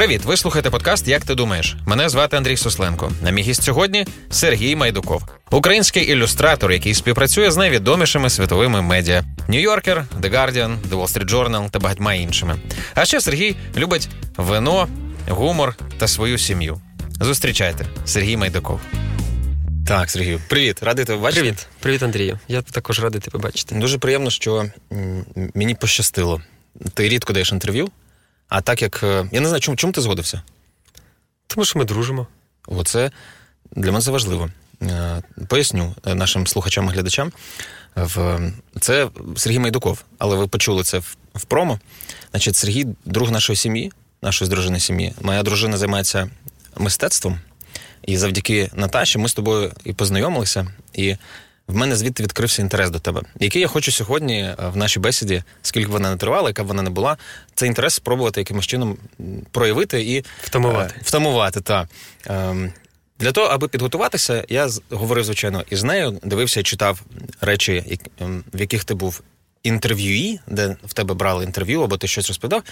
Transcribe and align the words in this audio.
Привіт, 0.00 0.24
ви 0.24 0.36
слухаєте 0.36 0.70
подкаст 0.70 1.08
Як 1.08 1.24
ти 1.24 1.34
думаєш? 1.34 1.76
Мене 1.86 2.08
звати 2.08 2.36
Андрій 2.36 2.56
Сосленко. 2.56 3.12
На 3.22 3.30
мій 3.30 3.42
гість 3.42 3.62
сьогодні 3.62 4.06
Сергій 4.30 4.76
Майдуков, 4.76 5.22
український 5.50 6.10
ілюстратор, 6.12 6.72
який 6.72 6.94
співпрацює 6.94 7.50
з 7.50 7.56
найвідомішими 7.56 8.30
світовими 8.30 8.82
медіа: 8.82 9.24
Нью-Йоркер, 9.48 10.04
The 10.20 10.30
Guardian, 10.34 10.76
The 10.88 10.90
Wall 10.90 11.18
Street 11.18 11.30
Journal 11.30 11.70
та 11.70 11.78
багатьма 11.78 12.14
іншими. 12.14 12.56
А 12.94 13.04
ще 13.04 13.20
Сергій 13.20 13.56
любить 13.76 14.08
вино, 14.36 14.88
гумор 15.28 15.76
та 15.98 16.08
свою 16.08 16.38
сім'ю. 16.38 16.80
Зустрічайте, 17.20 17.86
Сергій 18.04 18.36
Майдуков. 18.36 18.80
Так, 19.86 20.10
Сергію, 20.10 20.40
привіт, 20.48 20.82
радий 20.82 21.04
тебе 21.04 21.18
бачити. 21.18 21.40
Привіт, 21.40 21.66
привіт, 21.80 22.02
Андрію. 22.02 22.38
Я 22.48 22.62
також 22.62 23.00
радий 23.00 23.20
тебе 23.20 23.38
бачити. 23.38 23.74
Дуже 23.74 23.98
приємно, 23.98 24.30
що 24.30 24.66
мені 25.54 25.74
пощастило. 25.74 26.42
Ти 26.94 27.08
рідко 27.08 27.32
даєш 27.32 27.52
інтерв'ю, 27.52 27.88
а 28.50 28.60
так 28.60 28.82
як. 28.82 29.02
Е, 29.02 29.28
я 29.32 29.40
не 29.40 29.48
знаю, 29.48 29.60
чому 29.60 29.76
чому 29.76 29.92
ти 29.92 30.00
згодився? 30.00 30.42
Тому 31.46 31.64
що 31.64 31.78
ми 31.78 31.84
дружимо. 31.84 32.26
Оце 32.66 33.10
для 33.76 33.92
мене 33.92 34.04
це 34.04 34.10
важливо. 34.10 34.50
Е, 34.82 35.22
поясню 35.48 35.94
е, 36.06 36.14
нашим 36.14 36.46
слухачам 36.46 36.86
і 36.86 36.88
глядачам. 36.88 37.32
Це 38.80 39.08
Сергій 39.36 39.58
Майдуков, 39.58 40.04
але 40.18 40.36
ви 40.36 40.48
почули 40.48 40.82
це 40.82 40.98
в 41.34 41.44
промо. 41.48 41.78
Значить, 42.30 42.56
Сергій 42.56 42.86
друг 43.04 43.30
нашої 43.30 43.56
сім'ї, 43.56 43.92
нашої 44.22 44.50
дружини 44.50 44.80
сім'ї. 44.80 45.14
Моя 45.20 45.42
дружина 45.42 45.76
займається 45.76 46.30
мистецтвом. 46.76 47.40
І 48.02 48.16
завдяки 48.16 48.70
Наташі 48.74 49.18
ми 49.18 49.28
з 49.28 49.34
тобою 49.34 49.72
і 49.84 49.92
познайомилися, 49.92 50.66
і 50.92 51.16
в 51.70 51.76
мене 51.76 51.96
звідти 51.96 52.22
відкрився 52.22 52.62
інтерес 52.62 52.90
до 52.90 52.98
тебе, 52.98 53.22
який 53.40 53.62
я 53.62 53.68
хочу 53.68 53.92
сьогодні 53.92 54.40
е, 54.40 54.56
в 54.72 54.76
нашій 54.76 55.00
бесіді, 55.00 55.42
скільки 55.62 55.90
вона 55.90 56.10
не 56.10 56.16
тривала, 56.16 56.48
яка 56.48 56.64
б 56.64 56.66
вона 56.66 56.82
не 56.82 56.90
була, 56.90 57.16
цей 57.54 57.68
інтерес 57.68 57.94
спробувати 57.94 58.40
якимось 58.40 58.66
чином 58.66 58.96
проявити 59.50 60.02
і 60.02 60.24
втамувати. 60.42 60.94
Е, 60.96 61.00
втамувати, 61.04 61.60
так. 61.60 61.88
Ем, 62.26 62.72
для 63.18 63.32
того, 63.32 63.46
аби 63.46 63.68
підготуватися, 63.68 64.44
я 64.48 64.68
говорив, 64.90 65.24
звичайно, 65.24 65.64
із 65.70 65.82
нею, 65.82 66.20
дивився 66.22 66.60
і 66.60 66.62
читав 66.62 67.02
речі, 67.40 67.98
ем, 68.20 68.44
в 68.52 68.60
яких 68.60 68.84
ти 68.84 68.94
був 68.94 69.22
інтерв'юї, 69.62 70.40
де 70.46 70.76
в 70.84 70.92
тебе 70.92 71.14
брали 71.14 71.44
інтерв'ю, 71.44 71.82
або 71.82 71.96
ти 71.96 72.08
щось 72.08 72.28
розповідав, 72.28 72.62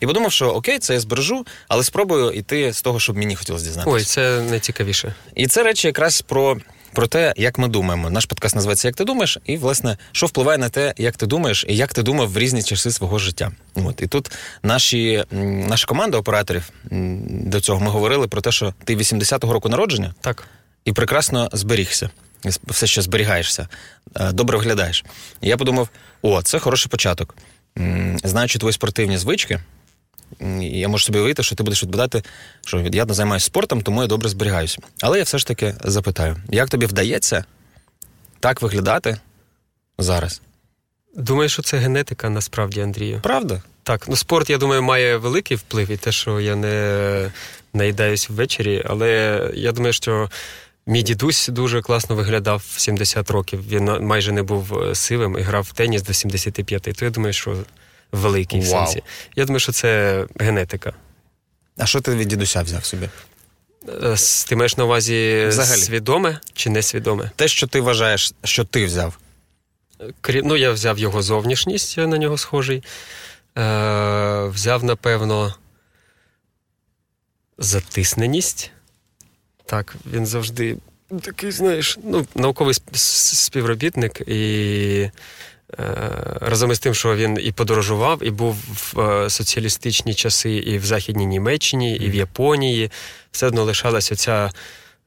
і 0.00 0.06
подумав, 0.06 0.32
що 0.32 0.48
окей, 0.48 0.78
це 0.78 0.94
я 0.94 1.00
збережу, 1.00 1.46
але 1.68 1.84
спробую 1.84 2.30
йти 2.30 2.72
з 2.72 2.82
того, 2.82 3.00
щоб 3.00 3.16
мені 3.16 3.36
хотілося 3.36 3.64
дізнатися. 3.64 3.94
Ой, 3.96 4.02
це 4.02 4.40
найцікавіше. 4.40 5.14
І 5.34 5.46
це 5.46 5.62
речі 5.62 5.86
якраз 5.86 6.22
про. 6.22 6.58
Про 6.98 7.06
те, 7.06 7.34
як 7.36 7.58
ми 7.58 7.68
думаємо. 7.68 8.10
Наш 8.10 8.26
подкаст 8.26 8.54
називається 8.54 8.88
Як 8.88 8.94
ти 8.94 9.04
думаєш, 9.04 9.38
і, 9.44 9.56
власне, 9.56 9.96
що 10.12 10.26
впливає 10.26 10.58
на 10.58 10.68
те, 10.68 10.94
як 10.96 11.16
ти 11.16 11.26
думаєш, 11.26 11.64
і 11.68 11.76
як 11.76 11.94
ти 11.94 12.02
думав 12.02 12.32
в 12.32 12.38
різні 12.38 12.62
часи 12.62 12.90
свого 12.90 13.18
життя. 13.18 13.52
От 13.74 14.02
і 14.02 14.06
тут 14.06 14.30
наші, 14.62 15.24
наша 15.68 15.86
команда 15.86 16.18
операторів 16.18 16.70
до 17.30 17.60
цього 17.60 17.80
ми 17.80 17.90
говорили 17.90 18.28
про 18.28 18.40
те, 18.40 18.52
що 18.52 18.74
ти 18.84 18.96
80-го 18.96 19.52
року 19.52 19.68
народження 19.68 20.14
так. 20.20 20.44
і 20.84 20.92
прекрасно 20.92 21.50
зберігся 21.52 22.10
все 22.44 22.86
ще 22.86 23.02
зберігаєшся, 23.02 23.68
е, 24.16 24.32
добре 24.32 24.58
виглядаєш. 24.58 25.04
І 25.40 25.48
я 25.48 25.56
подумав: 25.56 25.88
о, 26.22 26.42
це 26.42 26.58
хороший 26.58 26.90
початок. 26.90 27.34
Знаючи 28.24 28.58
твої 28.58 28.72
спортивні 28.72 29.18
звички, 29.18 29.60
я 30.60 30.88
можу 30.88 31.04
собі 31.04 31.18
уявити, 31.18 31.42
що 31.42 31.56
ти 31.56 31.62
будеш 31.62 31.82
відповідати, 31.82 32.22
що 32.66 32.80
я 32.80 33.06
займаюся 33.08 33.46
спортом, 33.46 33.82
тому 33.82 34.02
я 34.02 34.08
добре 34.08 34.28
зберігаюся. 34.28 34.78
Але 35.00 35.18
я 35.18 35.24
все 35.24 35.38
ж 35.38 35.46
таки 35.46 35.74
запитаю: 35.84 36.36
як 36.50 36.68
тобі 36.68 36.86
вдається 36.86 37.44
так 38.40 38.62
виглядати 38.62 39.18
зараз? 39.98 40.40
Думаю, 41.16 41.48
що 41.48 41.62
це 41.62 41.76
генетика 41.76 42.30
насправді, 42.30 42.80
Андрію. 42.80 43.20
Правда? 43.22 43.62
Так, 43.82 44.08
ну 44.08 44.16
спорт, 44.16 44.50
я 44.50 44.58
думаю, 44.58 44.82
має 44.82 45.16
великий 45.16 45.56
вплив 45.56 45.90
і 45.90 45.96
те, 45.96 46.12
що 46.12 46.40
я 46.40 46.56
не 46.56 47.32
наїдаюсь 47.72 48.30
ввечері, 48.30 48.82
але 48.88 49.40
я 49.54 49.72
думаю, 49.72 49.92
що 49.92 50.28
Мій 50.88 51.02
дідусь 51.02 51.48
дуже 51.48 51.82
класно 51.82 52.16
виглядав 52.16 52.64
в 52.74 52.80
70 52.80 53.30
років. 53.30 53.68
Він 53.68 53.84
майже 53.84 54.32
не 54.32 54.42
був 54.42 54.78
е, 54.78 54.94
сивим 54.94 55.38
і 55.38 55.42
грав 55.42 55.62
в 55.62 55.72
теніс 55.72 56.02
до 56.02 56.12
75. 56.12 56.82
То 56.82 57.04
я 57.04 57.10
думаю, 57.10 57.32
що 57.32 57.56
в 58.12 58.18
великій 58.18 58.60
Вау. 58.60 58.66
сенсі. 58.66 59.02
Я 59.36 59.44
думаю, 59.44 59.60
що 59.60 59.72
це 59.72 60.24
генетика. 60.40 60.92
А 61.76 61.86
що 61.86 62.00
ти 62.00 62.14
від 62.14 62.28
дідуся 62.28 62.62
взяв 62.62 62.84
собі? 62.84 63.08
Е, 63.88 64.16
ти 64.48 64.56
маєш 64.56 64.76
на 64.76 64.84
увазі 64.84 65.44
Взагалі. 65.48 65.80
свідоме 65.80 66.40
чи 66.54 66.70
несвідоме? 66.70 67.30
Те, 67.36 67.48
що 67.48 67.66
ти 67.66 67.80
вважаєш, 67.80 68.32
що 68.44 68.64
ти 68.64 68.86
взяв. 68.86 69.18
Ну, 70.44 70.56
я 70.56 70.70
взяв 70.70 70.98
його 70.98 71.22
зовнішність, 71.22 71.98
я 71.98 72.06
на 72.06 72.18
нього 72.18 72.38
схожий. 72.38 72.82
Е, 73.58 74.44
Взяв, 74.48 74.84
напевно, 74.84 75.54
затисненість. 77.58 78.70
Так, 79.66 79.96
він 80.12 80.26
завжди 80.26 80.76
такий, 81.22 81.50
знаєш, 81.50 81.98
ну, 82.04 82.26
науковий 82.34 82.74
співробітник, 82.92 84.20
і 84.28 84.40
е, 85.02 85.12
разом 86.40 86.70
із 86.70 86.78
тим, 86.78 86.94
що 86.94 87.16
він 87.16 87.38
і 87.42 87.52
подорожував, 87.52 88.18
і 88.22 88.30
був 88.30 88.56
в 88.68 89.00
е, 89.00 89.30
соціалістичні 89.30 90.14
часи 90.14 90.50
і 90.50 90.78
в 90.78 90.84
Західній 90.84 91.26
Німеччині, 91.26 91.96
і 91.96 92.10
в 92.10 92.14
Японії, 92.14 92.90
все 93.30 93.46
одно 93.46 93.64
лишалася 93.64 94.16
ця 94.16 94.50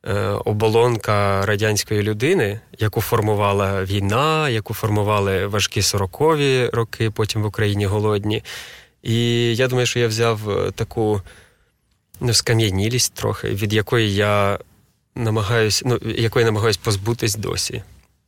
е, 0.06 0.14
оболонка 0.46 1.46
радянської 1.46 2.04
людини, 2.04 2.60
яку 2.80 3.02
формувала 3.02 3.84
війна, 3.84 4.50
яку 4.50 4.74
формували 4.74 5.48
важкі 5.48 5.82
сорокові 5.82 6.70
роки, 6.74 7.12
потім 7.12 7.42
в 7.42 7.46
Україні 7.46 7.86
голодні. 7.86 8.44
І 9.04 9.56
я 9.56 9.68
думаю, 9.68 9.88
що 9.88 10.00
я 10.00 10.08
взяв 10.08 10.50
е, 10.50 10.72
таку 10.72 11.22
ну, 12.20 12.34
скам'янілість 12.34 13.14
трохи, 13.14 13.50
від 13.50 13.74
якої 13.74 14.16
я 14.16 14.60
намагаюсь, 15.16 15.84
ну, 15.86 16.00
якої 16.18 16.46
намагаюсь 16.46 16.78
позбутись 16.78 17.36
досі. 17.36 17.84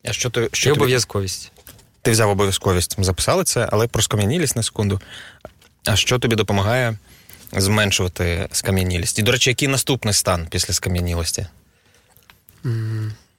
А 0.05 0.13
що 0.13 0.29
ти 0.29 0.49
що 0.51 0.69
І 0.69 0.73
обов'язковість. 0.73 1.52
Ти 2.03 2.11
взяв 2.11 2.29
обов'язковість, 2.29 2.95
записали 3.03 3.43
це, 3.43 3.69
але 3.71 3.87
про 3.87 4.01
скам'янілість 4.01 4.55
на 4.55 4.63
секунду. 4.63 5.01
А 5.85 5.95
що 5.95 6.19
тобі 6.19 6.35
допомагає 6.35 6.97
зменшувати 7.51 8.47
скам'янілість? 8.51 9.19
І, 9.19 9.21
до 9.21 9.31
речі, 9.31 9.49
який 9.49 9.67
наступний 9.67 10.13
стан 10.13 10.47
після 10.49 10.73
скам'янілості? 10.73 11.47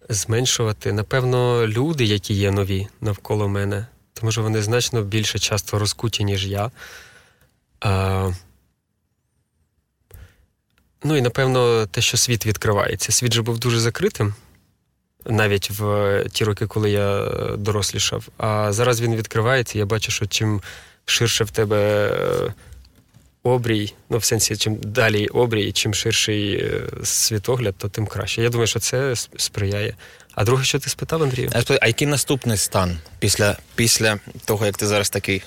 Зменшувати, 0.08 0.92
напевно, 0.92 1.66
люди, 1.66 2.04
які 2.04 2.34
є 2.34 2.50
нові 2.50 2.88
навколо 3.00 3.48
мене, 3.48 3.86
тому 4.14 4.32
що 4.32 4.42
вони 4.42 4.62
значно 4.62 5.02
більше 5.02 5.38
часто 5.38 5.78
розкуті, 5.78 6.24
ніж 6.24 6.46
я. 6.46 6.70
А, 7.80 8.30
Ну 11.06 11.16
і 11.16 11.22
напевно 11.22 11.86
те, 11.86 12.00
що 12.00 12.16
світ 12.16 12.46
відкривається. 12.46 13.12
Світ 13.12 13.32
же 13.32 13.42
був 13.42 13.58
дуже 13.58 13.80
закритим, 13.80 14.34
навіть 15.26 15.70
в 15.70 16.24
ті 16.32 16.44
роки, 16.44 16.66
коли 16.66 16.90
я 16.90 17.30
дорослішав. 17.58 18.28
А 18.36 18.72
зараз 18.72 19.00
він 19.00 19.16
відкривається. 19.16 19.78
Я 19.78 19.86
бачу, 19.86 20.12
що 20.12 20.26
чим 20.26 20.60
ширше 21.04 21.44
в 21.44 21.50
тебе 21.50 22.10
обрій, 23.44 23.94
ну 24.10 24.18
в 24.18 24.24
сенсі, 24.24 24.56
чим 24.56 24.76
далі 24.76 25.26
обрій, 25.26 25.72
чим 25.72 25.94
ширший 25.94 26.54
е, 26.54 26.82
світогляд, 27.04 27.74
то 27.78 27.88
тим 27.88 28.06
краще. 28.06 28.42
Я 28.42 28.48
думаю, 28.48 28.66
що 28.66 28.78
це 28.78 29.14
сприяє. 29.36 29.94
А 30.34 30.44
друге, 30.44 30.64
що 30.64 30.78
ти 30.78 30.90
спитав, 30.90 31.22
Андрію? 31.22 31.50
А 31.80 31.86
який 31.86 32.08
наступний 32.08 32.56
стан 32.56 32.98
після, 33.18 33.56
після 33.74 34.18
того, 34.44 34.66
як 34.66 34.76
ти 34.76 34.86
зараз 34.86 35.10
такий? 35.10 35.42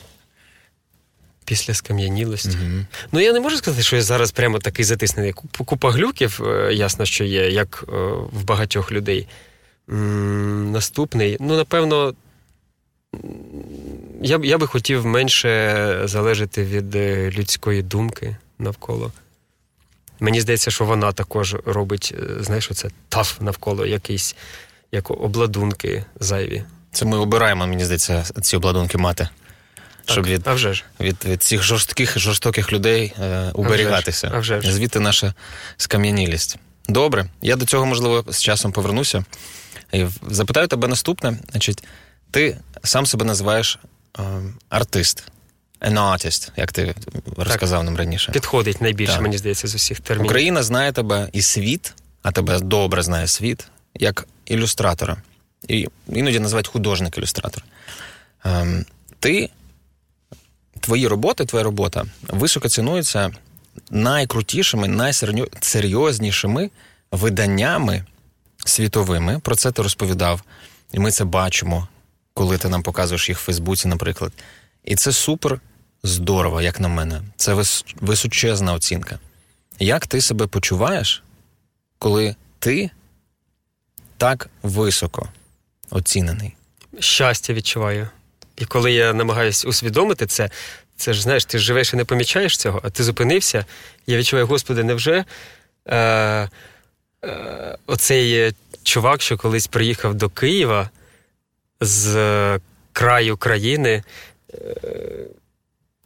Після 1.46 1.74
скам'янілості. 1.74 2.50
Mm-hmm. 2.50 2.86
Ну 3.12 3.20
я 3.20 3.34
не 3.34 3.40
можу 3.40 3.58
сказати, 3.58 3.84
що 3.84 3.96
я 3.96 4.02
зараз 4.02 4.32
прямо 4.32 4.60
такий 4.60 4.86
затиснений. 4.86 5.34
Купа 5.34 5.92
глюків, 5.92 6.42
е, 6.48 6.74
ясно, 6.74 7.06
що 7.06 7.24
є, 7.24 7.50
як 7.50 7.84
е, 7.88 7.92
в 8.32 8.44
багатьох 8.44 8.92
людей. 8.92 9.28
Наступний. 9.88 11.38
Ну, 11.40 11.56
напевно, 11.56 12.14
я 14.22 14.40
я 14.44 14.58
би 14.58 14.68
хотів 14.68 15.06
менше 15.06 16.02
залежати 16.04 16.64
від 16.64 16.96
е, 16.96 17.32
людської 17.32 17.82
думки 17.82 18.38
навколо. 18.60 19.12
Мені 20.20 20.42
здається, 20.42 20.72
що 20.72 20.86
вона 20.86 21.12
також 21.12 21.56
робить, 21.66 22.16
знаєш, 22.40 22.70
це 22.74 22.90
таф 23.10 23.42
навколо 23.42 23.86
якісь 23.86 24.36
як 24.92 25.12
обладунки 25.12 26.06
зайві. 26.20 26.64
Це 26.92 27.06
ми 27.06 27.18
обираємо, 27.18 27.68
мені 27.68 27.86
здається, 27.86 28.24
ці 28.42 28.58
обладунки 28.58 28.98
мати 28.98 29.30
щоб 30.12 30.26
від 30.26 30.48
а 30.48 30.54
вже 30.54 30.74
ж. 30.74 30.84
від, 31.00 31.26
від 31.26 31.44
цих 31.44 31.64
жорстких 31.64 32.20
жорстоких 32.20 32.74
людей 32.74 33.14
е, 33.22 33.52
уберігатися. 33.54 34.32
А 34.34 34.40
вже 34.40 34.62
ж. 34.62 34.72
Звідти 34.72 35.00
наша 35.00 35.34
скам'янілість. 35.78 36.58
Добре, 36.90 37.26
я 37.42 37.56
до 37.56 37.66
цього, 37.66 37.86
можливо, 37.86 38.26
з 38.30 38.42
часом 38.42 38.72
повернуся. 38.72 39.26
І 39.92 40.06
Запитаю 40.28 40.68
тебе 40.68 40.88
наступне. 40.88 41.38
Значить, 41.52 41.84
Ти 42.32 42.58
сам 42.84 43.06
себе 43.06 43.26
називаєш 43.26 43.80
е, 44.20 44.22
артист, 44.70 45.24
an 45.82 45.94
artist, 45.94 46.52
як 46.56 46.72
ти 46.72 46.96
розказав 47.38 47.84
нам 47.84 47.98
раніше. 47.98 48.32
Підходить 48.32 48.82
найбільше, 48.82 49.14
так. 49.14 49.22
мені 49.22 49.38
здається, 49.38 49.68
з 49.68 49.76
усіх 49.76 50.00
термінів. 50.00 50.32
Україна 50.32 50.64
знає 50.64 50.92
тебе 50.92 51.30
і 51.34 51.42
світ, 51.42 51.94
а 52.22 52.32
тебе 52.32 52.60
добре 52.60 53.02
знає 53.02 53.28
світ, 53.28 53.68
як 53.96 54.28
ілюстратора. 54.46 55.18
І 55.68 55.88
іноді 56.10 56.40
називають 56.40 56.68
художник-ілюстратор. 56.68 57.64
Ем, 58.46 58.86
ти 59.20 59.50
твої 60.80 61.08
роботи, 61.08 61.46
твоя 61.46 61.64
робота 61.64 62.06
високо 62.28 62.70
цінується 62.70 63.32
найкрутішими, 63.92 64.88
найсерйознішими 64.88 66.70
виданнями 67.12 68.04
світовими. 68.70 69.40
Про 69.40 69.56
це 69.56 69.72
ти 69.72 69.82
розповідав, 69.82 70.42
і 70.92 71.00
ми 71.00 71.12
це 71.12 71.26
бачимо, 71.26 71.88
коли 72.34 72.58
ти 72.58 72.70
нам 72.70 72.84
показуєш 72.84 73.30
їх 73.30 73.38
в 73.38 73.42
Фейсбуці, 73.42 73.88
наприклад. 73.88 74.34
І 74.84 74.96
це 74.96 75.12
супер 75.12 75.60
здорово, 76.04 76.62
як 76.62 76.80
на 76.80 76.88
мене. 76.88 77.22
Це 77.36 77.64
височезна 78.02 78.74
оцінка. 78.74 79.20
Як 79.80 80.08
ти 80.08 80.22
себе 80.22 80.48
почуваєш, 80.48 81.24
коли 82.00 82.36
ти 82.60 82.90
так 84.18 84.50
високо 84.64 85.30
оцінений? 85.90 86.56
Щастя 87.00 87.54
відчуваю. 87.54 88.10
І 88.58 88.66
коли 88.66 88.92
я 88.92 89.14
намагаюся 89.14 89.68
усвідомити 89.68 90.26
це, 90.26 90.50
це 90.96 91.14
ж 91.14 91.22
знаєш, 91.22 91.46
ти 91.46 91.60
живеш 91.60 91.94
і 91.94 91.98
не 91.98 92.06
помічаєш 92.06 92.58
цього, 92.58 92.82
а 92.84 92.90
ти 92.90 93.04
зупинився. 93.04 93.66
Я 94.08 94.18
відчуваю, 94.18 94.48
Господи, 94.48 94.84
невже 94.84 95.26
е, 95.90 96.50
оцей 97.86 98.54
чувак, 98.84 99.22
що 99.22 99.38
колись 99.38 99.68
приїхав 99.68 100.14
до 100.14 100.30
Києва 100.30 100.90
з 101.82 102.60
краю 102.94 103.38
країни. 103.38 104.04
Е, 104.54 104.58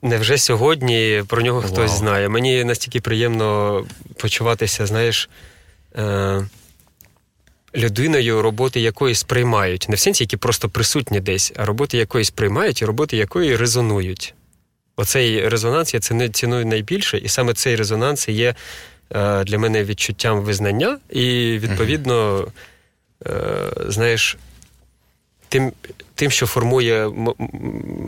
Невже 0.03 0.37
сьогодні 0.37 1.23
про 1.27 1.41
нього 1.41 1.61
хтось 1.61 1.89
Вау. 1.91 1.99
знає? 1.99 2.29
Мені 2.29 2.63
настільки 2.63 3.01
приємно 3.01 3.83
почуватися, 4.17 4.85
знаєш, 4.85 5.29
е, 5.95 6.47
людиною, 7.75 8.41
роботи 8.41 8.79
якої 8.79 9.15
сприймають. 9.15 9.85
Не 9.89 9.95
в 9.95 9.99
сенсі, 9.99 10.23
які 10.23 10.37
просто 10.37 10.69
присутні 10.69 11.19
десь, 11.19 11.53
а 11.55 11.65
роботи 11.65 11.97
якої 11.97 12.25
сприймають 12.25 12.81
і 12.81 12.85
роботи 12.85 13.17
якої 13.17 13.55
резонують. 13.55 14.33
Оцей 14.95 15.49
резонанс 15.49 15.93
я 15.93 15.99
ціную 16.29 16.65
найбільше, 16.65 17.17
і 17.17 17.27
саме 17.27 17.53
цей 17.53 17.75
резонанс 17.75 18.29
є 18.29 18.49
е, 18.49 18.55
для 19.45 19.57
мене 19.57 19.83
відчуттям 19.83 20.41
визнання, 20.41 20.99
і, 21.09 21.57
відповідно, 21.59 22.47
е, 23.27 23.71
знаєш, 23.87 24.37
тим, 25.49 25.71
тим, 26.15 26.31
що 26.31 26.47
формує 26.47 27.09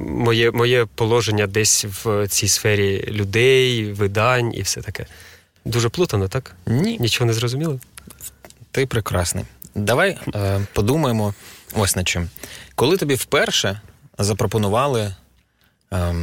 моє 0.08 0.52
моє 0.52 0.86
положення 0.86 1.48
десь 1.48 1.86
в 1.86 2.28
цій 2.28 2.48
сфері 2.48 3.06
людей, 3.08 3.92
видань 3.92 4.54
і 4.54 4.62
все 4.62 4.82
таке. 4.82 5.06
Дуже 5.66 5.90
плутано, 5.90 6.28
так? 6.28 6.56
Ні. 6.66 6.98
Нічого 7.00 7.26
не 7.26 7.34
зрозуміло? 7.34 7.80
Ти 8.72 8.86
прекрасний. 8.86 9.46
Давай 9.76 10.18
е, 10.36 10.62
подумаємо 10.74 11.34
ось 11.76 11.96
над 11.96 12.08
чим. 12.08 12.30
Коли 12.76 12.98
тобі 12.98 13.16
вперше 13.16 13.82
запропонували 14.18 15.16
е, 15.94 16.16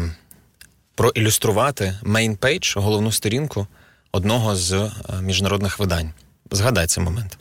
проілюструвати 0.94 1.98
main 2.02 2.35
page, 2.35 2.76
головну 2.76 3.12
сторінку 3.12 3.66
одного 4.12 4.56
з 4.56 4.72
е, 4.72 4.90
міжнародних 5.22 5.78
видань. 5.78 6.10
Згадай 6.50 6.86
цей 6.86 7.04
момент. 7.04 7.38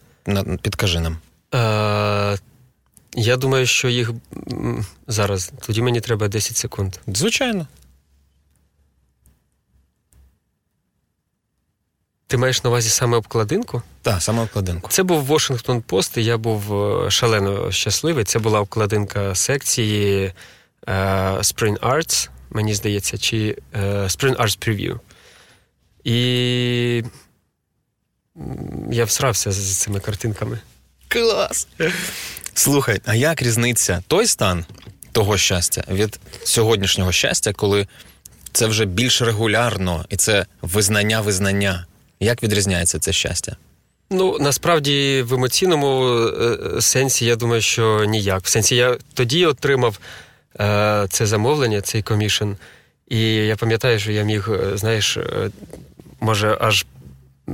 Підкажи 0.62 1.00
нам. 1.00 1.18
Е, 1.56 2.38
я 3.14 3.38
думаю, 3.38 3.66
що 3.66 3.90
їх 3.90 4.12
зараз. 5.08 5.52
Тоді 5.66 5.82
мені 5.82 6.02
треба 6.02 6.28
10 6.28 6.58
секунд. 6.58 6.96
Звичайно. 7.08 7.68
Ти 12.28 12.38
маєш 12.38 12.64
на 12.64 12.70
увазі 12.70 12.90
саме 12.90 13.18
обкладинку? 13.18 13.82
Так, 14.02 14.22
саме 14.22 14.42
обкладинку. 14.42 14.90
Це 14.90 15.04
був 15.04 15.32
Washington 15.32 15.84
Post, 15.84 16.20
і 16.20 16.24
я 16.24 16.38
був 16.38 16.74
е, 16.74 17.12
шалено 17.12 17.72
щасливий. 17.72 18.24
Це 18.24 18.40
була 18.40 18.60
обкладинка 18.60 19.36
секції 19.36 20.34
uh, 20.88 21.38
Spring 21.38 21.80
Arts, 21.80 22.30
мені 22.50 22.74
здається, 22.74 23.18
чи 23.18 23.58
uh, 23.74 24.04
Spring 24.04 24.36
Arts 24.42 24.68
Preview. 24.68 25.00
І 26.10 27.04
я 28.92 29.06
всрався 29.06 29.52
з 29.52 29.78
цими 29.78 30.00
картинками. 30.00 30.60
Клас! 31.08 31.68
Слухай, 32.54 33.02
а 33.06 33.16
як 33.16 33.42
різниця 33.42 34.04
той 34.08 34.28
стан 34.28 34.66
того 35.12 35.38
щастя 35.38 35.84
від 35.92 36.20
сьогоднішнього 36.44 37.12
щастя, 37.12 37.54
коли 37.54 37.88
це 38.52 38.68
вже 38.68 38.86
більш 38.86 39.22
регулярно 39.22 40.06
і 40.10 40.16
це 40.16 40.46
визнання 40.62 41.22
визнання? 41.22 41.86
Як 42.20 42.44
відрізняється 42.44 43.00
це 43.00 43.14
щастя? 43.14 43.56
Ну 44.12 44.38
насправді 44.40 45.22
в 45.28 45.34
емоційному 45.34 46.20
е, 46.20 46.82
сенсі 46.82 47.26
я 47.26 47.36
думаю, 47.36 47.62
що 47.62 48.06
ніяк. 48.06 48.44
В 48.44 48.50
сенсі 48.50 48.76
я 48.76 48.98
тоді 49.14 49.46
отримав 49.46 50.00
е, 50.60 51.08
це 51.10 51.26
замовлення, 51.26 51.82
цей 51.82 52.02
комішн, 52.02 52.52
і 53.08 53.20
я 53.36 53.56
пам'ятаю, 53.56 54.00
що 54.00 54.12
я 54.12 54.24
міг, 54.24 54.50
е, 54.50 54.78
знаєш, 54.78 55.18
е, 55.18 55.52
може 56.20 56.58
аж 56.62 56.86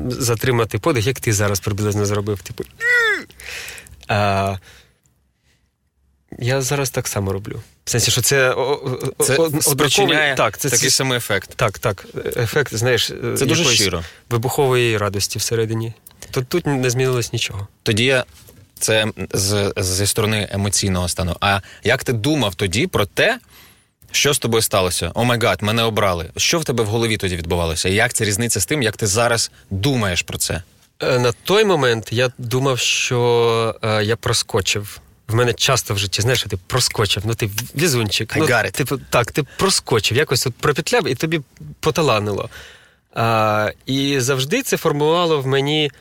затримати 0.10 0.80
подих, 0.80 1.08
як 1.08 1.20
ти 1.20 1.34
зараз 1.34 1.60
приблизно 1.60 2.06
зробив. 2.06 2.42
Типу. 2.42 2.64
А, 4.08 4.56
Я 6.40 6.62
зараз 6.62 6.90
так 6.90 7.08
само 7.08 7.34
роблю. 7.34 7.62
В 7.86 7.90
сенсі, 7.90 8.12
що 8.12 8.22
це 8.22 8.56
це 9.20 9.38
спричиняє 9.62 10.36
так, 10.36 10.58
це 10.58 10.70
такий 10.70 10.90
самий 10.90 11.18
ефект. 11.18 11.50
Так, 11.56 11.80
так. 11.80 12.06
Ефект, 12.38 12.74
знаєш, 12.76 13.12
це 13.38 13.46
дуже 13.46 13.66
щиро. 13.66 14.04
вибухової 14.30 14.98
радості 14.98 15.40
всередині. 15.40 15.94
Тут 16.32 16.48
тут 16.48 16.66
не 16.66 16.90
змінилось 16.90 17.34
нічого. 17.34 17.68
Тоді 17.84 18.24
це 18.80 19.06
з, 19.34 19.74
зі 19.78 20.08
сторони 20.08 20.48
емоційного 20.52 21.08
стану. 21.10 21.38
А 21.40 21.60
як 21.84 22.04
ти 22.04 22.14
думав 22.14 22.56
тоді 22.56 22.88
про 22.88 23.06
те, 23.06 23.40
що 24.16 24.34
з 24.34 24.40
тобою 24.40 24.62
сталося? 24.62 25.12
Oh 25.13 25.24
my 25.24 25.40
God, 25.40 25.62
мене 25.62 25.84
обрали. 25.84 26.30
Що 26.38 26.60
в 26.60 26.64
тебе 26.64 26.84
в 26.84 26.88
голові 26.88 27.18
тоді 27.18 27.36
відбувалося? 27.36 27.90
Як 27.90 28.14
це 28.14 28.26
різниця 28.26 28.60
з 28.60 28.66
тим, 28.66 28.82
як 28.82 28.98
ти 28.98 29.08
зараз 29.08 29.52
думаєш 29.70 30.22
про 30.22 30.38
це? 30.38 30.62
Е, 31.00 31.20
на 31.20 31.32
той 31.32 31.66
момент 31.66 32.08
я 32.12 32.32
думав, 32.38 32.80
що 32.80 33.76
е, 33.84 34.04
я 34.04 34.16
проскочив. 34.16 35.00
В 35.28 35.36
мене 35.36 35.54
часто 35.54 35.94
в 35.94 35.98
житті, 35.98 36.22
знаєш, 36.22 36.44
ти 36.50 36.58
проскочив, 36.68 37.24
ну 37.26 37.36
ти 37.36 37.50
везунчик. 37.75 38.34
Ну, 38.38 38.72
типу, 38.72 38.98
так, 39.10 39.32
ти 39.32 39.44
проскочив, 39.58 40.18
якось 40.18 40.48
от 40.48 40.54
пропетляв 40.54 41.08
і 41.08 41.16
тобі 41.16 41.42
поталанило. 41.80 42.50
А, 43.14 43.72
І 43.86 44.20
завжди 44.20 44.62
це 44.62 44.78
формувало 44.78 45.42
в 45.42 45.48
мені 45.48 45.92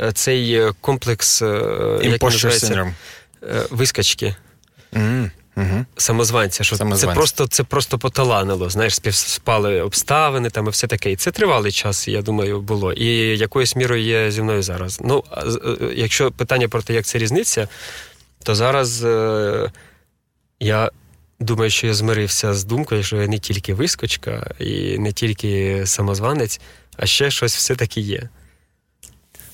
е, 0.00 0.12
цей 0.12 0.70
комплекс 0.80 1.42
як 2.02 2.22
називається, 2.22 2.94
вискачки. 3.70 4.36
Mm. 4.92 5.30
Угу. 5.56 5.84
Самозванця, 5.96 6.64
що 6.64 6.76
Самозванця. 6.76 7.06
це 7.06 7.14
просто 7.14 7.46
це 7.46 7.64
просто 7.64 7.98
поталанило. 7.98 8.70
Знаєш, 8.70 8.94
співспали 8.94 9.80
обставини 9.80 10.50
там 10.50 10.66
і 10.66 10.70
все 10.70 10.86
таке. 10.86 11.12
І 11.12 11.16
це 11.16 11.30
тривалий 11.30 11.72
час, 11.72 12.08
я 12.08 12.22
думаю, 12.22 12.60
було. 12.60 12.92
І 12.92 13.38
якоюсь 13.38 13.76
мірою 13.76 14.02
є 14.02 14.30
зі 14.30 14.42
мною 14.42 14.62
зараз. 14.62 15.00
Ну, 15.04 15.24
е, 15.32 15.44
якщо 15.94 16.30
питання 16.30 16.68
про 16.68 16.82
те, 16.82 16.94
як 16.94 17.04
це 17.04 17.18
різниця, 17.18 17.68
то 18.42 18.54
зараз 18.54 19.04
е, 19.04 19.70
я 20.60 20.90
думаю, 21.40 21.70
що 21.70 21.86
я 21.86 21.94
змирився 21.94 22.54
з 22.54 22.64
думкою, 22.64 23.02
що 23.02 23.16
я 23.16 23.28
не 23.28 23.38
тільки 23.38 23.74
вискочка 23.74 24.54
і 24.58 24.98
не 24.98 25.12
тільки 25.12 25.82
самозванець, 25.86 26.60
а 26.96 27.06
ще 27.06 27.30
щось 27.30 27.56
все-таки 27.56 28.00
є. 28.00 28.28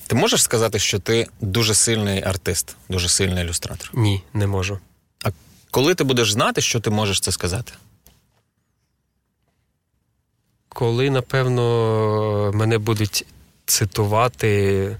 Ти 0.07 0.15
можеш 0.15 0.43
сказати, 0.43 0.79
що 0.79 0.99
ти 0.99 1.27
дуже 1.41 1.73
сильний 1.73 2.23
артист, 2.23 2.75
дуже 2.89 3.09
сильний 3.09 3.43
ілюстратор? 3.43 3.91
Ні, 3.93 4.23
не 4.33 4.47
можу. 4.47 4.79
Коли 5.71 5.95
ти 5.95 6.03
будеш 6.03 6.31
знати, 6.31 6.61
що 6.61 6.79
ти 6.79 6.89
можеш 6.89 7.19
це 7.19 7.31
сказати? 7.31 7.73
Коли, 10.69 11.09
напевно, 11.09 12.51
мене 12.53 12.77
будуть 12.77 13.25
цитувати 13.65 14.97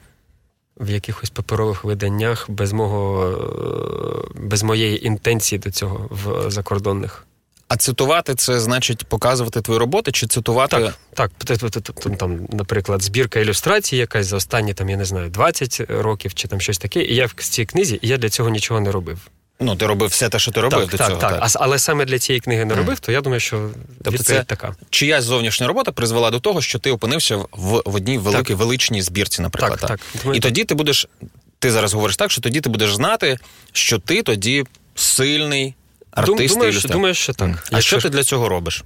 в 0.77 0.89
якихось 0.89 1.29
паперових 1.29 1.83
виданнях 1.83 2.49
без 2.49 2.73
мого, 2.73 4.29
без 4.35 4.63
моєї 4.63 5.07
інтенції 5.07 5.59
до 5.59 5.71
цього 5.71 6.07
в 6.09 6.51
закордонних. 6.51 7.25
А 7.67 7.77
цитувати 7.77 8.35
це 8.35 8.59
значить 8.59 9.05
показувати 9.05 9.61
твої 9.61 9.79
роботи 9.79 10.11
чи 10.11 10.27
цитувати? 10.27 10.91
Так, 11.13 11.31
так. 11.43 12.17
Там, 12.17 12.47
наприклад, 12.49 13.01
збірка 13.01 13.39
ілюстрацій, 13.39 13.97
якась 13.97 14.27
за 14.27 14.37
останні 14.37 14.73
там, 14.73 14.89
я 14.89 14.97
не 14.97 15.05
знаю, 15.05 15.29
20 15.29 15.81
років 15.89 16.33
чи 16.33 16.47
там 16.47 16.61
щось 16.61 16.77
таке. 16.77 17.03
І 17.03 17.15
я 17.15 17.25
в 17.25 17.33
цій 17.33 17.65
книзі 17.65 17.99
і 18.01 18.07
я 18.07 18.17
для 18.17 18.29
цього 18.29 18.49
нічого 18.49 18.79
не 18.79 18.91
робив. 18.91 19.19
Ну, 19.61 19.75
ти 19.75 19.85
робив 19.85 20.09
все 20.09 20.29
те, 20.29 20.39
що 20.39 20.51
ти 20.51 20.61
робив 20.61 20.79
так, 20.79 20.89
до 20.89 20.97
так, 20.97 21.07
цього. 21.07 21.19
Так, 21.19 21.39
так. 21.39 21.51
Але 21.55 21.79
саме 21.79 22.05
для 22.05 22.19
цієї 22.19 22.39
книги 22.39 22.65
не 22.65 22.75
робив, 22.75 22.95
mm. 22.95 23.05
то 23.05 23.11
я 23.11 23.21
думаю, 23.21 23.39
що 23.39 23.69
тобто 24.03 24.23
це 24.23 24.43
така. 24.43 24.75
Чиясь 24.89 25.23
зовнішня 25.23 25.67
робота 25.67 25.91
призвела 25.91 26.31
до 26.31 26.39
того, 26.39 26.61
що 26.61 26.79
ти 26.79 26.91
опинився 26.91 27.35
в 27.35 27.47
в 27.85 27.95
одній 27.95 28.17
великій 28.17 28.53
величній 28.53 29.01
збірці, 29.01 29.41
наприклад. 29.41 29.79
Так, 29.79 29.99
так. 30.23 30.35
І 30.35 30.39
тоді 30.39 30.63
ти 30.63 30.75
будеш. 30.75 31.07
Ти 31.59 31.71
зараз 31.71 31.93
говориш 31.93 32.15
так, 32.15 32.31
що 32.31 32.41
тоді 32.41 32.61
ти 32.61 32.69
будеш 32.69 32.93
знати, 32.93 33.37
що 33.71 33.99
ти 33.99 34.23
тоді 34.23 34.63
сильний 34.95 35.75
артист. 36.11 36.53
Думаю, 36.53 36.73
що, 36.73 36.87
думаю, 36.87 37.13
що 37.13 37.33
так. 37.33 37.49
Mm. 37.49 37.67
А 37.71 37.75
Якщо... 37.75 37.99
що 37.99 38.09
ти 38.09 38.15
для 38.17 38.23
цього 38.23 38.49
робиш? 38.49 38.83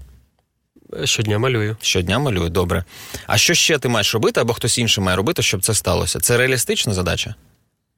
Щодня 1.03 1.39
малюю. 1.39 1.77
Щодня 1.82 2.20
малюю, 2.20 2.50
добре. 2.50 2.84
А 3.27 3.38
що 3.38 3.53
ще 3.53 3.77
ти 3.77 3.89
маєш 3.89 4.13
робити, 4.13 4.42
або 4.42 4.53
хтось 4.53 4.77
інший 4.77 5.03
має 5.03 5.18
робити, 5.18 5.42
щоб 5.42 5.62
це 5.62 5.74
сталося? 5.74 6.20
Це 6.20 6.38
реалістична 6.38 6.94
задача? 6.94 7.36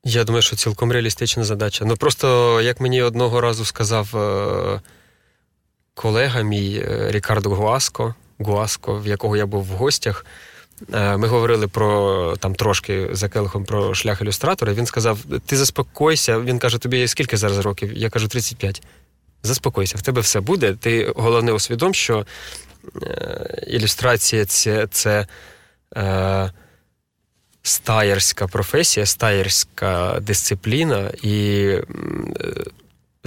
Я 0.08 0.24
думаю, 0.24 0.42
що 0.42 0.56
цілком 0.56 0.92
реалістична 0.92 1.44
задача. 1.44 1.86
Ну 1.86 1.98
просто 1.98 2.62
як 2.62 2.80
мені 2.80 3.02
одного 3.02 3.42
разу 3.42 3.66
сказав 3.66 4.18
е- 4.18 4.82
колега 5.94 6.42
мій 6.42 6.76
е- 6.78 7.12
Рікардо 7.12 7.50
Гуаско, 7.50 8.16
Гуаско, 8.40 9.00
в 9.00 9.08
якого 9.08 9.38
я 9.38 9.46
був 9.46 9.64
в 9.64 9.68
гостях, 9.68 10.26
Е, 10.94 11.18
ми 11.18 11.28
говорили 11.28 11.68
про 11.68 12.36
там 12.40 12.56
трошки 12.56 13.10
за 13.12 13.30
келихом 13.30 13.66
про 13.66 13.94
шлях 13.94 14.22
ілюстратора. 14.22 14.74
Він 14.74 14.86
сказав: 14.86 15.20
Ти 15.46 15.58
заспокойся. 15.58 16.40
Він 16.40 16.60
каже: 16.60 16.78
Тобі 16.78 17.08
скільки 17.08 17.38
зараз 17.38 17.58
років? 17.58 17.94
Я 17.94 18.10
кажу, 18.10 18.28
35. 18.28 18.84
Заспокойся, 19.44 19.98
в 19.98 20.02
тебе 20.02 20.22
все 20.22 20.40
буде. 20.40 20.74
Ти 20.74 21.14
головне 21.16 21.52
усвідом, 21.52 21.94
що 21.94 22.26
ілюстрація 23.68 24.46
це 24.46 24.88
це 24.88 25.28
е, 25.98 26.52
стаєрська 27.68 28.48
професія, 28.48 29.06
стаєрська 29.06 30.20
дисципліна, 30.22 31.12
і 31.22 31.66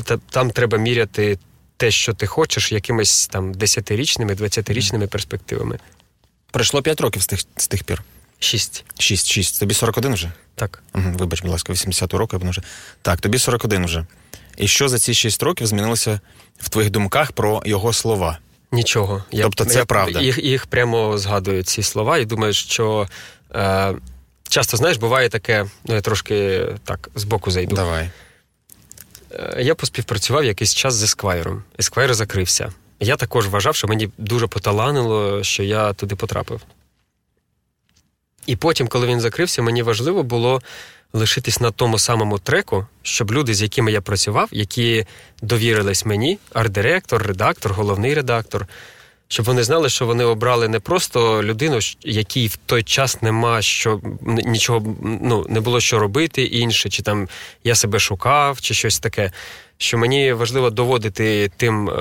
е, 0.09 0.19
там 0.31 0.51
треба 0.51 0.79
міряти 0.79 1.39
те, 1.77 1.91
що 1.91 2.15
ти 2.15 2.27
хочеш, 2.27 2.73
якимись 2.73 3.27
там 3.27 3.53
10-річними, 3.53 4.35
20-річними 4.37 5.07
перспективами. 5.07 5.79
Пройшло 6.51 6.83
5 6.83 7.01
років 7.01 7.23
з 7.23 7.27
тих 7.27 7.41
з 7.57 7.69
тих 7.69 7.85
пір. 7.85 8.03
Шість. 8.39 8.85
Шість, 8.99 9.27
шість. 9.27 9.61
Тобі 9.61 9.75
41 9.75 10.15
вже? 10.15 10.33
Так. 10.55 10.83
Вибач, 10.95 11.43
будь 11.43 11.51
ласка, 11.51 11.73
80-го 11.73 12.19
року 12.19 12.41
я 12.43 12.51
вже. 12.51 12.63
Так, 13.03 13.21
тобі 13.21 13.39
41 13.39 13.85
вже. 13.85 14.07
І 14.57 14.69
що 14.69 14.89
за 14.89 14.99
ці 14.99 15.15
6 15.15 15.43
років 15.43 15.67
змінилося 15.67 16.21
в 16.61 16.69
твоїх 16.69 16.91
думках 16.91 17.33
про 17.33 17.63
його 17.65 17.93
слова? 17.93 18.39
Нічого. 18.73 19.25
Тобто 19.31 19.65
це 19.65 19.79
я, 19.79 19.85
правда? 19.85 20.21
Їх 20.21 20.39
їх 20.39 20.67
прямо 20.67 21.19
згадую 21.19 21.63
ці 21.63 21.83
слова 21.83 22.19
і 22.19 22.25
думаю, 22.25 22.53
що 22.53 23.09
е, 23.55 23.95
часто, 24.49 24.77
знаєш, 24.77 24.97
буває 24.97 25.29
таке, 25.29 25.67
ну 25.85 25.95
я 25.95 26.01
трошки 26.01 26.67
так 26.85 27.09
збоку 27.15 27.51
зайду. 27.51 27.77
Давай. 27.77 28.11
Е, 29.33 29.63
я 29.63 29.75
поспівпрацював 29.75 30.45
якийсь 30.45 30.75
час 30.75 30.95
з 30.95 31.03
Есквайром. 31.03 31.63
Есквайр 31.79 32.15
закрився. 32.15 32.73
Я 33.01 33.17
також 33.17 33.49
вважав, 33.49 33.77
що 33.77 33.89
мені 33.89 34.11
дуже 34.19 34.47
поталанило, 34.47 35.45
що 35.45 35.63
я 35.63 35.93
туди 35.93 36.17
потрапив. 36.17 36.61
І 38.47 38.57
потім, 38.57 38.89
коли 38.89 39.07
він 39.07 39.21
закрився, 39.21 39.63
мені 39.63 39.83
важливо 39.83 40.23
було 40.23 40.63
лишитись 41.13 41.61
на 41.61 41.71
тому 41.71 41.99
самому 41.99 42.39
треку, 42.39 42.87
щоб 43.03 43.33
люди, 43.33 43.55
з 43.55 43.63
якими 43.63 43.93
я 43.93 44.01
працював, 44.01 44.49
які 44.53 45.07
довірились 45.43 46.05
мені, 46.05 46.39
арт-директор, 46.55 47.23
редактор, 47.27 47.73
головний 47.73 48.15
редактор, 48.15 48.67
щоб 49.29 49.47
вони 49.47 49.63
знали, 49.63 49.89
що 49.89 50.07
вони 50.07 50.25
обрали 50.25 50.69
не 50.69 50.81
просто 50.81 51.43
людину, 51.43 51.79
якій 52.03 52.47
в 52.47 52.57
той 52.67 52.83
час 52.83 53.23
нема 53.23 53.63
що 53.63 54.01
нічого 54.23 54.97
ну, 55.03 55.47
не 55.49 55.61
було 55.61 55.81
що 55.81 55.99
робити 55.99 56.43
інше, 56.43 56.89
чи 56.89 57.03
там 57.03 57.29
я 57.65 57.75
себе 57.75 57.99
шукав, 57.99 58.61
чи 58.61 58.75
щось 58.75 58.99
таке. 58.99 59.33
Що 59.81 59.99
мені 59.99 60.33
важливо 60.33 60.71
доводити 60.71 61.51
тим 61.57 61.91
е, 61.91 61.93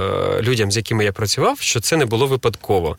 людям, 0.42 0.72
з 0.72 0.78
якими 0.78 1.06
я 1.06 1.12
працював, 1.12 1.60
що 1.60 1.80
це 1.80 1.98
не 1.98 2.06
було 2.06 2.28
випадково. 2.28 2.98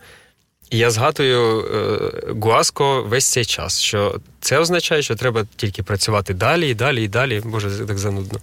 І 0.70 0.78
я 0.78 0.90
згадую 0.90 1.60
е, 1.60 2.32
Гуаско 2.40 3.02
весь 3.02 3.26
цей 3.26 3.44
час, 3.44 3.80
що 3.80 4.20
це 4.40 4.58
означає, 4.58 5.02
що 5.02 5.16
треба 5.16 5.46
тільки 5.56 5.82
працювати 5.82 6.34
далі 6.34 6.70
і 6.70 6.74
далі, 6.74 7.04
і 7.04 7.08
далі. 7.08 7.42
Боже, 7.44 7.86
так 7.86 7.98
занудно. 7.98 8.40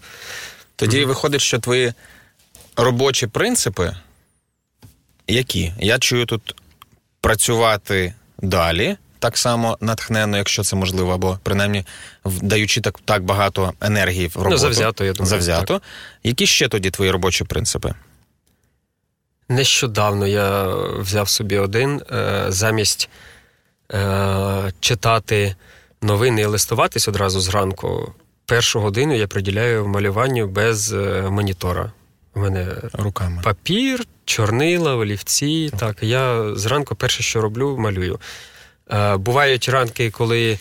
Тоді 0.75 0.99
mm-hmm. 0.99 1.07
виходить, 1.07 1.41
що 1.41 1.59
твої 1.59 1.93
робочі 2.75 3.27
принципи, 3.27 3.95
які? 5.27 5.73
Я 5.79 5.99
чую 5.99 6.25
тут 6.25 6.55
працювати 7.21 8.13
далі, 8.37 8.97
так 9.19 9.37
само 9.37 9.77
натхненно, 9.81 10.37
якщо 10.37 10.63
це 10.63 10.75
можливо, 10.75 11.13
або 11.13 11.39
принаймні 11.43 11.85
даючи 12.25 12.81
так 12.81 12.99
так 13.05 13.23
багато 13.23 13.73
енергії 13.81 14.27
в 14.27 14.31
ну, 14.35 14.43
роботу. 14.43 14.55
Ну, 14.55 14.57
завзято, 14.57 15.05
я 15.05 15.13
думаю. 15.13 15.29
Завзято. 15.29 15.73
Так. 15.73 15.83
Які 16.23 16.45
ще 16.45 16.67
тоді 16.67 16.89
твої 16.89 17.11
робочі 17.11 17.43
принципи? 17.43 17.93
Нещодавно 19.49 20.27
я 20.27 20.75
взяв 20.99 21.29
собі 21.29 21.57
один 21.57 22.01
е, 22.11 22.45
замість 22.47 23.09
е, 23.93 24.71
читати 24.79 25.55
новини 26.01 26.41
і 26.41 26.45
листуватись 26.45 27.07
одразу 27.07 27.39
зранку. 27.39 28.13
Першу 28.45 28.79
годину 28.79 29.15
я 29.15 29.27
приділяю 29.27 29.87
малюванню 29.87 30.47
без 30.47 30.93
е, 30.93 31.21
монітора. 31.29 31.91
У 32.35 32.39
мене 32.39 32.67
руками 32.93 33.41
папір, 33.43 34.05
чорнила, 34.25 34.95
олівці. 34.95 35.71
Так, 35.79 35.97
я 36.01 36.55
зранку 36.55 36.95
перше, 36.95 37.23
що 37.23 37.41
роблю, 37.41 37.77
малюю. 37.77 38.19
Е, 38.91 39.17
Бувають 39.17 39.69
ранки, 39.69 40.11
коли 40.11 40.57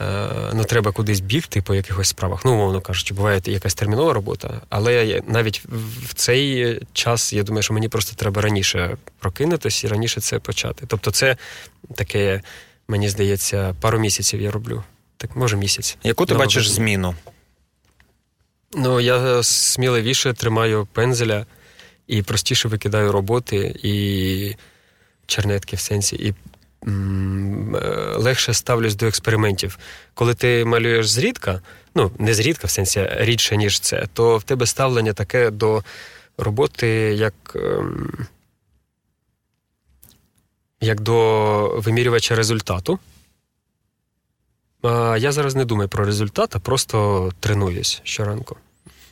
Е, 0.00 0.28
ну, 0.54 0.64
треба 0.64 0.92
кудись 0.92 1.20
бігти 1.20 1.62
по 1.62 1.74
якихось 1.74 2.08
справах. 2.08 2.44
Ну, 2.44 2.52
умовно 2.52 2.80
кажучи, 2.80 3.14
буває 3.14 3.40
якась 3.44 3.74
термінова 3.74 4.12
робота, 4.12 4.60
але 4.68 5.22
навіть 5.26 5.62
в 6.08 6.14
цей 6.14 6.80
час 6.92 7.32
я 7.32 7.42
думаю, 7.42 7.62
що 7.62 7.74
мені 7.74 7.88
просто 7.88 8.16
треба 8.16 8.42
раніше 8.42 8.96
прокинутися 9.18 9.86
і 9.86 9.90
раніше 9.90 10.20
це 10.20 10.38
почати. 10.38 10.84
Тобто, 10.86 11.10
це 11.10 11.36
таке, 11.94 12.40
мені 12.88 13.08
здається, 13.08 13.74
пару 13.80 13.98
місяців 13.98 14.40
я 14.40 14.50
роблю. 14.50 14.82
Так, 15.16 15.36
може, 15.36 15.56
місяць. 15.56 15.96
Яку 16.02 16.26
ти 16.26 16.34
бачиш 16.34 16.68
зміну? 16.68 17.14
Ну, 18.74 19.00
я 19.00 19.42
сміливіше 19.42 20.32
тримаю 20.32 20.88
пензеля 20.92 21.46
і 22.06 22.22
простіше 22.22 22.68
викидаю 22.68 23.12
роботи 23.12 23.80
і 23.82 24.56
чернетки 25.26 25.76
в 25.76 25.80
сенсі. 25.80 26.16
і 26.16 26.34
Е, 26.86 26.90
легше 28.16 28.54
ставлюсь 28.54 28.94
до 28.94 29.06
експериментів. 29.06 29.78
Коли 30.14 30.34
ти 30.34 30.64
малюєш 30.64 31.08
зрідка, 31.08 31.60
ну 31.94 32.10
не 32.18 32.34
зрідка, 32.34 32.66
в 32.66 32.70
сенсі 32.70 33.08
рідше, 33.10 33.56
ніж 33.56 33.80
це, 33.80 34.06
то 34.12 34.38
в 34.38 34.42
тебе 34.42 34.66
ставлення 34.66 35.12
таке 35.12 35.50
до 35.50 35.84
роботи, 36.38 36.88
як 37.16 37.34
ем, 37.54 38.26
як 40.80 41.00
до 41.00 41.80
вимірювача 41.84 42.34
результату. 42.34 42.98
Я 45.18 45.32
зараз 45.32 45.54
не 45.54 45.64
думаю 45.64 45.88
про 45.88 46.04
результат, 46.04 46.56
а 46.56 46.58
просто 46.58 47.30
тренуюсь 47.40 48.00
щоранку. 48.04 48.56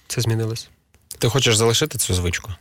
Це 0.07 0.21
змінилось. 0.21 0.69
Ти 1.19 1.29
хочеш 1.29 1.57
залишити 1.57 1.99
цю 1.99 2.15
звичку? 2.15 2.53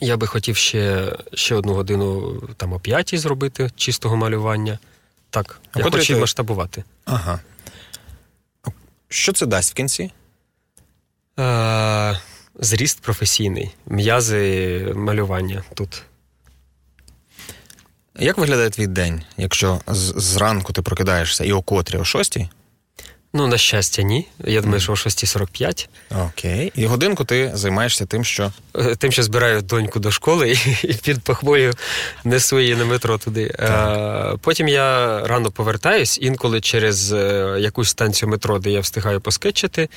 Я 0.00 0.16
би 0.16 0.26
хотів 0.26 0.56
ще 0.56 1.16
ще 1.34 1.54
одну 1.54 1.74
годину 1.74 2.40
там 2.56 2.72
о 2.72 2.80
п'ятій 2.80 3.18
зробити 3.18 3.70
чистого 3.76 4.16
малювання. 4.16 4.78
Так, 5.30 5.60
а 5.72 5.78
я 5.78 5.84
хочу 5.84 6.14
ти... 6.14 6.20
масштабувати. 6.20 6.84
Ага. 7.04 7.40
Що 9.08 9.32
це 9.32 9.46
дасть 9.46 9.70
в 9.70 9.74
кінці? 9.74 10.10
Е, 11.38 12.20
Зріст 12.54 13.00
професійний, 13.00 13.70
м'язи 13.86 14.92
малювання 14.96 15.62
тут. 15.74 16.02
Як 18.18 18.38
виглядає 18.38 18.70
твій 18.70 18.86
день, 18.86 19.22
якщо 19.36 19.80
зранку 20.16 20.72
ти 20.72 20.82
прокидаєшся 20.82 21.44
і 21.44 21.52
о 21.52 21.62
котрі, 21.62 21.98
о 21.98 22.04
шостій? 22.04 22.48
Ну, 23.32 23.46
на 23.46 23.58
щастя, 23.58 24.02
ні. 24.02 24.26
Я 24.44 24.60
думаю, 24.60 24.80
що 24.80 24.92
о 24.92 24.94
6.45. 24.94 25.88
Окей. 26.26 26.72
І 26.74 26.86
годинку 26.86 27.24
ти 27.24 27.50
займаєшся 27.54 28.06
тим, 28.06 28.24
що. 28.24 28.52
Е, 28.76 28.96
тим, 28.96 29.12
що 29.12 29.22
збираю 29.22 29.62
доньку 29.62 30.00
до 30.00 30.10
школи 30.10 30.56
і 30.82 30.94
під 30.94 31.22
пахвою 31.22 31.72
несу 32.24 32.60
її 32.60 32.74
на 32.74 32.84
метро 32.84 33.18
туди. 33.18 33.54
А, 33.58 34.34
Потім 34.40 34.68
я 34.68 35.20
рано 35.26 35.50
повертаюсь, 35.50 36.18
інколи 36.22 36.60
через 36.60 37.12
е, 37.12 37.56
якусь 37.60 37.88
станцію 37.88 38.28
метро, 38.28 38.58
де 38.58 38.70
я 38.70 38.80
встигаю 38.80 39.20
поскетчити. 39.20 39.88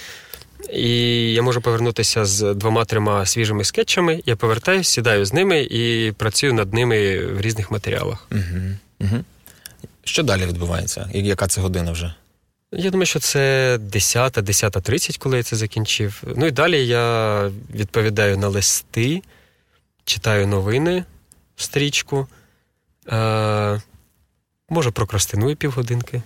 І 0.74 0.90
я 1.34 1.42
можу 1.42 1.62
повернутися 1.62 2.26
з 2.26 2.54
двома-трьома 2.54 3.26
свіжими 3.26 3.64
скетчами. 3.64 4.22
Я 4.26 4.36
повертаюсь, 4.36 4.88
сідаю 4.88 5.26
з 5.26 5.34
ними 5.34 5.62
і 5.62 6.12
працюю 6.12 6.54
над 6.54 6.74
ними 6.74 7.26
в 7.26 7.42
різних 7.42 7.72
матеріалах. 7.72 8.28
Угу. 8.32 8.42
Угу. 9.00 9.24
Що 10.04 10.24
далі 10.24 10.46
відбувається? 10.46 11.10
Яка 11.14 11.48
це 11.48 11.62
година 11.62 11.92
вже? 11.92 12.14
Я 12.72 12.90
думаю, 12.90 13.06
що 13.06 13.20
це 13.20 13.78
10, 13.82 14.38
10.30, 14.38 15.18
коли 15.20 15.38
я 15.38 15.44
це 15.44 15.56
закінчив. 15.56 16.24
Ну 16.36 16.46
і 16.46 16.52
далі 16.52 16.88
я 16.88 17.48
відповідаю 17.76 18.38
на 18.38 18.48
листи, 18.48 19.22
читаю 20.06 20.48
новини 20.48 21.04
в 21.56 21.64
стрічку. 21.64 22.28
Е, 23.12 23.82
Може, 24.70 24.92
прокрастиную 24.92 25.56
півгодинки. 25.56 26.22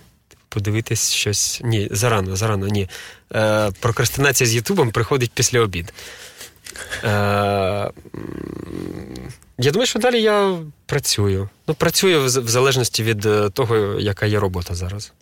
Подивитись 0.48 1.10
щось. 1.12 1.60
Ні, 1.64 1.88
зарано, 1.90 2.36
зарано, 2.36 2.66
ні. 2.68 2.88
Е, 3.34 3.70
Прокрастинація 3.80 4.48
з 4.50 4.54
Ютубом 4.54 4.90
приходить 4.90 5.30
після 5.34 5.60
обід. 5.60 5.92
Е, 7.04 7.08
Я 9.58 9.70
думаю, 9.70 9.86
що 9.86 9.98
далі 9.98 10.22
я 10.22 10.58
працюю. 10.86 11.48
Ну, 11.68 11.74
працюю 11.74 12.24
в 12.24 12.28
залежності 12.28 13.02
від 13.02 13.26
е, 13.26 13.50
того, 13.50 13.76
яка 14.00 14.26
є 14.26 14.40
робота 14.40 14.74
зараз. 14.74 15.12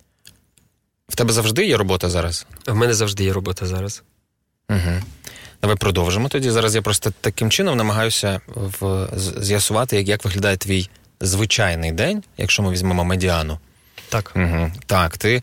В 1.08 1.16
тебе 1.16 1.32
завжди 1.32 1.66
є 1.66 1.76
робота 1.76 2.10
зараз? 2.10 2.46
В 2.66 2.74
мене 2.74 2.94
завжди 2.94 3.24
є 3.24 3.32
робота 3.32 3.66
зараз. 3.66 4.02
Угу. 4.70 5.02
Давай 5.62 5.76
продовжимо 5.76 6.28
тоді. 6.28 6.50
Зараз 6.50 6.74
я 6.74 6.82
просто 6.82 7.12
таким 7.20 7.50
чином 7.50 7.76
намагаюся 7.76 8.40
в... 8.46 9.08
з'ясувати, 9.16 9.96
як, 9.96 10.08
як 10.08 10.24
виглядає 10.24 10.56
твій 10.56 10.88
звичайний 11.20 11.92
день, 11.92 12.22
якщо 12.36 12.62
ми 12.62 12.70
візьмемо 12.70 13.04
медіану. 13.04 13.58
Так. 14.14 14.32
Угу. 14.36 14.72
Так, 14.86 15.18
ти 15.18 15.42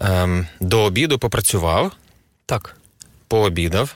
ем, 0.00 0.46
до 0.60 0.80
обіду 0.80 1.18
попрацював. 1.18 1.92
Так. 2.46 2.76
Пообідав. 3.28 3.94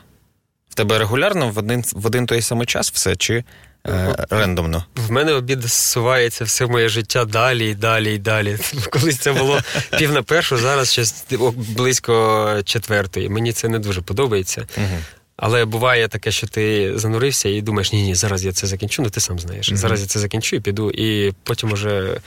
В 0.69 0.75
тебе 0.75 0.99
регулярно 0.99 1.51
в 1.51 1.59
один 1.59 1.85
в 1.93 2.07
один 2.07 2.27
той 2.27 2.43
самий 2.43 2.67
час 2.67 2.93
все? 2.93 3.17
Чи 3.17 3.45
е, 3.87 4.27
рендомно. 4.31 4.85
В 4.97 5.11
мене 5.11 5.33
обід 5.33 5.63
зсувається 5.63 6.45
все 6.45 6.67
моє 6.67 6.89
життя 6.89 7.25
далі 7.25 7.71
і 7.71 7.75
далі 7.75 8.15
і 8.15 8.19
далі. 8.19 8.59
Колись 8.91 9.19
це 9.19 9.33
було 9.33 9.61
пів 9.99 10.13
на 10.13 10.23
першу, 10.23 10.57
зараз 10.57 10.93
щось 10.93 11.25
близько 11.57 12.63
четвертої. 12.65 13.29
Мені 13.29 13.53
це 13.53 13.69
не 13.69 13.79
дуже 13.79 14.01
подобається. 14.01 14.67
Угу. 14.77 14.99
Але 15.37 15.65
буває 15.65 16.09
таке, 16.09 16.31
що 16.31 16.47
ти 16.47 16.93
занурився 16.99 17.49
і 17.49 17.61
думаєш, 17.61 17.93
ні, 17.93 18.03
ні, 18.03 18.15
зараз 18.15 18.45
я 18.45 18.53
це 18.53 18.67
закінчу, 18.67 19.03
ну 19.03 19.11
ти 19.11 19.21
сам 19.21 19.39
знаєш. 19.39 19.71
Зараз 19.73 20.01
я 20.01 20.07
це 20.07 20.19
закінчу 20.19 20.57
і 20.57 20.61
піду, 20.61 20.91
і 20.91 21.33
потім 21.45 21.73
уже 21.73 22.21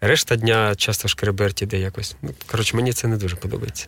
решта 0.00 0.36
дня 0.36 0.74
часто 0.74 1.08
шкереберть 1.08 1.62
іде 1.62 1.78
якось. 1.78 2.16
Ну, 2.22 2.30
коротше, 2.46 2.76
мені 2.76 2.92
це 2.92 3.08
не 3.08 3.16
дуже 3.16 3.36
подобається. 3.36 3.86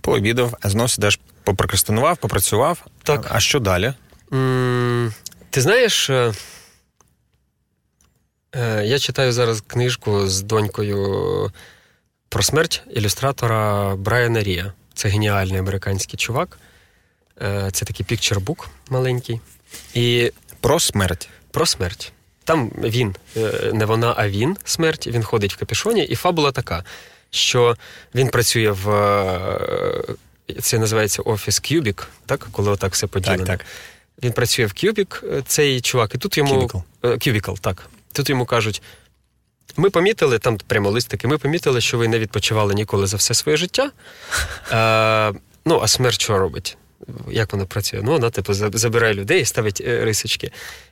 Пообідав, 0.00 0.54
а 0.60 0.68
знов 0.68 0.90
сидиш, 0.90 1.20
попрокрастинував, 1.44 2.16
попрацював. 2.16 2.86
Так. 3.02 3.26
А 3.30 3.40
що 3.40 3.60
далі? 3.60 3.94
Mm, 4.30 5.12
ти 5.50 5.60
знаєш, 5.60 6.10
е, 6.10 6.32
е, 8.54 8.86
я 8.86 8.98
читаю 8.98 9.32
зараз 9.32 9.60
книжку 9.66 10.26
з 10.28 10.42
донькою 10.42 11.52
про 12.28 12.42
смерть 12.42 12.82
ілюстратора 12.90 13.96
Брайана 13.96 14.42
Рія. 14.42 14.72
Це 14.94 15.08
геніальний 15.08 15.58
американський 15.58 16.18
чувак. 16.18 16.58
Е, 17.42 17.70
це 17.72 17.84
такий 17.84 18.06
пікчербук 18.06 18.68
маленький. 18.90 19.40
І 19.94 20.32
Про 20.60 20.80
смерть. 20.80 21.28
Про 21.50 21.66
смерть. 21.66 22.12
Там 22.46 22.70
він, 22.78 23.16
е, 23.36 23.70
не 23.72 23.84
вона, 23.84 24.14
а 24.16 24.28
він 24.28 24.56
смерть. 24.64 25.06
Він 25.06 25.22
ходить 25.22 25.54
в 25.54 25.56
капюшоні, 25.56 26.04
і 26.04 26.14
фабула 26.14 26.52
така, 26.52 26.84
що 27.30 27.76
він 28.14 28.28
працює 28.28 28.70
в. 28.70 28.90
Е, 28.90 30.04
це 30.60 30.78
називається 30.78 31.22
офіс 31.22 31.58
Кюбік, 31.60 32.08
так? 32.26 32.48
коли 32.52 32.70
отак 32.70 32.92
все 32.92 33.06
поділено. 33.06 33.44
Так, 33.44 33.58
так. 33.58 33.66
Він 34.22 34.32
працює 34.32 34.66
в 34.66 34.74
Кюбік, 34.80 35.24
цей 35.46 35.80
чувак, 35.80 36.14
і 36.14 36.18
тут 36.18 36.38
йому. 36.38 36.84
Кюбікл, 37.24 37.52
так. 37.60 37.88
Тут 38.12 38.30
йому 38.30 38.46
кажуть: 38.46 38.82
ми 39.76 39.90
помітили, 39.90 40.38
там 40.38 40.58
прямо 40.66 40.90
листики, 40.90 41.28
ми 41.28 41.38
помітили, 41.38 41.80
що 41.80 41.98
ви 41.98 42.08
не 42.08 42.18
відпочивали 42.18 42.74
ніколи 42.74 43.06
за 43.06 43.16
все 43.16 43.34
своє 43.34 43.56
життя. 43.56 43.90
А, 44.70 45.32
Ну, 45.68 45.80
а 45.82 45.88
смерть 45.88 46.20
що 46.20 46.38
робить? 46.38 46.76
як 47.30 47.52
вона 47.52 47.64
працює? 47.64 48.00
Ну, 48.04 48.10
вона, 48.12 48.30
типу, 48.30 48.54
забирає 48.54 49.14
людей, 49.14 49.40
і 49.40 49.44
ставить 49.44 49.82
е, 49.86 50.04
рисочки. 50.04 50.50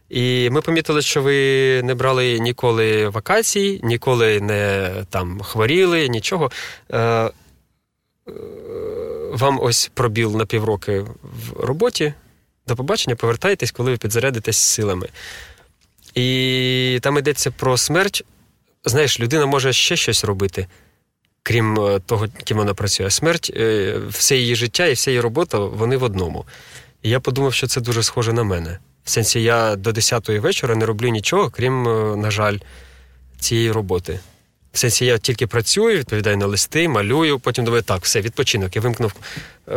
І 0.08 0.50
ми 0.50 0.60
помітили, 0.60 1.02
що 1.02 1.22
ви 1.22 1.82
не 1.82 1.94
брали 1.94 2.38
ніколи 2.38 3.08
вакацій, 3.08 3.80
ніколи 3.82 4.40
не 4.40 4.90
там 5.10 5.40
хворіли, 5.40 6.08
нічого. 6.08 6.50
Е, 6.90 6.98
е, 7.00 7.30
Вам 9.32 9.58
ось 9.62 9.90
пробіл 9.94 10.36
на 10.36 10.46
півроки 10.46 11.00
в 11.22 11.60
роботі. 11.60 12.14
До 12.66 12.76
побачення, 12.76 13.16
повертайтесь, 13.16 13.70
коли 13.70 13.90
ви 13.90 13.96
підзарядитесь 13.96 14.56
силами. 14.56 15.08
І 16.14 16.98
там 17.02 17.18
йдеться 17.18 17.50
про 17.50 17.76
смерть. 17.76 18.24
Знаєш, 18.84 19.20
людина 19.20 19.46
може 19.46 19.72
ще 19.72 19.96
щось 19.96 20.24
робити 20.24 20.66
крім 21.42 21.80
е, 21.80 22.00
того, 22.06 22.26
ким 22.44 22.56
вона 22.56 22.74
працює. 22.74 23.10
Смерть, 23.10 23.52
все 24.08 24.36
її 24.36 24.54
життя 24.54 24.86
і 24.86 24.92
вся 24.92 25.10
її 25.10 25.20
робота 25.20 25.58
вони 25.58 25.96
в 25.96 26.02
одному. 26.02 26.44
І 27.02 27.10
я 27.10 27.20
подумав, 27.20 27.54
що 27.54 27.66
це 27.66 27.80
дуже 27.80 28.02
схоже 28.02 28.32
на 28.32 28.44
мене. 28.44 28.78
В 29.04 29.10
сенсі, 29.10 29.42
я 29.42 29.76
до 29.76 29.90
10-ї 29.90 30.40
вечора 30.40 30.74
не 30.74 30.86
роблю 30.86 31.08
нічого, 31.08 31.50
крім, 31.50 31.88
е, 31.88 32.16
на 32.16 32.30
жаль, 32.30 32.58
цієї 33.38 33.72
роботи. 33.72 34.20
В 34.72 34.78
сенсі, 34.78 35.06
я 35.06 35.18
тільки 35.18 35.46
працюю, 35.46 35.98
відповідаю 35.98 36.36
на 36.36 36.46
листи, 36.46 36.88
малюю, 36.88 37.38
потім 37.38 37.64
думаю, 37.64 37.82
так, 37.82 38.02
все, 38.04 38.20
відпочинок. 38.20 38.76
Я 38.76 38.82
вимкнув 38.82 39.12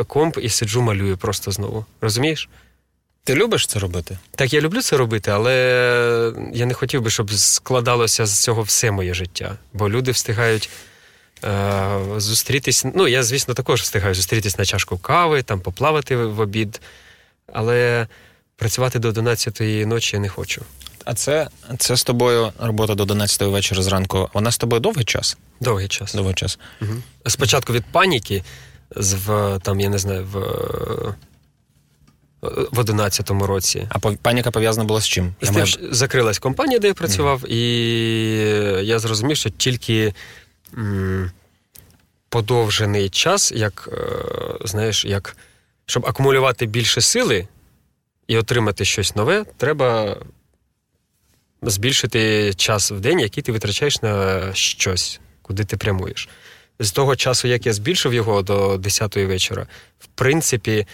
комп 0.07 0.37
і 0.41 0.49
сиджу, 0.49 0.81
малюю 0.81 1.17
просто 1.17 1.51
знову. 1.51 1.85
Розумієш? 2.01 2.49
Ти 3.23 3.35
любиш 3.35 3.67
це 3.67 3.79
робити? 3.79 4.17
Так, 4.35 4.53
я 4.53 4.61
люблю 4.61 4.81
це 4.81 4.97
робити, 4.97 5.31
але 5.31 5.53
я 6.53 6.65
не 6.65 6.73
хотів 6.73 7.01
би, 7.01 7.09
щоб 7.09 7.33
складалося 7.33 8.25
з 8.25 8.43
цього 8.43 8.61
все 8.61 8.91
моє 8.91 9.13
життя. 9.13 9.57
Бо 9.73 9.89
люди 9.89 10.11
встигають 10.11 10.69
Е, 11.43 11.99
зустрітись. 12.17 12.85
Ну, 12.95 13.07
я, 13.07 13.23
звісно, 13.23 13.53
також 13.53 13.81
встигаю 13.81 14.15
зустрітись 14.15 14.57
на 14.57 14.65
чашку 14.65 14.97
кави, 14.97 15.43
там 15.43 15.61
поплавати 15.61 16.15
в 16.15 16.39
обід, 16.39 16.81
але 17.53 18.07
працювати 18.57 18.99
до 18.99 19.11
11-ї 19.11 19.85
ночі 19.85 20.15
я 20.15 20.21
не 20.21 20.29
хочу. 20.29 20.61
А 21.05 21.13
це 21.13 21.47
це 21.77 21.95
з 21.95 22.03
тобою 22.03 22.51
робота 22.59 22.95
до 22.95 23.03
11-ї 23.03 23.49
вечора 23.49 23.81
зранку. 23.81 24.29
Вона 24.33 24.51
з 24.51 24.57
тобою 24.57 24.79
довгий 24.79 25.05
час? 25.05 25.37
Довгий 25.59 25.87
час. 25.87 26.13
Довгий 26.13 26.33
час. 26.33 26.59
Угу. 26.81 26.91
Спочатку 27.25 27.73
від 27.73 27.85
паніки, 27.85 28.43
в, 28.95 29.59
там, 29.63 29.79
я 29.79 29.89
не 29.89 29.97
знаю, 29.97 30.27
в 30.31 30.39
в 32.41 32.79
11-му 32.79 33.47
році. 33.47 33.87
А 33.89 33.99
паніка 33.99 34.51
пов'язана 34.51 34.85
була 34.85 35.01
з 35.01 35.07
чим? 35.07 35.35
З 35.41 35.45
тим, 35.45 35.53
маю... 35.53 35.67
Закрилась 35.91 36.39
компанія, 36.39 36.79
де 36.79 36.87
я 36.87 36.93
працював, 36.93 37.43
mm. 37.43 37.47
і 37.47 38.85
я 38.85 38.99
зрозумів, 38.99 39.37
що 39.37 39.49
тільки 39.49 40.13
подовжений 42.29 43.09
час, 43.09 43.51
як, 43.51 43.89
е, 43.93 44.67
знаєш, 44.67 45.05
як, 45.05 45.37
щоб 45.85 46.05
акумулювати 46.05 46.65
більше 46.65 47.01
сили 47.01 47.47
і 48.27 48.37
отримати 48.37 48.85
щось 48.85 49.15
нове, 49.15 49.45
треба 49.57 50.17
збільшити 51.61 52.53
час 52.53 52.91
в 52.91 52.99
день, 52.99 53.19
який 53.19 53.43
ти 53.43 53.51
витрачаєш 53.51 54.01
на 54.01 54.41
щось, 54.53 55.19
куди 55.41 55.63
ти 55.63 55.77
прямуєш. 55.77 56.29
З 56.79 56.91
того 56.91 57.15
часу, 57.15 57.47
як 57.47 57.65
я 57.65 57.73
збільшив 57.73 58.13
його 58.13 58.41
до 58.41 58.75
10-ї 58.75 59.25
вечора, 59.25 59.67
в 59.99 60.07
принципі, 60.07 60.87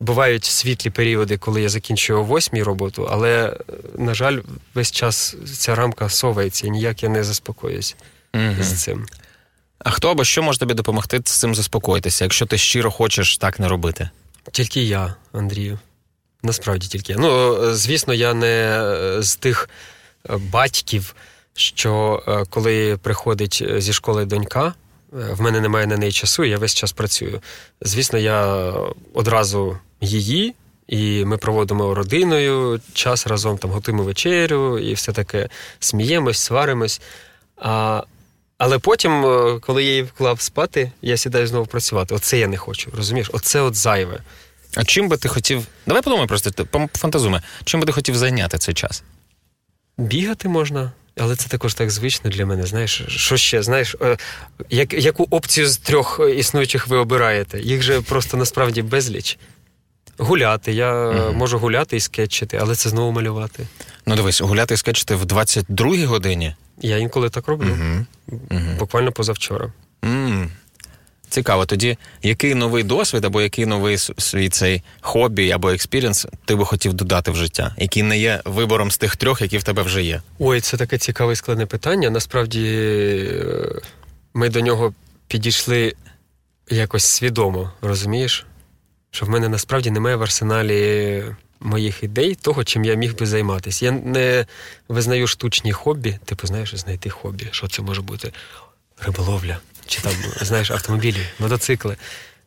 бувають 0.00 0.44
світлі 0.44 0.90
періоди, 0.90 1.38
коли 1.38 1.62
я 1.62 1.68
закінчую 1.68 2.20
о 2.20 2.36
8 2.36 2.62
роботу, 2.62 3.08
але, 3.10 3.56
на 3.98 4.14
жаль, 4.14 4.38
весь 4.74 4.90
час 4.90 5.36
ця 5.58 5.74
рамка 5.74 6.08
совається 6.08 6.66
і 6.66 6.70
ніяк 6.70 7.02
я 7.02 7.08
не 7.08 7.24
заспокоюсь 7.24 7.96
угу. 8.34 8.54
з 8.60 8.82
цим. 8.82 9.06
А 9.78 9.90
хто 9.90 10.10
або 10.10 10.24
що 10.24 10.42
може 10.42 10.58
тобі 10.58 10.74
допомогти 10.74 11.22
з 11.24 11.38
цим 11.38 11.54
заспокоїтися, 11.54 12.24
якщо 12.24 12.46
ти 12.46 12.58
щиро 12.58 12.90
хочеш 12.90 13.36
так 13.36 13.60
не 13.60 13.68
робити? 13.68 14.10
Тільки 14.52 14.82
я, 14.82 15.14
Андрію. 15.32 15.78
Насправді 16.42 16.86
тільки. 16.86 17.16
Ну, 17.18 17.58
звісно, 17.74 18.14
я 18.14 18.34
не 18.34 18.86
з 19.18 19.36
тих 19.36 19.68
е, 20.30 20.36
батьків, 20.36 21.14
що 21.54 22.22
е, 22.28 22.44
коли 22.50 22.96
приходить 23.02 23.64
зі 23.78 23.92
школи 23.92 24.24
донька, 24.24 24.66
е, 24.66 24.72
в 25.12 25.40
мене 25.40 25.60
немає 25.60 25.86
на 25.86 25.96
неї 25.96 26.12
часу, 26.12 26.44
я 26.44 26.58
весь 26.58 26.74
час 26.74 26.92
працюю. 26.92 27.40
Звісно, 27.80 28.18
я 28.18 28.72
одразу 29.14 29.78
її, 30.00 30.54
і 30.88 31.24
ми 31.24 31.36
проводимо 31.36 31.94
родиною 31.94 32.80
час 32.92 33.26
разом, 33.26 33.58
там 33.58 33.70
готуємо 33.70 34.02
вечерю 34.02 34.78
і 34.78 34.94
все 34.94 35.12
таке 35.12 35.48
сміємось, 35.80 36.38
сваримось. 36.38 37.00
А 37.56 38.02
але 38.60 38.78
потім, 38.78 39.26
е, 39.26 39.58
коли 39.60 39.84
я 39.84 39.90
її 39.90 40.02
вклав 40.02 40.40
спати, 40.40 40.92
я 41.02 41.16
сідаю 41.16 41.46
знову 41.46 41.66
працювати. 41.66 42.14
Оце 42.14 42.38
я 42.38 42.48
не 42.48 42.56
хочу. 42.56 42.90
Розумієш? 42.96 43.30
Оце 43.32 43.60
от 43.60 43.74
зайве. 43.74 44.20
А 44.76 44.84
чим 44.84 45.08
би 45.08 45.16
ти 45.16 45.28
хотів. 45.28 45.66
Давай 45.86 46.02
подумай 46.02 46.26
просто, 46.26 46.66
фантазуємо. 46.94 47.40
Чим 47.64 47.80
би 47.80 47.86
ти 47.86 47.92
хотів 47.92 48.16
зайняти 48.16 48.58
цей 48.58 48.74
час? 48.74 49.02
Бігати 49.98 50.48
можна, 50.48 50.92
але 51.18 51.36
це 51.36 51.48
також 51.48 51.74
так 51.74 51.90
звично 51.90 52.30
для 52.30 52.46
мене. 52.46 52.66
Знаєш, 52.66 53.02
що 53.08 53.36
ще? 53.36 53.62
Знаєш, 53.62 53.96
е, 54.02 54.16
як, 54.70 54.92
яку 54.92 55.26
опцію 55.30 55.68
з 55.68 55.76
трьох 55.76 56.20
існуючих 56.36 56.88
ви 56.88 56.96
обираєте? 56.96 57.60
Їх 57.60 57.82
же 57.82 58.00
просто 58.00 58.36
насправді 58.36 58.82
безліч. 58.82 59.38
Гуляти. 60.18 60.72
Я 60.72 61.08
угу. 61.08 61.32
можу 61.32 61.58
гуляти 61.58 61.96
і 61.96 62.00
скетчити, 62.00 62.58
але 62.60 62.74
це 62.74 62.90
знову 62.90 63.12
малювати. 63.12 63.66
Ну, 64.06 64.16
дивись, 64.16 64.40
гуляти 64.40 64.74
і 64.74 64.76
скетчити 64.76 65.14
в 65.14 65.24
22-й 65.24 66.04
годині. 66.04 66.54
Я 66.80 66.96
інколи 66.96 67.30
так 67.30 67.48
роблю. 67.48 67.70
Угу. 67.70 68.06
Угу. 68.50 68.76
Буквально 68.78 69.12
позавчора. 69.12 69.72
Цікаво, 71.30 71.66
тоді 71.66 71.98
який 72.22 72.54
новий 72.54 72.82
досвід 72.82 73.24
або 73.24 73.42
який 73.42 73.66
новий 73.66 73.98
свій 73.98 74.48
цей 74.48 74.82
хобі 75.00 75.50
або 75.50 75.70
experience 75.70 76.26
ти 76.44 76.54
би 76.54 76.64
хотів 76.64 76.92
додати 76.92 77.30
в 77.30 77.36
життя, 77.36 77.74
який 77.78 78.02
не 78.02 78.18
є 78.18 78.42
вибором 78.44 78.90
з 78.90 78.98
тих 78.98 79.16
трьох, 79.16 79.40
які 79.40 79.58
в 79.58 79.62
тебе 79.62 79.82
вже 79.82 80.02
є? 80.02 80.22
Ой, 80.38 80.60
це 80.60 80.76
таке 80.76 80.98
цікаве 80.98 81.32
і 81.32 81.36
складне 81.36 81.66
питання. 81.66 82.10
Насправді 82.10 82.66
е, 82.66 83.80
ми 84.34 84.48
до 84.48 84.60
нього 84.60 84.94
підійшли 85.28 85.94
якось 86.70 87.04
свідомо, 87.04 87.72
розумієш? 87.82 88.46
Що 89.10 89.26
в 89.26 89.28
мене 89.28 89.48
насправді 89.48 89.90
немає 89.90 90.16
в 90.16 90.22
арсеналі 90.22 91.24
моїх 91.60 92.02
ідей, 92.02 92.34
того, 92.34 92.64
чим 92.64 92.84
я 92.84 92.94
міг 92.94 93.16
би 93.16 93.26
займатися. 93.26 93.84
Я 93.84 93.90
не 93.92 94.46
визнаю 94.88 95.26
штучні 95.26 95.72
хобі, 95.72 96.18
типу, 96.24 96.46
знаєш, 96.46 96.74
знайти 96.74 97.10
хобі. 97.10 97.48
Що 97.50 97.68
це 97.68 97.82
може 97.82 98.02
бути? 98.02 98.32
Риболовля, 99.00 99.58
чи 99.90 100.00
там, 100.00 100.12
знаєш, 100.40 100.70
автомобілі, 100.70 101.26
мотоцикли. 101.38 101.96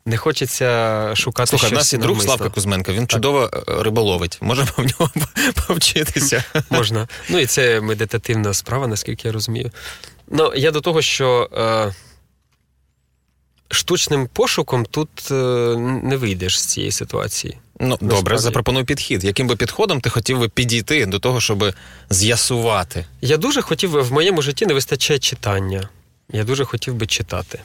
Не 0.05 0.17
хочеться 0.17 1.11
шукати. 1.15 1.49
Слухай, 1.49 1.67
щось 1.67 1.77
у 1.77 1.79
нас 1.79 1.93
є 1.93 1.99
друг 1.99 2.21
Славка 2.21 2.49
Кузьменко, 2.49 2.93
він 2.93 2.99
так. 2.99 3.09
чудово 3.09 3.49
е, 3.53 3.83
риболовить. 3.83 4.37
Можемо 4.41 4.69
в 4.77 4.85
нього 4.85 5.11
повчитися. 5.67 6.43
Можна. 6.69 7.07
Ну 7.29 7.39
і 7.39 7.45
це 7.45 7.81
медитативна 7.81 8.53
справа, 8.53 8.87
наскільки 8.87 9.27
я 9.27 9.31
розумію. 9.31 9.71
Ну, 10.27 10.53
я 10.55 10.71
до 10.71 10.81
того, 10.81 11.01
що 11.01 11.49
е, 11.57 11.93
штучним 13.71 14.27
пошуком 14.33 14.85
тут 14.85 15.09
е, 15.31 15.33
не 16.03 16.17
вийдеш 16.17 16.59
з 16.59 16.65
цієї 16.65 16.91
ситуації. 16.91 17.57
Ну, 17.79 17.97
добре, 18.01 18.37
запропоную 18.37 18.85
підхід. 18.85 19.23
Яким 19.23 19.47
би 19.47 19.55
підходом 19.55 20.01
ти 20.01 20.09
хотів 20.09 20.39
би 20.39 20.49
підійти 20.49 21.05
до 21.05 21.19
того, 21.19 21.41
щоб 21.41 21.73
з'ясувати? 22.09 23.05
Я 23.21 23.37
дуже 23.37 23.61
хотів 23.61 23.91
би 23.91 24.01
в 24.01 24.11
моєму 24.11 24.41
житті 24.41 24.65
не 24.65 24.73
вистачає 24.73 25.19
читання. 25.19 25.89
Я 26.29 26.43
дуже 26.43 26.65
хотів 26.65 26.95
би 26.95 27.07
читати. 27.07 27.59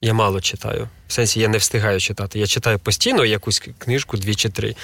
Я 0.00 0.14
мало 0.14 0.40
читаю. 0.40 0.88
В 1.08 1.12
сенсі 1.12 1.40
я 1.40 1.48
не 1.48 1.58
встигаю 1.58 2.00
читати. 2.00 2.38
Я 2.38 2.46
читаю 2.46 2.78
постійно 2.78 3.24
якусь 3.24 3.62
книжку, 3.78 4.16
дві 4.16 4.34
чи 4.34 4.48
три. 4.48 4.74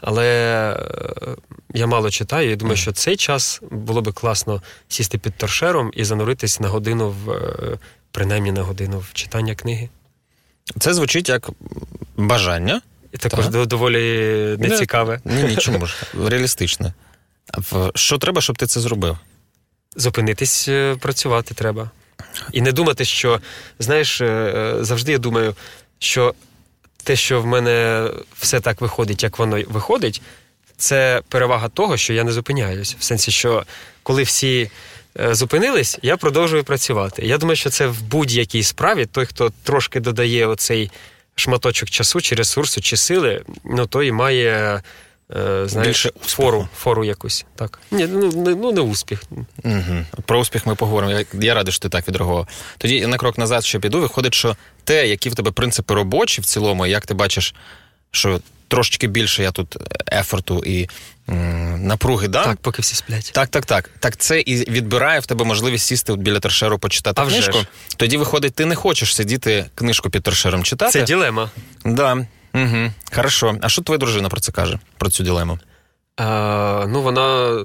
Але 0.00 0.26
е, 0.72 1.36
я 1.74 1.86
мало 1.86 2.10
читаю 2.10 2.50
і 2.50 2.56
думаю, 2.56 2.76
що 2.76 2.92
цей 2.92 3.16
час 3.16 3.60
було 3.70 4.02
би 4.02 4.12
класно 4.12 4.62
сісти 4.88 5.18
під 5.18 5.36
торшером 5.36 5.90
і 5.94 6.04
зануритись 6.04 6.60
на 6.60 6.68
годину 6.68 7.10
в 7.24 7.30
е, 7.30 7.78
принаймні 8.10 8.52
на 8.52 8.62
годину 8.62 8.98
в 8.98 9.12
читання 9.12 9.54
книги. 9.54 9.88
Це 10.78 10.94
звучить 10.94 11.28
як 11.28 11.50
бажання. 12.16 12.80
І 13.12 13.16
також 13.16 13.44
так. 13.48 13.66
доволі 13.66 14.56
нецікаве. 14.58 15.20
Ні, 15.24 15.42
ні, 15.42 15.56
чому 15.56 15.86
ж? 15.86 15.94
Реалістичне. 16.26 16.92
Що 17.94 18.18
треба, 18.18 18.40
щоб 18.40 18.58
ти 18.58 18.66
це 18.66 18.80
зробив? 18.80 19.18
Зупинитись, 19.96 20.68
е, 20.68 20.96
працювати 21.00 21.54
треба. 21.54 21.90
І 22.52 22.60
не 22.60 22.72
думати, 22.72 23.04
що, 23.04 23.40
знаєш, 23.78 24.22
завжди 24.80 25.12
я 25.12 25.18
думаю, 25.18 25.54
що 25.98 26.34
те, 27.04 27.16
що 27.16 27.40
в 27.40 27.46
мене 27.46 28.08
все 28.38 28.60
так 28.60 28.80
виходить, 28.80 29.22
як 29.22 29.38
воно 29.38 29.62
виходить, 29.68 30.22
це 30.76 31.22
перевага 31.28 31.68
того, 31.68 31.96
що 31.96 32.12
я 32.12 32.24
не 32.24 32.32
зупиняюсь. 32.32 32.96
В 32.98 33.02
сенсі, 33.02 33.30
що 33.30 33.64
коли 34.02 34.22
всі 34.22 34.70
е, 35.20 35.34
зупинились, 35.34 35.98
я 36.02 36.16
продовжую 36.16 36.64
працювати. 36.64 37.26
Я 37.26 37.38
думаю, 37.38 37.56
що 37.56 37.70
це 37.70 37.86
в 37.86 38.02
будь-якій 38.02 38.62
справі 38.62 39.06
той, 39.06 39.26
хто 39.26 39.52
трошки 39.62 40.00
додає 40.00 40.46
оцей 40.46 40.90
шматочок 41.34 41.90
часу 41.90 42.20
чи 42.20 42.34
ресурсу, 42.34 42.80
чи 42.80 42.96
сили, 42.96 43.42
ну 43.64 43.86
той 43.86 44.12
має 44.12 44.82
Е, 45.36 45.68
знаєш, 45.68 46.06
фору 46.20 46.68
фору 46.76 47.04
якусь. 47.04 47.44
Так. 47.56 47.78
Ні, 47.90 48.06
ну 48.06 48.32
не, 48.32 48.54
ну, 48.54 48.72
не 48.72 48.80
успіх. 48.80 49.22
Угу. 49.64 50.04
Про 50.26 50.38
успіх 50.40 50.66
ми 50.66 50.74
поговоримо. 50.74 51.12
Я, 51.12 51.24
я 51.32 51.54
радий, 51.54 51.72
що 51.72 51.82
ти 51.82 51.88
так 51.88 52.08
відреагував. 52.08 52.48
Тоді 52.78 53.06
на 53.06 53.16
крок 53.16 53.38
назад 53.38 53.64
ще 53.64 53.78
піду. 53.78 54.00
Виходить, 54.00 54.34
що 54.34 54.56
те, 54.84 55.08
які 55.08 55.28
в 55.30 55.34
тебе 55.34 55.50
принципи 55.50 55.94
робочі 55.94 56.40
в 56.40 56.44
цілому, 56.44 56.86
як 56.86 57.06
ти 57.06 57.14
бачиш, 57.14 57.54
що 58.10 58.40
трошечки 58.68 59.06
більше 59.06 59.42
я 59.42 59.50
тут 59.50 59.76
ефорту 60.12 60.62
і 60.66 60.88
м, 61.28 61.86
напруги 61.86 62.28
дам. 62.28 62.44
Так, 62.44 62.56
поки 62.60 62.82
всі 62.82 62.94
сплять. 62.94 63.30
Так, 63.34 63.48
так, 63.48 63.66
так. 63.66 63.90
Так 64.00 64.16
це 64.16 64.40
і 64.40 64.70
відбирає 64.70 65.20
в 65.20 65.26
тебе 65.26 65.44
можливість 65.44 65.86
сісти 65.86 66.16
біля 66.16 66.40
торшеру, 66.40 66.78
почитати 66.78 67.22
а 67.22 67.26
книжку. 67.26 67.58
Тоді 67.96 68.16
виходить, 68.16 68.54
ти 68.54 68.64
не 68.64 68.74
хочеш 68.74 69.14
сидіти 69.14 69.66
книжку 69.74 70.10
під 70.10 70.22
торшером 70.22 70.64
читати. 70.64 70.92
Це 70.92 71.02
ділема. 71.02 71.50
Да. 71.84 72.26
Угу. 72.54 72.90
Хорошо. 73.14 73.56
А 73.60 73.68
що 73.68 73.82
твоя 73.82 73.98
дружина 73.98 74.28
про 74.28 74.40
це 74.40 74.52
каже? 74.52 74.78
Про 74.98 75.10
цю 75.10 75.24
дилему? 75.24 75.58
А, 76.16 76.86
Ну, 76.88 77.02
вона, 77.02 77.58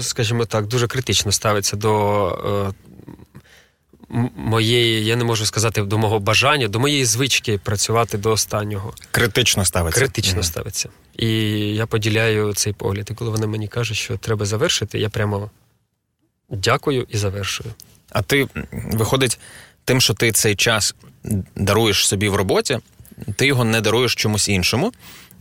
скажімо 0.00 0.44
так, 0.44 0.66
дуже 0.66 0.86
критично 0.86 1.32
ставиться 1.32 1.76
до 1.76 2.72
е, 2.72 2.74
моєї, 4.36 5.04
я 5.04 5.16
не 5.16 5.24
можу 5.24 5.46
сказати, 5.46 5.82
до 5.82 5.98
мого 5.98 6.18
бажання, 6.18 6.68
до 6.68 6.80
моєї 6.80 7.04
звички 7.04 7.58
працювати 7.58 8.18
до 8.18 8.30
останнього. 8.30 8.94
Критично 9.10 9.64
ставиться. 9.64 10.00
Критично 10.00 10.34
угу. 10.34 10.42
ставиться. 10.42 10.88
І 11.16 11.28
я 11.74 11.86
поділяю 11.86 12.54
цей 12.54 12.72
погляд. 12.72 13.08
І 13.10 13.14
коли 13.14 13.30
вона 13.30 13.46
мені 13.46 13.68
каже, 13.68 13.94
що 13.94 14.16
треба 14.16 14.46
завершити, 14.46 14.98
я 14.98 15.08
прямо 15.08 15.50
дякую 16.50 17.06
і 17.08 17.16
завершую. 17.16 17.74
А 18.10 18.22
ти 18.22 18.48
виходить, 18.72 19.38
тим, 19.84 20.00
що 20.00 20.14
ти 20.14 20.32
цей 20.32 20.54
час 20.56 20.94
даруєш 21.56 22.06
собі 22.06 22.28
в 22.28 22.34
роботі 22.34 22.78
ти 23.36 23.46
його 23.46 23.64
не 23.64 23.80
даруєш 23.80 24.14
чомусь 24.14 24.48
іншому. 24.48 24.92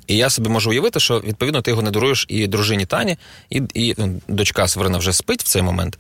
І 0.08 0.18
я 0.18 0.30
собі 0.30 0.50
можу 0.50 0.70
уявити, 0.70 1.00
що 1.00 1.20
відповідно 1.20 1.62
ти 1.62 1.72
його 1.72 1.82
не 1.82 1.92
даруєш 1.92 2.26
і 2.30 2.48
дружині 2.48 2.86
Тані, 2.86 3.18
і 3.50 3.62
і 3.74 3.96
ну, 3.98 4.22
дочка 4.28 4.68
Сверина 4.68 4.98
вже 4.98 5.14
спить 5.14 5.44
в 5.44 5.48
цей 5.48 5.62
момент. 5.62 6.00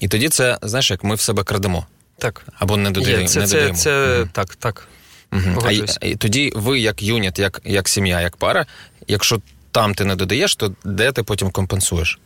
І 0.00 0.08
тоді 0.08 0.28
це, 0.28 0.58
знаєш, 0.62 0.90
як 0.90 1.04
ми 1.04 1.14
в 1.14 1.20
себе 1.20 1.44
крадемо. 1.44 1.86
Так. 2.18 2.46
Або 2.58 2.76
не 2.76 2.90
додаємо. 2.90 3.28
Це, 3.28 3.40
не 3.40 3.46
це, 3.46 3.72
це 3.72 4.18
угу. 4.18 4.28
так, 4.32 4.56
так. 4.56 4.88
Угу. 5.32 5.62
А 5.66 5.72
і, 6.06 6.16
тоді 6.16 6.52
ви, 6.56 6.80
як 6.80 7.02
юніт, 7.02 7.38
як 7.38 7.60
як 7.64 7.88
сім'я, 7.88 8.20
як 8.20 8.36
пара, 8.36 8.66
якщо 9.08 9.40
там 9.70 9.94
ти 9.94 10.04
не 10.04 10.16
додаєш, 10.16 10.56
то 10.56 10.74
де 10.84 11.12
ти 11.12 11.22
потім 11.22 11.50
компенсуєш? 11.50 12.18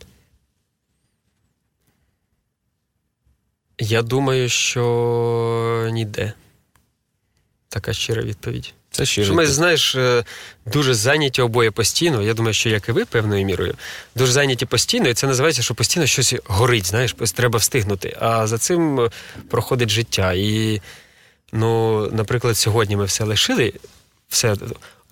Я 3.79 4.01
думаю, 4.01 4.49
що 4.49 5.89
ніде. 5.91 6.33
Така 7.69 7.93
щира 7.93 8.21
відповідь. 8.23 8.73
Це 8.93 9.05
щиро. 9.05 9.25
Що 9.25 9.33
ми, 9.33 9.47
знаєш, 9.47 9.95
е, 9.95 10.23
дуже 10.65 10.93
зайняті 10.93 11.41
обоє 11.41 11.71
постійно. 11.71 12.21
Я 12.21 12.33
думаю, 12.33 12.53
що 12.53 12.69
як 12.69 12.89
і 12.89 12.91
ви 12.91 13.05
певною 13.05 13.45
мірою, 13.45 13.73
дуже 14.15 14.31
зайняті 14.31 14.65
постійно, 14.65 15.09
і 15.09 15.13
це 15.13 15.27
називається, 15.27 15.61
що 15.61 15.73
постійно 15.73 16.05
щось 16.05 16.35
горить, 16.45 16.85
знаєш, 16.85 17.15
треба 17.35 17.59
встигнути. 17.59 18.17
А 18.19 18.47
за 18.47 18.57
цим 18.57 18.99
е, 18.99 19.09
проходить 19.49 19.89
життя. 19.89 20.33
І, 20.33 20.81
ну, 21.51 22.01
наприклад, 22.11 22.57
сьогодні 22.57 22.95
ми 22.95 23.05
все 23.05 23.23
лишили, 23.23 23.73
все 24.29 24.55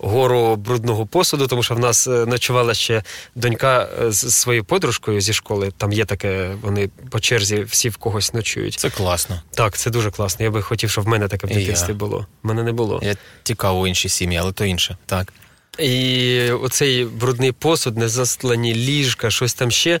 гору 0.02 0.56
брудного 0.56 1.06
посуду, 1.06 1.46
тому 1.46 1.62
що 1.62 1.74
в 1.74 1.78
нас 1.78 2.06
е, 2.06 2.10
ночувала 2.10 2.74
ще 2.74 3.02
донька 3.34 3.88
е, 4.02 4.12
з 4.12 4.34
своєю 4.34 4.64
подружкою 4.64 5.20
зі 5.20 5.32
школи. 5.32 5.72
Там 5.76 5.92
є 5.92 6.04
таке, 6.04 6.54
вони 6.62 6.90
по 7.10 7.20
черзі 7.20 7.62
всі 7.62 7.88
в 7.88 7.96
когось 7.96 8.34
ночують. 8.34 8.74
Це 8.74 8.90
класно. 8.90 9.42
Так, 9.54 9.78
це 9.78 9.90
дуже 9.90 10.10
класно. 10.10 10.44
Я 10.44 10.50
би 10.50 10.62
хотів, 10.62 10.90
щоб 10.90 11.04
в 11.04 11.08
мене 11.08 11.28
таке 11.28 11.46
в 11.46 11.50
дитинстві 11.50 11.92
було. 11.92 12.26
В 12.42 12.46
мене 12.46 12.62
не 12.62 12.72
було. 12.72 13.00
Я 13.02 13.16
тікав 13.42 13.80
у 13.80 13.86
інші 13.86 14.08
сім'ї, 14.08 14.38
але 14.38 14.52
то 14.52 14.64
інше. 14.64 14.96
Так. 15.06 15.32
І 15.78 16.50
оцей 16.50 17.04
брудний 17.04 17.52
посуд, 17.52 17.98
незастлані 17.98 18.74
ліжка, 18.74 19.30
щось 19.30 19.54
там 19.54 19.70
ще. 19.70 20.00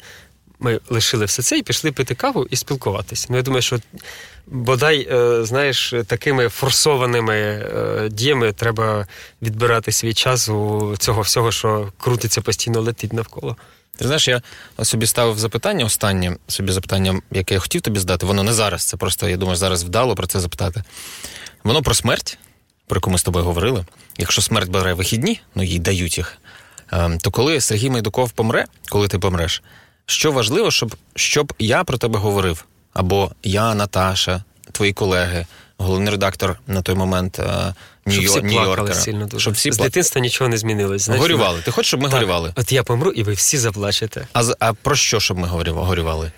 Ми 0.64 0.80
лишили 0.90 1.24
все 1.24 1.42
це 1.42 1.58
і 1.58 1.62
пішли 1.62 1.92
пити 1.92 2.14
каву 2.14 2.46
і 2.50 2.56
спілкуватися. 2.56 3.26
Ну, 3.30 3.36
я 3.36 3.42
думаю, 3.42 3.62
що 3.62 3.78
бодай, 4.46 5.08
е, 5.10 5.44
знаєш, 5.44 5.94
такими 6.06 6.48
форсованими 6.48 7.34
е, 7.34 8.08
діями 8.10 8.52
треба 8.52 9.06
відбирати 9.42 9.92
свій 9.92 10.14
час 10.14 10.48
у 10.48 10.94
цього 10.98 11.22
всього, 11.22 11.52
що 11.52 11.92
крутиться 11.98 12.40
постійно 12.40 12.80
летить 12.80 13.12
навколо. 13.12 13.56
Ти 13.96 14.04
знаєш, 14.04 14.28
я 14.28 14.42
собі 14.82 15.06
ставив 15.06 15.38
запитання 15.38 15.84
останнє, 15.84 16.36
собі 16.48 16.72
запитання, 16.72 17.20
яке 17.30 17.54
я 17.54 17.60
хотів 17.60 17.80
тобі 17.80 18.00
здати, 18.00 18.26
воно 18.26 18.42
не 18.42 18.52
зараз. 18.52 18.84
Це 18.84 18.96
просто, 18.96 19.28
я 19.28 19.36
думаю, 19.36 19.56
зараз 19.56 19.84
вдало 19.84 20.14
про 20.14 20.26
це 20.26 20.40
запитати. 20.40 20.82
Воно 21.64 21.82
про 21.82 21.94
смерть, 21.94 22.38
про 22.86 22.96
яку 22.96 23.10
ми 23.10 23.18
з 23.18 23.22
тобою 23.22 23.44
говорили. 23.44 23.84
Якщо 24.18 24.42
смерть 24.42 24.70
бере 24.70 24.94
вихідні, 24.94 25.40
ну 25.54 25.62
їй 25.62 25.78
дають 25.78 26.18
їх, 26.18 26.38
ем, 26.92 27.18
то 27.18 27.30
коли 27.30 27.60
Сергій 27.60 27.90
Майдуков 27.90 28.30
помре, 28.30 28.66
коли 28.88 29.08
ти 29.08 29.18
помреш, 29.18 29.62
що 30.06 30.32
важливо, 30.32 30.70
щоб 30.70 30.96
щоб 31.14 31.52
я 31.58 31.84
про 31.84 31.98
тебе 31.98 32.18
говорив? 32.18 32.64
Або 32.92 33.32
я, 33.42 33.74
Наташа, 33.74 34.44
твої 34.72 34.92
колеги, 34.92 35.46
головний 35.76 36.10
редактор 36.10 36.58
на 36.66 36.82
той 36.82 36.94
момент 36.94 37.38
е, 37.38 37.74
Нью-Йоркера. 38.06 38.94
сильно. 38.94 39.28
Щоб 39.36 39.54
всі 39.54 39.72
З 39.72 39.76
дитинства 39.76 40.20
нічого 40.20 40.50
не 40.50 40.58
змінилось. 40.58 41.02
Знаєш, 41.02 41.22
горювали. 41.22 41.60
Ти 41.64 41.70
хочеш, 41.70 41.88
щоб 41.88 42.00
ми 42.00 42.06
так. 42.08 42.14
горювали? 42.14 42.52
От 42.56 42.72
я 42.72 42.82
помру, 42.82 43.10
і 43.10 43.22
ви 43.22 43.32
всі 43.32 43.58
заплачете. 43.58 44.26
А 44.32 44.42
а 44.58 44.72
про 44.72 44.96
що, 44.96 45.20
щоб 45.20 45.38
ми 45.38 45.48
горювали? 45.48 46.32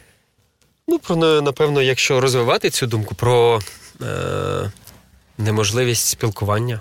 Ну, 0.88 0.98
про 0.98 1.16
напевно, 1.16 1.82
якщо 1.82 2.20
розвивати 2.20 2.70
цю 2.70 2.86
думку 2.86 3.14
про 3.14 3.60
е, 4.02 4.70
неможливість 5.38 6.06
спілкування. 6.06 6.80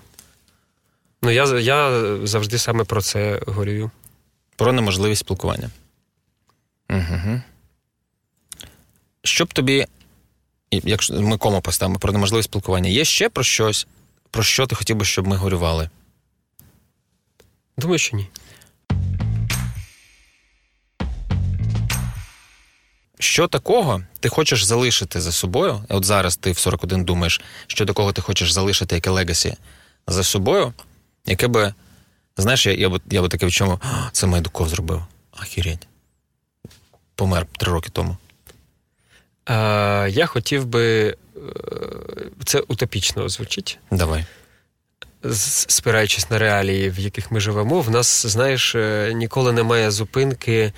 Ну, 1.22 1.32
я 1.32 1.60
я 1.60 2.04
завжди 2.24 2.58
саме 2.58 2.84
про 2.84 3.02
це 3.02 3.42
горюю. 3.48 3.92
Про 4.56 4.74
неможливість 4.74 5.20
спілкування. 5.20 5.70
Угу. 6.90 7.42
Щоб 9.24 9.54
тобі, 9.54 9.86
якщо 10.72 11.22
ми 11.22 11.38
кому 11.38 11.62
поставимо 11.62 12.00
про 12.00 12.12
неможливе 12.12 12.44
спілкування, 12.44 12.90
є 12.90 13.06
ще 13.06 13.30
про 13.30 13.44
щось, 13.44 13.88
про 14.32 14.44
що 14.44 14.68
ти 14.68 14.76
хотів 14.76 14.96
би, 14.96 15.06
щоб 15.06 15.28
ми 15.28 15.36
горювали? 15.36 15.90
Думаю, 17.78 18.00
що 18.00 18.18
ні. 18.18 18.28
Що 23.20 23.48
такого 23.48 24.04
ти 24.20 24.30
хочеш 24.30 24.64
залишити 24.64 25.22
за 25.22 25.32
собою? 25.32 25.86
От 25.90 26.06
зараз 26.06 26.38
ти 26.38 26.52
в 26.52 26.58
41 26.58 27.06
думаєш, 27.06 27.42
що 27.68 27.86
такого 27.86 28.12
ти 28.12 28.22
хочеш 28.22 28.52
залишити, 28.52 28.96
яке 28.96 29.10
legacy 29.10 29.56
за 30.08 30.24
собою, 30.24 30.74
яке 31.26 31.48
би, 31.48 31.74
знаєш, 32.38 32.66
я 32.66 32.74
я, 32.74 32.90
би 32.90 33.00
я 33.10 33.22
би 33.22 33.30
таке 33.30 33.46
в 33.46 33.52
чому 33.52 33.80
це 34.12 34.28
Майдуков 34.28 34.70
зробив. 34.70 35.06
Ахірень 35.32 35.80
помер 37.16 37.46
три 37.58 37.72
роки 37.72 37.90
тому? 37.94 38.18
А, 39.46 40.08
Я 40.12 40.26
хотів 40.26 40.66
би. 40.66 41.16
Е, 41.38 41.42
це 42.46 42.60
утопічно 42.60 43.30
звучить. 43.30 43.80
Давай. 43.92 44.26
Спираючись 45.68 46.30
на 46.30 46.40
реалії, 46.40 46.90
в 46.90 47.00
яких 47.00 47.32
ми 47.32 47.40
живемо, 47.40 47.82
в 47.82 47.90
нас, 47.92 48.26
знаєш, 48.26 48.76
е, 48.76 49.12
ніколи 49.16 49.52
немає 49.52 49.92
зупинки. 49.92 50.74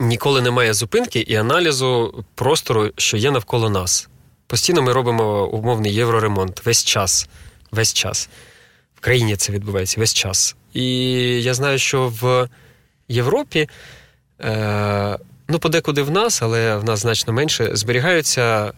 Ніколи 0.00 0.40
немає 0.42 0.74
зупинки 0.74 1.20
і 1.20 1.34
аналізу 1.36 2.24
простору, 2.34 2.90
що 2.96 3.16
є 3.16 3.30
навколо 3.30 3.70
нас. 3.70 4.08
Постійно 4.46 4.82
ми 4.82 4.92
робимо 4.92 5.46
умовний 5.46 5.94
євроремонт 5.94 6.66
весь 6.66 6.84
час. 6.84 7.28
весь 7.70 7.92
час. 7.92 8.28
В 8.94 9.00
країні 9.00 9.36
це 9.36 9.52
відбувається 9.52 10.00
весь 10.00 10.14
час. 10.14 10.56
І 10.74 10.84
я 11.42 11.54
знаю, 11.54 11.78
що 11.78 12.08
в 12.20 12.48
Європі, 13.08 13.68
е, 14.40 15.18
ну, 15.48 15.58
подекуди 15.58 16.02
в 16.02 16.10
нас, 16.10 16.42
але 16.42 16.76
в 16.76 16.84
нас 16.84 17.00
значно 17.00 17.32
менше, 17.32 17.70
зберігаються 17.72 18.72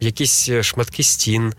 якісь 0.00 0.50
шматки 0.62 1.02
стін 1.02 1.54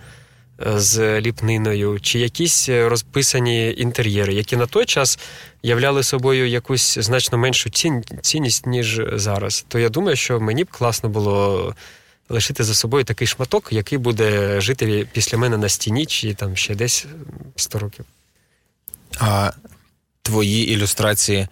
е, 0.68 0.80
з 0.80 1.22
ліпниною, 1.22 2.00
чи 2.00 2.20
якісь 2.20 2.70
розписані 2.70 3.74
інтер'єри, 3.78 4.34
які 4.34 4.58
на 4.58 4.66
той 4.66 4.86
час 4.86 5.20
являли 5.64 6.04
собою 6.04 6.48
якусь 6.48 6.98
значно 6.98 7.38
меншу 7.38 7.70
цінність, 8.22 8.66
ніж 8.66 9.02
зараз. 9.14 9.66
То 9.68 9.80
я 9.80 9.90
думаю, 9.90 10.16
що 10.16 10.40
мені 10.40 10.64
б 10.64 10.72
класно 10.72 11.10
було 11.10 11.76
лишити 12.30 12.64
за 12.64 12.74
собою 12.74 13.04
такий 13.04 13.28
шматок, 13.28 13.68
який 13.72 13.98
буде 13.98 14.62
жити 14.62 15.08
після 15.12 15.38
мене 15.38 15.58
на 15.58 15.70
стіні, 15.70 16.06
чи 16.06 16.34
там 16.34 16.56
ще 16.56 16.76
десь 16.76 17.06
100 17.56 17.80
років. 17.80 18.06
А 19.20 19.52
твої 20.22 20.72
ілюстрації 20.72 21.48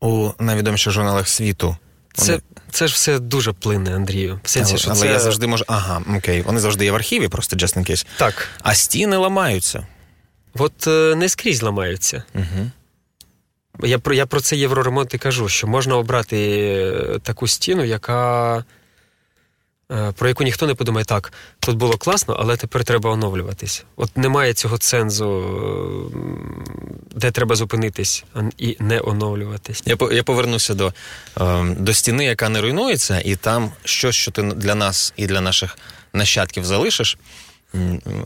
у 0.00 0.30
найвідоміших 0.38 0.92
журналах 0.92 1.28
світу. 1.28 1.76
Це 2.12 2.32
вони... 2.32 2.42
це 2.70 2.88
ж 2.88 2.94
все 2.94 3.18
дуже 3.18 3.52
плинне, 3.52 3.94
Андрію. 3.94 4.40
В 4.44 4.48
сенсі, 4.48 4.70
але, 4.70 4.78
що 4.78 4.90
але 4.90 5.06
я 5.06 5.20
завжди 5.20 5.46
можу. 5.46 5.64
Ага, 5.68 6.02
окей. 6.16 6.42
Вони 6.42 6.60
завжди 6.60 6.84
є 6.84 6.92
в 6.92 6.94
архіві, 6.94 7.28
просто 7.28 7.56
just 7.56 7.78
in 7.78 7.90
case. 7.90 8.06
Так. 8.16 8.48
А 8.62 8.74
стіни 8.74 9.16
ламаються. 9.16 9.86
От 10.54 10.86
е, 10.86 11.14
не 11.14 11.28
скрізь 11.28 11.62
ламаються. 11.62 12.22
Угу. 12.34 12.70
Я 13.82 13.98
про 13.98 14.14
я 14.14 14.26
про 14.26 14.40
це 14.40 14.56
євроремонт 14.56 15.14
і 15.14 15.18
кажу, 15.18 15.48
що 15.48 15.66
можна 15.66 15.96
обрати 15.96 16.36
е, 16.36 17.18
таку 17.18 17.48
стіну, 17.48 17.84
яка 17.84 18.64
про 20.16 20.28
яку 20.28 20.44
ніхто 20.44 20.66
не 20.66 20.74
подумає, 20.74 21.04
так, 21.04 21.32
тут 21.60 21.76
було 21.76 21.96
класно, 21.96 22.36
але 22.40 22.56
тепер 22.56 22.84
треба 22.84 23.10
оновлюватись. 23.10 23.84
От 23.96 24.16
немає 24.16 24.54
цього 24.54 24.78
цензу, 24.78 25.44
е, 26.14 26.18
де 27.14 27.30
треба 27.30 27.56
зупинитись 27.56 28.24
і 28.58 28.76
не 28.80 29.00
оновлюватись. 29.00 29.82
Я 29.86 29.96
я 30.12 30.22
повернуся 30.22 30.74
до 30.74 30.92
ем, 31.40 31.76
до 31.78 31.94
стіни, 31.94 32.24
яка 32.24 32.48
не 32.48 32.60
руйнується, 32.60 33.22
і 33.24 33.36
там 33.36 33.72
щось, 33.84 34.14
що 34.14 34.30
ти 34.30 34.42
для 34.42 34.74
нас 34.74 35.12
і 35.16 35.26
для 35.26 35.40
наших 35.40 35.78
нащадків 36.12 36.64
залишиш. 36.64 37.18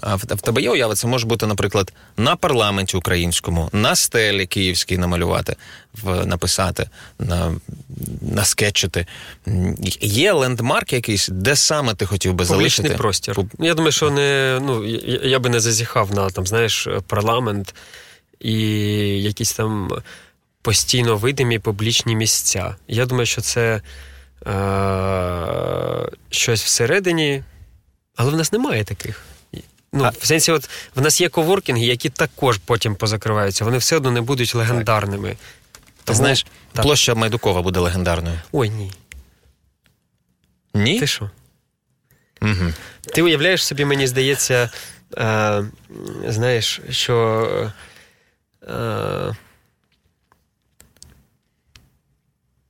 А 0.00 0.16
в, 0.16 0.18
в 0.18 0.40
тебе 0.40 0.62
є 0.62 0.70
уява, 0.70 0.94
це 0.94 1.06
може 1.06 1.26
бути, 1.26 1.46
наприклад, 1.46 1.92
на 2.16 2.36
парламенті 2.36 2.96
українському, 2.96 3.68
на 3.72 3.96
стелі 3.96 4.46
київській 4.46 4.98
намалювати, 4.98 5.56
в, 6.02 6.26
написати, 6.26 6.88
на, 7.18 7.54
наскетчити. 8.20 9.06
Є 10.00 10.32
лендмарк 10.32 10.92
якийсь, 10.92 11.28
де 11.28 11.56
саме 11.56 11.94
ти 11.94 12.06
хотів 12.06 12.34
би 12.34 12.44
Публічний 12.44 12.68
залишити? 12.68 12.98
простір. 12.98 13.38
Я 13.58 13.74
думаю, 13.74 13.92
що 13.92 14.10
не 14.10 14.58
ну 14.62 14.84
я, 14.84 15.20
я 15.22 15.38
би 15.38 15.50
не 15.50 15.60
зазіхав 15.60 16.14
на 16.14 16.30
там, 16.30 16.46
знаєш, 16.46 16.88
парламент 17.06 17.74
і 18.40 18.52
якісь 19.22 19.52
там 19.52 19.90
постійно 20.62 21.16
видимі 21.16 21.58
публічні 21.58 22.16
місця. 22.16 22.76
Я 22.88 23.06
думаю, 23.06 23.26
що 23.26 23.40
це 23.40 23.80
е- 24.46 26.08
щось 26.30 26.64
всередині, 26.64 27.42
але 28.16 28.30
в 28.30 28.36
нас 28.36 28.52
немає 28.52 28.84
таких. 28.84 29.22
Ну, 29.94 30.04
а... 30.04 30.08
в 30.08 30.26
сенсі, 30.26 30.52
от 30.52 30.70
в 30.94 31.00
нас 31.00 31.20
є 31.20 31.28
коворкінги, 31.28 31.84
які 31.84 32.08
також 32.08 32.58
потім 32.58 32.96
позакриваються. 32.96 33.64
Вони 33.64 33.78
все 33.78 33.96
одно 33.96 34.10
не 34.10 34.20
будуть 34.20 34.54
легендарними. 34.54 35.28
Так. 35.28 35.38
Тому... 36.04 36.16
Знаєш, 36.16 36.46
так. 36.72 36.82
площа 36.82 37.14
Майдукова 37.14 37.62
буде 37.62 37.80
легендарною. 37.80 38.40
Ой, 38.52 38.70
ні. 38.70 38.92
Ні? 40.74 41.00
Ти 41.00 41.06
що? 41.06 41.30
Угу. 42.42 42.72
Ти 43.14 43.22
уявляєш 43.22 43.66
собі, 43.66 43.84
мені 43.84 44.06
здається, 44.06 44.70
е, 45.18 45.64
знаєш, 46.28 46.80
що. 46.90 47.72
Е, 48.68 49.34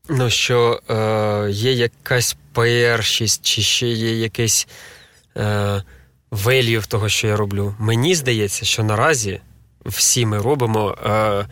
Ну, 0.08 0.30
що 0.30 0.80
е, 0.90 1.50
є 1.50 1.72
якась 1.72 2.36
першість, 2.52 3.46
чи 3.46 3.62
ще 3.62 3.88
є 3.88 4.18
якесь 4.18 4.68
е, 5.36 5.82
в 6.34 6.86
того, 6.86 7.08
що 7.08 7.26
я 7.26 7.36
роблю. 7.36 7.74
Мені 7.78 8.14
здається, 8.14 8.64
що 8.64 8.84
наразі 8.84 9.40
всі 9.86 10.26
ми 10.26 10.38
робимо 10.38 10.98
е, 11.06 11.46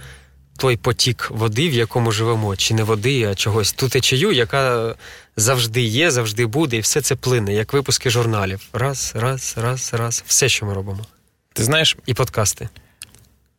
той 0.56 0.76
потік 0.76 1.30
води, 1.30 1.68
в 1.68 1.72
якому 1.72 2.12
живемо, 2.12 2.56
чи 2.56 2.74
не 2.74 2.82
води, 2.82 3.24
а 3.24 3.34
чогось 3.34 3.72
ту 3.72 3.88
течію, 3.88 4.32
яка 4.32 4.94
завжди 5.36 5.80
є, 5.80 6.10
завжди 6.10 6.46
буде, 6.46 6.76
і 6.76 6.80
все 6.80 7.00
це 7.00 7.14
плине, 7.14 7.54
як 7.54 7.72
випуски 7.72 8.10
журналів. 8.10 8.60
Раз, 8.72 9.12
раз, 9.14 9.54
раз, 9.56 9.94
раз. 9.94 10.24
Все, 10.26 10.48
що 10.48 10.66
ми 10.66 10.74
робимо. 10.74 11.06
Ти 11.52 11.64
знаєш, 11.64 11.96
і 12.06 12.14
подкасти. 12.14 12.68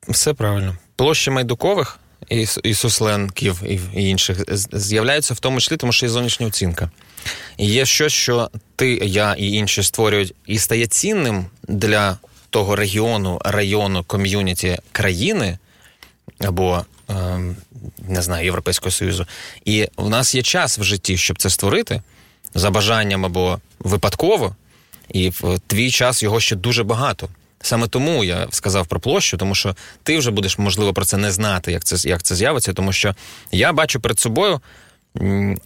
Все 0.07 0.33
правильно. 0.33 0.77
Площа 0.95 1.31
Майдукових 1.31 1.99
і, 2.29 2.47
і 2.63 2.73
Сусленків 2.73 3.63
і, 3.65 3.79
і 3.93 4.09
інших 4.09 4.38
з'являються 4.73 5.33
в 5.33 5.39
тому 5.39 5.59
числі, 5.59 5.77
тому 5.77 5.91
що 5.91 6.05
є 6.05 6.09
зовнішня 6.09 6.47
оцінка. 6.47 6.89
Є 7.57 7.86
щось, 7.86 8.13
що 8.13 8.49
ти, 8.75 8.93
я 8.95 9.33
і 9.33 9.51
інші 9.51 9.83
створюють, 9.83 10.33
і 10.47 10.59
стає 10.59 10.88
цінним 10.88 11.45
для 11.67 12.17
того 12.49 12.75
регіону, 12.75 13.41
району, 13.45 14.03
ком'юніті 14.03 14.77
країни 14.91 15.57
або 16.39 16.86
е, 17.09 17.13
не 18.07 18.21
знаю, 18.21 18.45
Європейського 18.45 18.91
Союзу. 18.91 19.25
І 19.65 19.88
в 19.97 20.09
нас 20.09 20.36
є 20.36 20.41
час 20.41 20.79
в 20.79 20.83
житті, 20.83 21.17
щоб 21.17 21.38
це 21.38 21.49
створити 21.49 22.01
за 22.53 22.71
бажанням 22.71 23.25
або 23.25 23.59
випадково, 23.79 24.55
і 25.09 25.29
в 25.29 25.59
твій 25.67 25.91
час 25.91 26.23
його 26.23 26.39
ще 26.39 26.55
дуже 26.55 26.83
багато. 26.83 27.29
Саме 27.62 27.88
тому 27.88 28.23
я 28.23 28.47
сказав 28.51 28.88
про 28.88 28.99
площу, 28.99 29.38
тому 29.38 29.55
що 29.55 29.75
ти 30.03 30.17
вже 30.17 30.31
будеш, 30.31 30.57
можливо, 30.57 30.93
про 30.93 31.05
це 31.05 31.17
не 31.17 31.31
знати, 31.31 31.71
як 31.71 31.83
це 31.83 32.09
як 32.09 32.23
це 32.23 32.36
з'явиться, 32.36 32.73
тому 32.73 32.93
що 32.93 33.15
я 33.51 33.73
бачу 33.73 33.99
перед 33.99 34.19
собою 34.19 34.62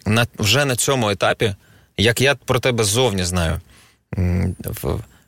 на, 0.06 0.26
вже 0.38 0.64
на 0.64 0.76
цьому 0.76 1.10
етапі, 1.10 1.54
як 1.96 2.20
я 2.20 2.34
про 2.34 2.58
тебе 2.58 2.84
ззовні 2.84 3.24
знаю, 3.24 3.60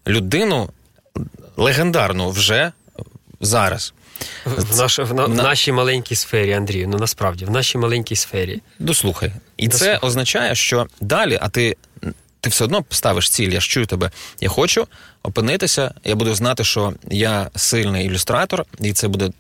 людину 0.07 0.71
легендарну 1.57 2.31
вже 2.31 2.73
зараз. 3.41 3.95
В, 4.45 4.79
наш, 4.79 4.99
в, 4.99 5.15
на, 5.15 5.25
в 5.25 5.35
нашій 5.35 5.73
маленькій 5.73 6.15
сфері, 6.15 6.53
Андрію, 6.53 6.89
ну 6.89 6.99
насправді, 6.99 7.45
в 7.45 7.51
нашій 7.51 7.79
маленькій 7.79 8.17
сфері. 8.17 8.61
Дослухай. 8.79 9.33
І 9.57 9.69
Дослухай. 9.69 9.99
це 9.99 10.07
означає, 10.07 10.55
що 10.55 10.87
далі, 11.01 11.39
а 11.43 11.49
ти 11.49 11.77
ти 12.41 12.51
все 12.51 12.65
одно 12.65 12.85
ставиш 12.91 13.31
ціль, 13.31 13.51
я 13.51 13.61
ж 13.61 13.69
чую 13.69 13.87
тебе. 13.87 14.11
Я 14.41 14.49
хочу 14.49 14.87
опинитися, 15.23 15.95
я 16.05 16.15
буду 16.15 16.35
знати, 16.35 16.65
що 16.65 16.93
я 17.11 17.51
сильний 17.57 18.07
ілюстратор, 18.07 18.65
і 18.81 18.93
це 18.93 19.09
буде 19.09 19.31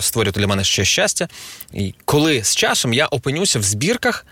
створювати 0.00 0.40
для 0.40 0.46
мене 0.46 0.64
ще 0.64 0.84
щастя. 0.84 1.28
І 1.72 1.94
коли 2.04 2.44
з 2.44 2.56
часом 2.56 2.92
я 2.92 3.06
опинюся 3.06 3.58
в 3.58 3.62
збірках 3.62 4.26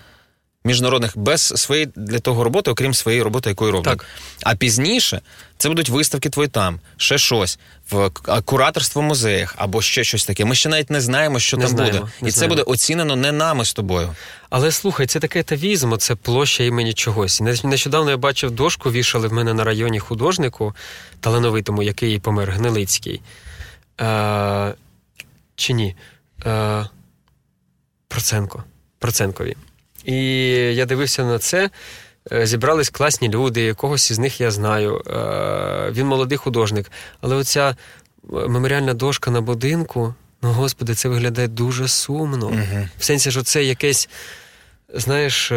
міжнародних 0.68 1.18
без 1.18 1.42
своєї 1.42 1.88
для 1.96 2.18
того 2.18 2.44
роботи, 2.44 2.70
окрім 2.70 2.94
своєї 2.94 3.22
роботи, 3.22 3.50
якою 3.50 3.72
роблю. 3.72 3.90
Так. 3.90 4.04
А 4.42 4.54
пізніше 4.54 5.20
це 5.58 5.68
будуть 5.68 5.88
виставки 5.88 6.30
твої 6.30 6.48
там, 6.48 6.80
ще 6.96 7.18
щось, 7.18 7.58
в 7.90 8.10
кураторство 8.44 9.02
в 9.02 9.04
музеях 9.04 9.54
або 9.58 9.82
ще 9.82 10.04
щось 10.04 10.24
таке. 10.24 10.44
Ми 10.44 10.54
ще 10.54 10.68
навіть 10.68 10.90
не 10.90 11.00
знаємо, 11.00 11.38
що 11.38 11.56
не 11.56 11.64
там 11.64 11.76
знаємо, 11.76 11.98
буде. 11.98 12.12
І 12.12 12.18
знаємо. 12.18 12.32
це 12.32 12.46
буде 12.46 12.62
оцінено 12.62 13.16
не 13.16 13.32
нами 13.32 13.64
з 13.64 13.72
тобою. 13.74 14.14
Але 14.50 14.72
слухай, 14.72 15.06
це 15.06 15.20
таке 15.20 15.42
тавізм, 15.42 15.96
це 15.96 16.14
площа 16.14 16.64
імені 16.64 16.92
чогось. 16.92 17.40
Нещодавно 17.64 18.10
я 18.10 18.16
бачив 18.16 18.50
дошку, 18.50 18.90
вішали 18.90 19.28
в 19.28 19.32
мене 19.32 19.54
на 19.54 19.64
районі 19.64 19.98
художнику 19.98 20.74
талановитому, 21.20 21.82
який 21.82 22.18
помер 22.18 22.50
Гнилицький. 22.50 23.20
Е, 24.00 24.74
Чи 25.56 25.72
ні? 25.72 25.96
Е, 26.46 26.86
Проценко. 28.08 28.64
Проценкові. 28.98 29.56
І 30.08 30.16
я 30.74 30.86
дивився 30.86 31.24
на 31.24 31.38
це. 31.38 31.70
Е, 32.32 32.46
зібрались 32.46 32.90
класні 32.90 33.28
люди, 33.28 33.74
когось 33.74 34.10
із 34.10 34.18
них 34.18 34.40
я 34.40 34.50
знаю. 34.50 35.02
Е, 35.06 35.90
він 35.92 36.06
молодий 36.06 36.38
художник. 36.38 36.90
Але 37.20 37.36
оця 37.36 37.68
е, 37.70 37.74
меморіальна 38.24 38.94
дошка 38.94 39.30
на 39.30 39.40
будинку, 39.40 40.14
ну 40.42 40.52
господи, 40.52 40.94
це 40.94 41.08
виглядає 41.08 41.48
дуже 41.48 41.88
сумно. 41.88 42.46
Угу. 42.46 42.88
В 42.98 43.04
сенсі, 43.04 43.30
що 43.30 43.42
це 43.42 43.64
якесь, 43.64 44.08
знаєш, 44.94 45.52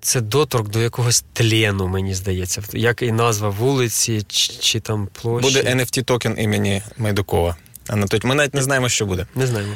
це 0.00 0.20
доторк 0.20 0.68
до 0.68 0.80
якогось 0.80 1.24
тлену, 1.32 1.88
мені 1.88 2.14
здається, 2.14 2.62
як 2.72 3.02
і 3.02 3.12
назва 3.12 3.48
вулиці, 3.48 4.22
чи, 4.28 4.52
чи 4.52 4.80
там 4.80 5.08
площі. 5.22 5.48
Буде 5.48 5.74
NFT 5.74 6.02
токен 6.02 6.34
імені 6.38 6.82
Майдукова. 6.98 7.56
Анатолій, 7.88 8.20
ми 8.24 8.34
навіть 8.34 8.54
не 8.54 8.62
знаємо, 8.62 8.88
що 8.88 9.06
буде. 9.06 9.26
Не 9.34 9.46
знаємо. 9.46 9.74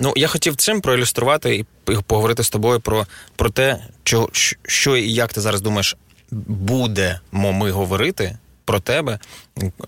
Ну, 0.00 0.12
я 0.16 0.28
хотів 0.28 0.56
цим 0.56 0.80
проілюструвати 0.80 1.56
і 1.56 1.64
поговорити 2.06 2.42
з 2.42 2.50
тобою 2.50 2.80
про 2.80 3.06
про 3.36 3.50
те, 3.50 3.78
що, 4.04 4.28
що 4.62 4.96
і 4.96 5.12
як 5.12 5.32
ти 5.32 5.40
зараз 5.40 5.60
думаєш, 5.60 5.96
будемо 6.30 7.52
ми 7.52 7.70
говорити 7.70 8.38
про 8.64 8.80
тебе, 8.80 9.18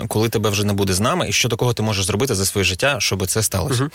коли 0.08 0.28
тебе 0.28 0.50
вже 0.50 0.64
не 0.64 0.72
буде 0.72 0.92
з 0.92 1.00
нами, 1.00 1.28
і 1.28 1.32
що 1.32 1.48
такого 1.48 1.72
ти 1.72 1.82
можеш 1.82 2.04
зробити 2.04 2.34
за 2.34 2.44
своє 2.44 2.64
життя, 2.64 2.96
щоб 3.00 3.26
це 3.26 3.42
сталося. 3.42 3.82
Угу. 3.82 3.90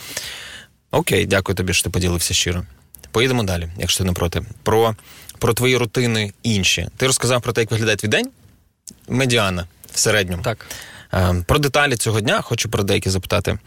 Окей, 0.91 1.25
дякую 1.25 1.55
тобі, 1.55 1.73
що 1.73 1.83
ти 1.83 1.89
поділився 1.89 2.33
щиро. 2.33 2.63
Поїдемо 3.11 3.43
далі, 3.43 3.69
якщо 3.77 3.97
ти 3.97 4.03
не 4.03 4.13
проти. 4.13 4.41
Про 4.63 4.95
про 5.39 5.53
твої 5.53 5.77
рутини 5.77 6.33
інші. 6.43 6.87
Ти 6.97 7.07
розказав 7.07 7.41
про 7.41 7.53
те, 7.53 7.61
як 7.61 7.71
виглядає 7.71 7.97
твій 7.97 8.07
день. 8.07 8.29
Медіана 9.07 9.67
в 9.93 9.99
середньому. 9.99 10.43
Так. 10.43 10.65
Е, 11.13 11.43
Про 11.47 11.59
деталі 11.59 11.95
цього 11.95 12.21
дня 12.21 12.41
хочу 12.41 12.69
про 12.69 12.83
деякі 12.83 13.09
запитати. 13.09 13.57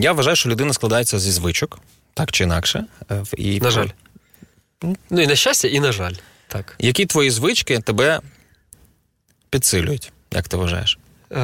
Я 0.00 0.12
вважаю, 0.12 0.36
що 0.36 0.48
людина 0.48 0.72
складається 0.72 1.18
зі 1.18 1.30
звичок, 1.30 1.78
так 2.14 2.32
чи 2.32 2.44
інакше. 2.44 2.84
Е, 3.10 3.22
І 3.36 3.60
На 3.60 3.70
жаль. 3.70 3.88
Ну 5.10 5.22
і 5.22 5.26
на 5.26 5.36
щастя, 5.36 5.68
і 5.68 5.80
на 5.80 5.92
жаль. 5.92 6.14
Так. 6.48 6.74
Які 6.78 7.06
твої 7.06 7.30
звички 7.30 7.78
тебе 7.78 8.20
підсилюють, 9.50 10.12
як 10.30 10.48
ти 10.48 10.56
вважаєш? 10.56 10.98
Е, 11.32 11.36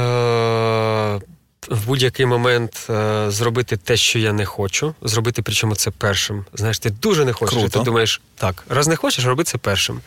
в 1.69 1.87
будь-який 1.87 2.27
момент 2.27 2.87
е, 2.91 3.31
зробити 3.31 3.77
те, 3.77 3.97
що 3.97 4.19
я 4.19 4.33
не 4.33 4.45
хочу, 4.47 4.95
зробити 5.03 5.43
причому 5.43 5.75
це 5.75 5.91
першим. 5.91 6.45
Знаєш, 6.55 6.79
ти 6.79 6.91
дуже 6.91 7.25
не 7.25 7.33
хочеш, 7.33 7.57
і 7.57 7.61
Круто. 7.61 7.79
ти 7.79 7.85
думаєш, 7.85 8.21
так, 8.35 8.65
раз 8.69 8.89
не 8.89 8.97
хочеш, 8.97 9.25
роби 9.25 9.45
це 9.45 9.59
першим. 9.59 10.01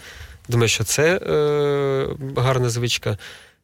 Думаю, 0.50 0.70
що 0.70 0.84
це 0.84 1.16
е, 1.18 2.08
гарна 2.42 2.70
звичка. 2.70 3.18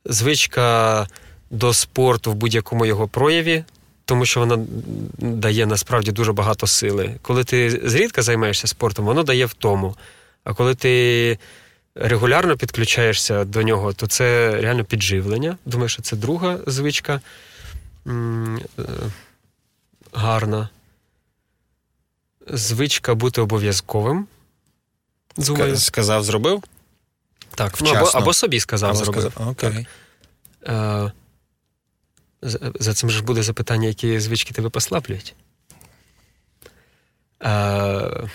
Звичка 0.05 1.07
до 1.55 1.73
спорту 1.73 2.31
в 2.31 2.35
будь-якому 2.35 2.85
його 2.85 3.07
прояві, 3.07 3.63
тому 4.05 4.25
що 4.25 4.39
вона 4.39 4.65
дає 5.17 5.65
насправді 5.65 6.11
дуже 6.11 6.33
багато 6.33 6.67
сили. 6.67 7.15
Коли 7.21 7.43
ти 7.43 7.81
зрідка 7.83 8.21
займаєшся 8.21 8.67
спортом, 8.67 9.05
воно 9.05 9.23
дає 9.23 9.45
втому. 9.45 9.95
А 10.43 10.53
коли 10.53 10.75
ти 10.75 11.37
регулярно 11.95 12.57
підключаєшся 12.57 13.45
до 13.45 13.63
нього, 13.63 13.93
то 13.93 14.07
це 14.07 14.57
реально 14.61 14.83
підживлення. 14.83 15.57
Думаю, 15.65 15.89
що 15.89 16.01
це 16.01 16.15
друга 16.15 16.59
звичка 16.67 17.21
е, 18.07 18.11
гарна. 20.13 20.69
Звичка 22.47 23.15
бути 23.15 23.41
обов'язковим. 23.41 24.27
Думаю. 25.37 25.77
Сказав, 25.77 26.23
зробив? 26.23 26.63
Так, 27.55 27.81
ну, 27.81 27.89
або, 27.89 28.05
або 28.13 28.33
собі 28.33 28.59
сказав, 28.59 28.89
Або 28.89 28.99
зробив. 28.99 29.31
сказав, 29.31 29.49
Окей. 29.49 29.87
Е, 30.67 31.11
за, 32.79 32.93
цим 32.93 33.09
ж 33.09 33.23
буде 33.23 33.43
запитання, 33.43 33.87
які 33.87 34.19
звички 34.19 34.53
тебе 34.53 34.69
послаблюють. 34.69 35.35
Е, 37.43 38.29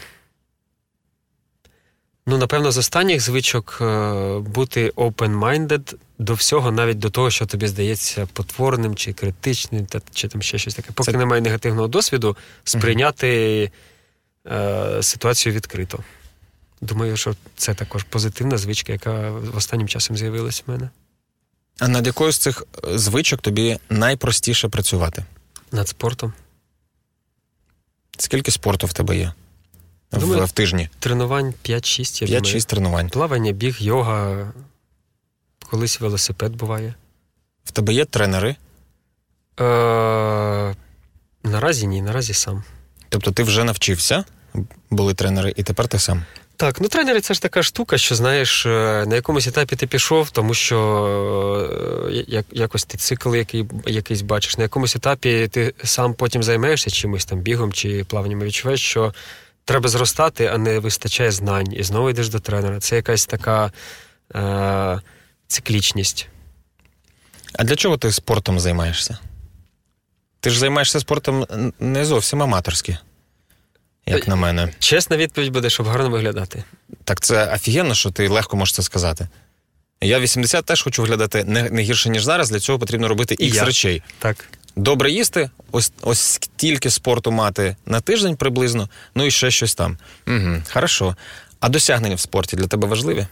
ну, 2.27 2.39
напевно, 2.39 2.71
з 2.71 2.79
останніх 2.79 3.21
звичок 3.21 3.79
е, 3.81 4.39
бути 4.39 4.91
open-minded 4.91 5.95
до 6.19 6.35
всього, 6.35 6.73
навіть 6.73 6.99
до 6.99 7.11
того, 7.11 7.31
що 7.31 7.47
тобі 7.47 7.67
здається 7.67 8.29
потворним 8.33 8.95
чи 8.95 9.13
критичним, 9.13 9.87
та, 9.87 10.01
чи 10.13 10.29
там 10.29 10.43
ще 10.43 10.59
щось 10.59 10.75
таке. 10.75 10.93
Поки 10.95 11.13
Це- 11.13 11.19
немає 11.19 11.41
негативного 11.41 11.89
досвіду, 11.89 12.37
сприйняти 12.65 13.71
е, 14.47 15.03
ситуацію 15.03 15.55
відкрито. 15.55 15.99
Думаю, 16.81 17.17
що 17.17 17.35
це 17.57 17.75
також 17.75 18.03
позитивна 18.05 18.59
звичка, 18.59 18.93
яка 18.93 19.31
останнім 19.55 19.89
часом 19.89 20.17
з'явилась 20.17 20.63
в 20.67 20.71
мене. 20.71 20.91
А 21.79 21.89
над 21.89 22.07
якою 22.07 22.33
з 22.33 22.39
цих 22.39 22.65
е, 22.85 22.99
звичок 22.99 23.41
тобі 23.41 23.79
найпростіше 23.91 24.69
працювати? 24.69 25.25
Над 25.73 25.89
спортом. 25.89 26.33
Скільки 28.19 28.51
спорту 28.51 28.87
в 28.87 28.93
тебе 28.93 29.17
є? 29.17 29.33
В, 30.13 30.21
Думаю, 30.21 30.45
в 30.45 30.53
тижні? 30.53 30.89
Тренувань 30.99 31.55
5-6, 31.65 32.25
я 32.27 32.39
5-6 32.39 32.67
тренувань. 32.67 33.09
Плавання, 33.09 33.53
біг, 33.53 33.77
йога. 33.81 34.53
Колись 35.71 36.01
велосипед 36.01 36.57
буває. 36.57 36.95
В 37.65 37.71
тебе 37.71 37.93
є 37.95 38.05
тренери? 38.05 38.57
Е, 39.61 40.75
наразі 41.45 41.87
ні, 41.87 42.03
наразі 42.03 42.35
сам. 42.35 42.65
Тобто 43.09 43.31
ти 43.33 43.43
вже 43.43 43.65
навчився, 43.65 44.25
були 44.91 45.15
тренери, 45.15 45.53
і 45.57 45.63
тепер 45.63 45.89
ти 45.89 45.99
сам. 45.99 46.25
Так, 46.61 46.81
ну 46.81 46.89
тренери 46.89 47.21
це 47.21 47.35
ж 47.35 47.43
така 47.43 47.63
штука, 47.63 47.99
що 47.99 48.15
знаєш, 48.15 48.67
е, 48.67 49.05
на 49.07 49.15
якомусь 49.15 49.47
етапі 49.47 49.77
ти 49.77 49.87
пішов, 49.87 50.31
тому 50.31 50.55
що 50.55 50.79
е, 52.11 52.25
як, 52.29 52.47
якось 52.53 52.85
ти 52.85 52.99
цикл 52.99 53.35
який, 53.35 53.67
якийсь 53.87 54.23
бачиш. 54.23 54.59
На 54.59 54.63
якомусь 54.63 54.97
етапі 54.97 55.49
ти 55.49 55.75
сам 55.85 56.15
потім 56.15 56.43
займаєшся 56.43 56.91
чимось 56.91 57.25
там 57.25 57.39
бігом 57.39 57.73
чи 57.73 58.05
плаванням 58.05 58.41
відчуваєш, 58.41 58.81
що 58.81 59.15
треба 59.65 59.89
зростати, 59.89 60.47
а 60.47 60.59
не 60.59 60.79
вистачає 60.79 61.31
знань. 61.31 61.73
І 61.73 61.83
знову 61.83 62.11
йдеш 62.11 62.29
до 62.29 62.41
тренера. 62.41 62.81
Це 62.81 62.97
якась 62.97 63.27
така 63.27 63.73
е, 64.35 65.01
циклічність. 65.47 66.29
А 67.53 67.65
для 67.65 67.77
чого 67.77 67.97
ти 67.97 68.13
спортом 68.13 68.61
займаєшся? 68.61 69.19
Ти 70.41 70.51
ж 70.51 70.59
займаєшся 70.59 71.01
спортом 71.01 71.47
не 71.81 72.05
зовсім 72.05 72.43
аматорськи, 72.43 72.99
як 74.11 74.29
на 74.29 74.37
мене. 74.37 74.69
Чесна 74.79 75.17
відповідь 75.17 75.53
буде, 75.53 75.71
щоб 75.71 75.87
гарно 75.87 76.11
виглядати. 76.11 76.65
Так 77.05 77.21
це 77.21 77.53
офігенно, 77.55 77.95
що 77.95 78.11
ти 78.11 78.29
легко 78.29 78.57
можеш 78.57 78.75
це 78.75 78.83
сказати. 78.83 79.29
Я 80.03 80.21
80 80.21 80.65
теж 80.65 80.83
хочу 80.83 81.03
виглядати 81.03 81.45
не, 81.45 81.71
не 81.71 81.83
гірше, 81.83 82.11
ніж 82.11 82.25
зараз. 82.25 82.51
Для 82.51 82.61
цього 82.61 82.79
потрібно 82.79 83.09
робити 83.09 83.37
ікс 83.39 83.57
я. 83.57 83.65
речей. 83.65 84.03
Так. 84.19 84.47
Добре 84.77 85.11
їсти, 85.11 85.51
ось, 85.73 85.93
ось 86.03 86.21
стільки 86.21 86.91
спорту 86.91 87.31
мати 87.31 87.77
на 87.87 88.01
тиждень 88.01 88.37
приблизно, 88.37 88.89
ну 89.15 89.27
і 89.27 89.31
ще 89.31 89.51
щось 89.51 89.75
там. 89.75 89.99
Угу, 90.29 90.63
хорошо. 90.73 91.17
А 91.61 91.69
досягнення 91.69 92.15
в 92.15 92.21
спорті 92.21 92.57
для 92.57 92.67
тебе 92.67 92.89
важливі? 92.89 93.27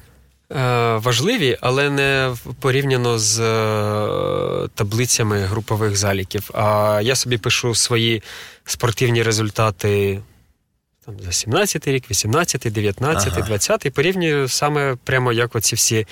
Е, 0.52 0.96
важливі, 0.96 1.58
але 1.60 1.90
не 1.90 2.34
порівняно 2.60 3.18
з 3.18 3.40
е, 3.40 4.68
таблицями 4.74 5.40
групових 5.40 5.96
заліків. 5.96 6.50
А 6.54 7.00
я 7.02 7.14
собі 7.14 7.38
пишу 7.38 7.74
свої 7.74 8.22
спортивні 8.64 9.22
результати 9.22 10.20
там, 11.08 11.16
за 11.24 11.30
17-й 11.30 11.92
рік, 11.92 12.10
18-й, 12.10 12.70
19, 12.70 13.32
Ага. 13.32 13.46
20 13.46 13.86
і 13.86 13.90
порівнюю 13.90 14.48
саме 14.48 14.96
прямо 15.04 15.32
як 15.32 15.56
оці 15.56 15.76
всі 15.76 16.06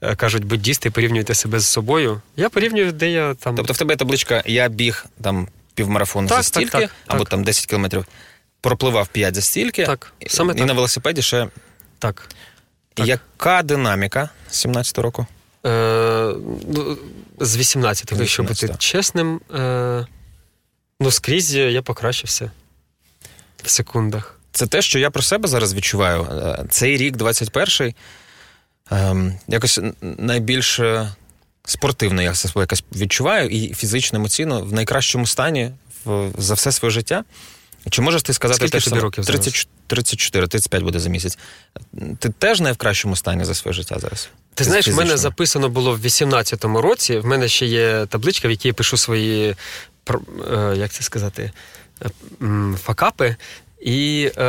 е, 0.00 0.16
кажуть, 0.16 0.44
буддісти, 0.44 0.90
порівнюєте 0.90 1.34
себе 1.34 1.60
з 1.60 1.66
собою. 1.66 2.20
Я 2.36 2.48
порівнюю, 2.48 2.92
де 2.92 3.10
я 3.10 3.34
там. 3.34 3.56
Тобто 3.56 3.72
в 3.72 3.78
тебе 3.78 3.96
табличка 3.96 4.42
Я 4.46 4.68
біг 4.68 5.06
там 5.22 5.48
півмарафон 5.74 6.26
Так, 6.26 6.42
за 6.42 6.50
так, 6.50 6.68
стільки, 6.68 6.86
так, 6.86 6.90
або 7.06 7.18
так. 7.18 7.28
там 7.28 7.44
10 7.44 7.66
кілометрів, 7.66 8.06
пропливав 8.60 9.08
5 9.08 9.34
за 9.34 9.40
стільки, 9.40 9.86
Так, 9.86 10.12
саме 10.26 10.52
і 10.52 10.56
так. 10.56 10.66
на 10.66 10.72
велосипеді 10.72 11.22
ще. 11.22 11.48
Так. 11.98 12.28
Так. 12.94 13.06
Яка 13.06 13.62
динаміка 13.62 14.28
з 14.50 14.58
17 14.58 14.98
року? 14.98 15.26
Е, 15.66 16.34
ну, 16.68 16.98
з 17.40 17.56
18, 17.56 18.14
З 18.16 18.20
якщо 18.20 18.42
бути 18.42 18.74
чесним, 18.78 19.40
е, 19.54 20.06
ну 21.00 21.10
скрізь 21.10 21.54
я 21.54 21.82
покращився 21.82 22.50
в 23.62 23.70
секундах. 23.70 24.39
Це 24.52 24.66
те, 24.66 24.82
що 24.82 24.98
я 24.98 25.10
про 25.10 25.22
себе 25.22 25.48
зараз 25.48 25.74
відчуваю. 25.74 26.22
Е, 26.22 26.64
Цей 26.70 26.96
рік, 26.96 27.16
21-й, 27.16 27.94
ем, 28.90 29.34
якось 29.48 29.80
найбільш 30.00 30.80
е, 30.80 31.12
спортивно 31.64 32.22
я 32.22 32.34
себе 32.34 32.60
якось 32.60 32.84
відчуваю 32.96 33.48
і 33.48 33.74
фізично, 33.74 34.18
емоційно 34.18 34.60
в 34.60 34.72
найкращому 34.72 35.26
стані 35.26 35.70
за 36.38 36.54
все 36.54 36.72
своє 36.72 36.90
життя. 36.90 37.24
Чи 37.90 38.02
можеш 38.02 38.22
ти 38.22 38.32
сказати 38.32 38.68
Скільки 38.68 38.90
тобі 38.90 39.00
років 39.00 39.26
30, 39.26 39.68
34, 39.86 40.46
35 40.46 40.82
буде 40.82 41.00
за 41.00 41.08
місяць. 41.08 41.38
Ти 42.18 42.28
теж 42.28 42.60
не 42.60 42.72
в 42.72 42.76
кращому 42.76 43.16
стані 43.16 43.44
за 43.44 43.54
своє 43.54 43.72
життя 43.72 43.98
зараз? 43.98 44.28
Ти 44.54 44.64
знаєш, 44.64 44.88
в 44.88 44.94
мене 44.94 45.16
записано 45.16 45.68
було 45.68 45.96
в 45.96 46.04
18-му 46.04 46.80
році. 46.80 47.18
В 47.18 47.26
мене 47.26 47.48
ще 47.48 47.66
є 47.66 48.06
табличка, 48.06 48.48
в 48.48 48.50
якій 48.50 48.68
я 48.68 48.74
пишу 48.74 48.96
свої 48.96 49.56
е, 50.10 50.74
як 50.76 50.90
це 50.92 51.02
сказати, 51.02 51.52
факапи. 52.82 53.36
І 53.80 54.30
е, 54.36 54.42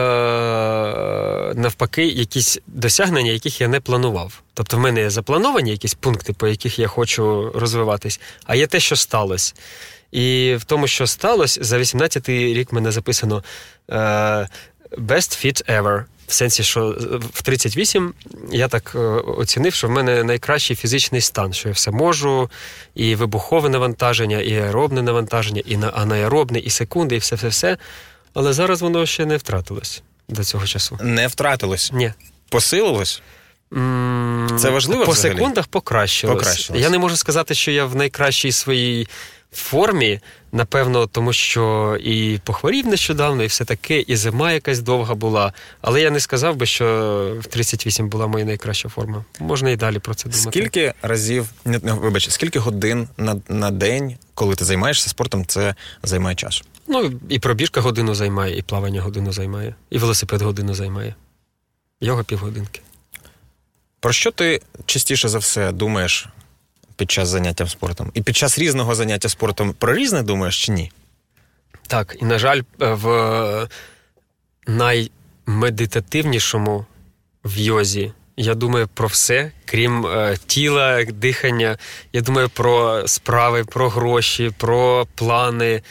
навпаки, 1.55 2.05
якісь 2.05 2.59
досягнення, 2.67 3.31
яких 3.31 3.61
я 3.61 3.67
не 3.67 3.79
планував. 3.79 4.41
Тобто, 4.53 4.77
в 4.77 4.79
мене 4.79 4.99
є 5.01 5.09
заплановані 5.09 5.71
якісь 5.71 5.93
пункти, 5.93 6.33
по 6.33 6.47
яких 6.47 6.79
я 6.79 6.87
хочу 6.87 7.51
розвиватись, 7.55 8.19
а 8.45 8.55
є 8.55 8.67
те, 8.67 8.79
що 8.79 8.95
сталося. 8.95 9.53
І 10.11 10.55
в 10.59 10.63
тому, 10.63 10.87
що 10.87 11.07
сталося, 11.07 11.63
за 11.63 11.77
18-й 11.77 12.53
рік 12.53 12.73
мене 12.73 12.91
записано 12.91 13.43
е, 13.89 13.95
Best 14.97 15.45
Fit 15.45 15.81
Ever. 15.81 16.03
В 16.27 16.33
сенсі, 16.33 16.63
що 16.63 16.97
в 17.33 17.41
38 17.41 18.13
я 18.51 18.67
так 18.67 18.91
е, 18.95 18.99
оцінив, 19.37 19.73
що 19.73 19.87
в 19.87 19.91
мене 19.91 20.23
найкращий 20.23 20.75
фізичний 20.75 21.21
стан, 21.21 21.53
що 21.53 21.69
я 21.69 21.73
все 21.73 21.91
можу, 21.91 22.49
і 22.95 23.15
вибухове 23.15 23.69
навантаження, 23.69 24.39
і 24.41 24.53
аеробне 24.55 25.01
навантаження, 25.01 25.61
і 25.65 25.77
на- 25.77 25.89
анаеробне, 25.89 26.59
і 26.59 26.69
секунди, 26.69 27.15
і 27.15 27.17
все-все-все. 27.19 27.77
Але 28.33 28.53
зараз 28.53 28.81
воно 28.81 29.05
ще 29.05 29.25
не 29.25 29.37
втратилось 29.37 30.03
до 30.29 30.43
цього 30.43 30.65
часу. 30.67 30.97
Не 31.01 31.27
втратилось, 31.27 31.91
Ні. 31.93 32.13
посилилось. 32.49 33.21
Це 34.59 34.69
важливо 34.69 35.05
По 35.05 35.11
взагалі? 35.11 35.37
секундах 35.37 35.67
покращилось. 35.67 36.35
Покращилось. 36.37 36.81
Я 36.81 36.89
не 36.89 36.99
можу 36.99 37.17
сказати, 37.17 37.53
що 37.53 37.71
я 37.71 37.85
в 37.85 37.95
найкращій 37.95 38.51
своїй 38.51 39.07
формі, 39.53 40.19
напевно, 40.51 41.07
тому 41.07 41.33
що 41.33 41.97
і 42.03 42.39
похворів 42.43 42.87
нещодавно, 42.87 43.43
і 43.43 43.47
все 43.47 43.65
таке, 43.65 43.99
і 43.99 44.15
зима 44.15 44.51
якась 44.51 44.79
довга 44.79 45.15
була. 45.15 45.53
Але 45.81 46.01
я 46.01 46.09
не 46.11 46.19
сказав 46.19 46.55
би, 46.55 46.65
що 46.65 46.85
в 47.41 47.45
38 47.45 48.09
була 48.09 48.27
моя 48.27 48.45
найкраща 48.45 48.89
форма. 48.89 49.25
Можна 49.39 49.69
і 49.69 49.75
далі 49.75 49.99
про 49.99 50.13
це 50.15 50.29
думати. 50.29 50.49
Скільки 50.51 50.93
разів, 51.01 51.49
не, 51.65 51.77
вибач, 51.77 52.29
скільки 52.29 52.59
годин 52.59 53.07
на, 53.17 53.41
на 53.49 53.71
день, 53.71 54.17
коли 54.33 54.55
ти 54.55 54.65
займаєшся 54.65 55.09
спортом, 55.09 55.45
це 55.45 55.75
займає 56.03 56.35
часу? 56.35 56.63
Ну, 56.91 57.19
і 57.29 57.39
пробіжка 57.39 57.81
годину 57.81 58.15
займає, 58.15 58.57
і 58.57 58.61
плавання 58.61 59.01
годину 59.01 59.33
займає, 59.33 59.75
і 59.89 59.97
велосипед 59.97 60.41
годину 60.41 60.73
займає. 60.73 61.15
Йога 62.01 62.23
півгодинки. 62.23 62.81
Про 63.99 64.13
що 64.13 64.31
ти 64.31 64.61
частіше 64.85 65.29
за 65.29 65.37
все 65.37 65.71
думаєш 65.71 66.27
під 66.95 67.11
час 67.11 67.29
заняття 67.29 67.67
спортом? 67.67 68.11
І 68.13 68.21
під 68.21 68.37
час 68.37 68.59
різного 68.59 68.95
заняття 68.95 69.29
спортом 69.29 69.73
про 69.73 69.95
різне 69.95 70.23
думаєш 70.23 70.65
чи 70.65 70.71
ні? 70.71 70.91
Так, 71.87 72.17
і 72.21 72.25
на 72.25 72.39
жаль, 72.39 72.61
в 72.79 73.67
наймедитативнішому 74.67 76.85
в 77.43 77.57
йозі 77.57 78.11
я 78.37 78.55
думаю 78.55 78.89
про 78.93 79.07
все, 79.07 79.51
крім 79.65 80.05
е, 80.05 80.37
тіла, 80.45 81.03
дихання. 81.03 81.77
Я 82.13 82.21
думаю 82.21 82.49
про 82.49 83.07
справи, 83.07 83.63
про 83.63 83.89
гроші, 83.89 84.51
про 84.57 85.07
плани. 85.15 85.81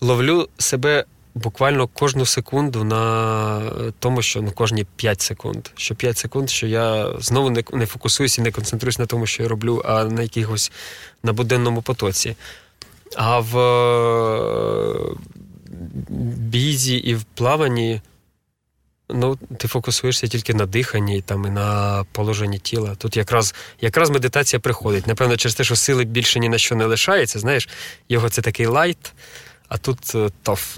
Ловлю 0.00 0.48
себе 0.58 1.04
буквально 1.34 1.88
кожну 1.88 2.26
секунду 2.26 2.84
на 2.84 3.92
тому, 3.98 4.22
що 4.22 4.42
ну, 4.42 4.52
кожні 4.52 4.86
5 4.96 5.20
секунд. 5.20 5.68
Що 5.76 5.94
5 5.94 6.18
секунд, 6.18 6.50
що 6.50 6.66
я 6.66 7.14
знову 7.18 7.50
не 7.50 7.64
не 7.72 7.86
фокусуюся 7.86 8.42
і 8.42 8.44
не 8.44 8.50
концентруюсь 8.50 8.98
на 8.98 9.06
тому, 9.06 9.26
що 9.26 9.42
я 9.42 9.48
роблю, 9.48 9.82
а 9.84 10.04
на 10.04 10.22
якихось 10.22 10.72
на 11.22 11.32
буденному 11.32 11.82
потоці. 11.82 12.36
А 13.16 13.40
в 13.40 13.58
е, 13.58 15.16
бізі 16.38 16.96
і 16.96 17.14
в 17.14 17.24
плаванні 17.24 18.00
ну, 19.08 19.38
ти 19.58 19.68
фокусуєшся 19.68 20.26
тільки 20.26 20.54
на 20.54 20.66
диханні 20.66 21.22
там, 21.22 21.44
і 21.46 21.50
на 21.50 22.04
положенні 22.12 22.58
тіла. 22.58 22.94
Тут 22.94 23.16
якраз 23.16 23.54
якраз 23.80 24.10
медитація 24.10 24.60
приходить. 24.60 25.06
Напевно, 25.06 25.36
через 25.36 25.54
те, 25.54 25.64
що 25.64 25.76
сили 25.76 26.04
більше 26.04 26.40
ні 26.40 26.48
на 26.48 26.58
що 26.58 26.74
не 26.74 26.86
лишається. 26.86 27.38
Знаєш, 27.38 27.68
його 28.08 28.28
це 28.28 28.42
такий 28.42 28.66
light, 28.66 29.12
а 29.70 29.78
тут 29.78 30.14
е, 30.14 30.30
tough. 30.42 30.76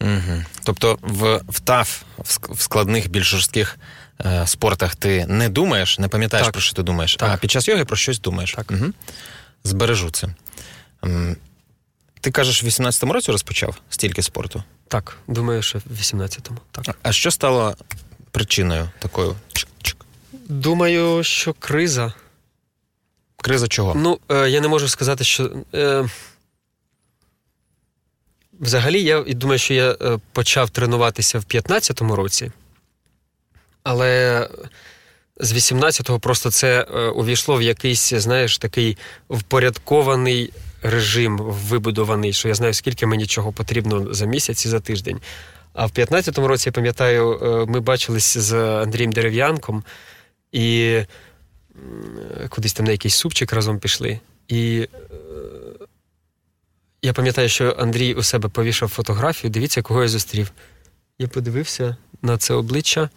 Угу. 0.00 0.44
Тобто 0.64 0.98
в 1.02 1.40
в 1.48 1.60
tough, 1.60 2.02
в 2.48 2.60
складних, 2.60 3.10
більш 3.10 3.26
жорстких 3.30 3.78
е, 4.24 4.46
спортах 4.46 4.96
ти 4.96 5.26
не 5.26 5.48
думаєш, 5.48 5.98
не 5.98 6.08
пам'ятаєш, 6.08 6.46
так. 6.46 6.52
про 6.52 6.62
що 6.62 6.76
ти 6.76 6.82
думаєш, 6.82 7.16
так. 7.16 7.30
а 7.32 7.36
під 7.36 7.50
час 7.50 7.68
йоги 7.68 7.84
про 7.84 7.96
щось 7.96 8.20
думаєш. 8.20 8.52
Так. 8.52 8.70
Угу. 8.70 8.86
Збережу 9.64 10.10
це. 10.10 10.28
Ти 12.20 12.30
кажеш, 12.30 12.62
в 12.62 12.66
18-му 12.66 13.12
році 13.12 13.32
розпочав 13.32 13.76
стільки 13.90 14.22
спорту? 14.22 14.62
Так, 14.88 15.16
думаю, 15.28 15.62
що 15.62 15.78
в 15.78 16.00
18-му. 16.00 16.58
Так. 16.70 16.98
А 17.02 17.12
що 17.12 17.30
стало 17.30 17.76
причиною 18.30 18.90
такою? 18.98 19.36
Думаю, 20.32 21.24
що 21.24 21.52
криза. 21.52 22.12
Криза 23.36 23.68
чого? 23.68 23.94
Ну, 23.94 24.18
е, 24.28 24.50
я 24.50 24.60
не 24.60 24.68
можу 24.68 24.88
сказати, 24.88 25.24
що. 25.24 25.50
Е, 25.74 26.08
Взагалі, 28.60 29.02
я 29.02 29.22
думаю, 29.22 29.58
що 29.58 29.74
я 29.74 29.90
е, 29.90 30.18
почав 30.32 30.70
тренуватися 30.70 31.38
в 31.38 31.42
15-му 31.42 32.16
році, 32.16 32.52
але 33.82 34.48
з 35.36 35.52
18-го 35.52 36.20
просто 36.20 36.50
це 36.50 36.86
е, 36.94 37.00
увійшло 37.00 37.56
в 37.56 37.62
якийсь, 37.62 38.14
знаєш, 38.14 38.58
такий 38.58 38.98
впорядкований 39.30 40.52
режим 40.82 41.38
вибудований, 41.38 42.32
що 42.32 42.48
я 42.48 42.54
знаю, 42.54 42.74
скільки 42.74 43.06
мені 43.06 43.26
чого 43.26 43.52
потрібно 43.52 44.14
за 44.14 44.26
місяць 44.26 44.66
і 44.66 44.68
за 44.68 44.80
тиждень. 44.80 45.20
А 45.72 45.86
в 45.86 45.90
15-му 45.90 46.48
році, 46.48 46.68
я 46.68 46.72
пам'ятаю, 46.72 47.38
е, 47.42 47.70
ми 47.70 47.80
бачились 47.80 48.38
з 48.38 48.54
Андрієм 48.82 49.12
Дерев'янком 49.12 49.84
і 50.52 50.98
кудись 52.48 52.72
там 52.72 52.86
на 52.86 52.92
якийсь 52.92 53.14
супчик 53.14 53.52
разом 53.52 53.78
пішли. 53.78 54.20
І 54.48 54.88
я 57.02 57.12
пам'ятаю, 57.12 57.48
що 57.48 57.76
Андрій 57.78 58.14
у 58.14 58.22
себе 58.22 58.48
повішав 58.48 58.88
фотографію, 58.88 59.50
дивіться, 59.50 59.82
кого 59.82 60.02
я 60.02 60.08
зустрів. 60.08 60.52
Я 61.18 61.28
подивився 61.28 61.96
на 62.22 62.38
це 62.38 62.54
обличчя 62.54 63.10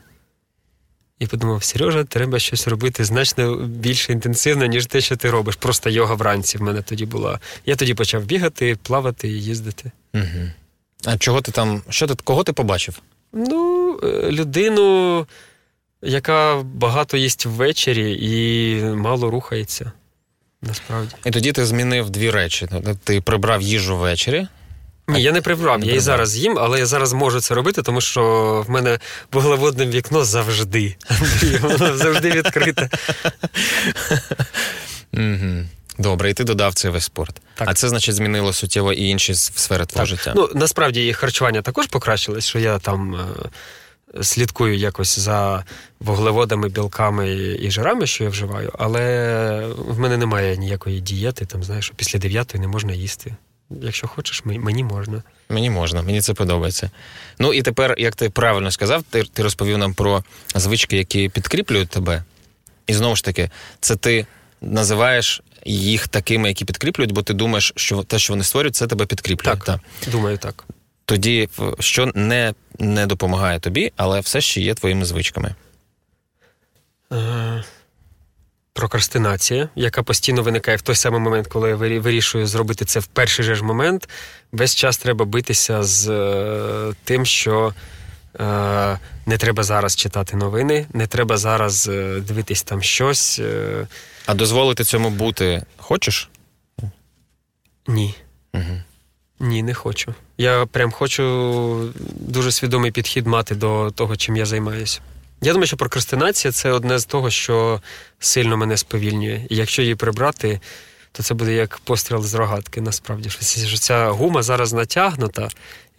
і 1.19 1.27
подумав: 1.27 1.63
Сережа, 1.63 2.03
треба 2.03 2.39
щось 2.39 2.67
робити 2.67 3.03
значно 3.03 3.55
більш 3.55 4.09
інтенсивно, 4.09 4.65
ніж 4.65 4.85
те, 4.85 5.01
що 5.01 5.15
ти 5.15 5.29
робиш. 5.29 5.55
Просто 5.55 5.89
йога 5.89 6.15
вранці 6.15 6.57
в 6.57 6.61
мене 6.61 6.81
тоді 6.81 7.05
була. 7.05 7.39
Я 7.65 7.75
тоді 7.75 7.93
почав 7.93 8.23
бігати, 8.23 8.77
плавати 8.83 9.27
і 9.27 9.41
їздити. 9.41 9.91
Угу. 10.13 10.51
А 11.05 11.17
чого 11.17 11.41
ти 11.41 11.51
там? 11.51 11.81
Що 11.89 12.07
ти 12.07 12.15
кого 12.23 12.43
ти 12.43 12.53
побачив? 12.53 13.01
Ну, 13.33 13.99
е, 14.03 14.31
людину, 14.31 15.27
яка 16.01 16.61
багато 16.63 17.17
їсть 17.17 17.45
ввечері 17.45 18.17
і 18.21 18.83
мало 18.83 19.29
рухається. 19.29 19.91
Насправді. 20.67 21.15
І 21.25 21.31
тоді 21.31 21.51
ти 21.51 21.65
змінив 21.65 22.09
дві 22.09 22.31
речі. 22.31 22.67
Ти 23.03 23.21
прибрав 23.21 23.61
їжу 23.61 23.97
ввечері. 23.97 24.47
Ні, 25.07 25.21
я 25.21 25.31
не 25.31 25.41
прибрав, 25.41 25.79
не 25.79 25.85
я 25.85 25.93
і 25.93 25.99
зараз 25.99 26.37
їм, 26.37 26.57
але 26.59 26.79
я 26.79 26.85
зараз 26.85 27.13
можу 27.13 27.41
це 27.41 27.53
робити, 27.53 27.81
тому 27.81 28.01
що 28.01 28.21
в 28.67 28.71
мене 28.71 28.99
вуглеводне 29.31 29.85
вікно 29.85 30.25
завжди. 30.25 30.95
Воно 31.61 31.97
завжди 31.97 32.31
відкрите. 32.31 32.89
Добре, 35.97 36.29
і 36.29 36.33
ти 36.33 36.43
додав 36.43 36.73
цей 36.73 36.91
весь 36.91 37.03
спорт. 37.03 37.41
Так. 37.55 37.67
А 37.69 37.73
це, 37.73 37.89
значить, 37.89 38.15
змінило 38.15 38.53
суттєво 38.53 38.93
і 38.93 39.07
інші 39.07 39.35
сфери 39.35 39.85
твого 39.85 40.05
життя. 40.05 40.33
Ну, 40.35 40.49
насправді 40.55 41.07
і 41.07 41.13
харчування 41.13 41.61
також 41.61 41.87
покращилось, 41.87 42.45
що 42.45 42.59
я 42.59 42.79
там 42.79 43.15
е, 43.15 43.49
слідкую 44.21 44.77
якось 44.77 45.19
за 45.19 45.65
вуглеводами, 45.99 46.69
білками 46.69 47.31
і 47.59 47.71
жирами, 47.71 48.07
що 48.07 48.23
я 48.23 48.29
вживаю, 48.29 48.71
але 48.79 49.67
в 49.77 49.99
мене 49.99 50.17
немає 50.17 50.57
ніякої 50.57 51.01
дієти, 51.01 51.45
там, 51.45 51.63
знаєш, 51.63 51.85
що 51.85 51.93
після 51.95 52.19
дев'ятої 52.19 52.61
не 52.61 52.67
можна 52.67 52.93
їсти 52.93 53.35
якщо 53.81 54.07
хочеш, 54.07 54.45
мені 54.45 54.83
можна. 54.83 55.23
Мені 55.49 55.69
можна, 55.69 56.01
мені 56.01 56.21
це 56.21 56.33
подобається. 56.33 56.91
Ну 57.39 57.53
і 57.53 57.61
тепер, 57.61 57.95
як 57.97 58.15
ти 58.15 58.29
правильно 58.29 58.71
сказав, 58.71 59.03
ти, 59.03 59.23
ти 59.23 59.43
розповів 59.43 59.77
нам 59.77 59.93
про 59.93 60.23
звички, 60.55 60.97
які 60.97 61.29
підкріплюють 61.29 61.89
тебе. 61.89 62.23
І 62.87 62.93
знову 62.93 63.15
ж 63.15 63.23
таки, 63.23 63.49
це 63.79 63.95
ти 63.95 64.25
називаєш 64.61 65.41
їх 65.65 66.07
такими, 66.07 66.47
які 66.47 66.65
підкріплюють, 66.65 67.11
бо 67.11 67.21
ти 67.21 67.33
думаєш, 67.33 67.73
що 67.75 68.03
те, 68.03 68.19
що 68.19 68.33
вони 68.33 68.43
створюють, 68.43 68.75
це 68.75 68.87
тебе 68.87 69.05
підкріплює. 69.05 69.53
Так, 69.53 69.63
так. 69.63 69.79
Думаю, 70.11 70.37
так. 70.37 70.65
Тоді 71.13 71.49
що 71.79 72.11
не 72.15 72.53
не 72.79 73.05
допомагає 73.05 73.59
тобі, 73.59 73.91
але 73.95 74.19
все 74.19 74.41
ще 74.41 74.61
є 74.61 74.73
твоїми 74.73 75.05
звичками. 75.05 75.55
Е, 77.11 77.63
прокрастинація, 78.73 79.69
яка 79.75 80.03
постійно 80.03 80.43
виникає 80.43 80.77
в 80.77 80.81
той 80.81 80.95
самий 80.95 81.21
момент, 81.21 81.47
коли 81.47 81.69
я 81.69 81.75
вирішую 81.75 82.47
зробити 82.47 82.85
це 82.85 82.99
в 82.99 83.05
перший 83.05 83.45
же 83.45 83.55
ж 83.55 83.63
момент. 83.63 84.09
Весь 84.51 84.75
час 84.75 84.97
треба 84.97 85.25
битися 85.25 85.83
з 85.83 86.09
е, 86.09 86.93
тим, 87.03 87.25
що 87.25 87.73
е, 88.39 88.99
не 89.25 89.37
треба 89.37 89.63
зараз 89.63 89.95
читати 89.95 90.37
новини, 90.37 90.87
не 90.93 91.07
треба 91.07 91.37
зараз 91.37 91.87
е, 91.87 92.19
дивитись 92.19 92.63
там 92.63 92.81
щось. 92.81 93.41
А 94.25 94.33
дозволити 94.33 94.83
цьому 94.83 95.09
бути 95.09 95.63
хочеш? 95.77 96.29
Ні. 97.87 98.15
Угу. 98.53 98.81
Ні, 99.39 99.63
не 99.63 99.73
хочу. 99.73 100.13
Я 100.37 100.65
прям 100.65 100.91
хочу 100.91 101.93
дуже 102.15 102.51
свідомий 102.51 102.91
підхід 102.91 103.27
мати 103.27 103.55
до 103.55 103.91
того, 103.91 104.15
чим 104.15 104.35
я 104.35 104.45
займаюся. 104.45 105.01
Я 105.41 105.53
думаю, 105.53 105.67
що 105.67 105.77
прокрастинація 105.77 106.51
це 106.51 106.71
одне 106.71 106.99
з 106.99 107.05
того, 107.05 107.29
що 107.29 107.81
сильно 108.19 108.57
мене 108.57 108.77
сповільнює. 108.77 109.45
І 109.49 109.55
якщо 109.55 109.81
її 109.81 109.95
прибрати, 109.95 110.59
то 111.11 111.23
це 111.23 111.33
буде 111.33 111.53
як 111.53 111.77
постріл 111.83 112.23
з 112.23 112.33
рогатки, 112.33 112.81
насправді. 112.81 113.29
Що 113.29 113.77
Ця 113.77 114.09
гума 114.09 114.43
зараз 114.43 114.73
натягнута, 114.73 115.49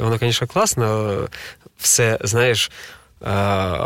і 0.00 0.02
воно, 0.02 0.18
звісно, 0.18 0.46
класно. 0.46 1.16
Все, 1.78 2.18
знаєш, 2.22 2.70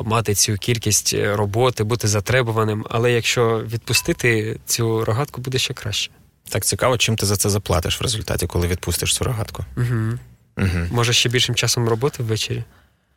мати 0.05 0.35
цю 0.35 0.57
кількість 0.57 1.15
роботи, 1.15 1.85
бути 1.85 2.09
затребуваним. 2.09 2.87
Але 2.91 3.13
якщо 3.13 3.65
відпустити 3.73 4.61
цю 4.67 5.05
рогатку, 5.05 5.41
буде 5.41 5.59
ще 5.59 5.75
краще. 5.75 6.11
Так 6.49 6.65
цікаво, 6.65 6.99
чим 6.99 7.17
ти 7.17 7.27
за 7.27 7.37
це 7.37 7.51
заплатиш 7.51 8.01
в 8.01 8.03
результаті, 8.03 8.47
коли 8.47 8.67
відпустиш 8.67 9.15
цю 9.15 9.25
рогатку. 9.25 9.65
Угу. 9.77 10.19
Угу. 10.57 10.87
Може, 10.91 11.13
ще 11.13 11.29
більшим 11.29 11.55
часом 11.55 11.89
роботи 11.89 12.23
ввечері? 12.23 12.65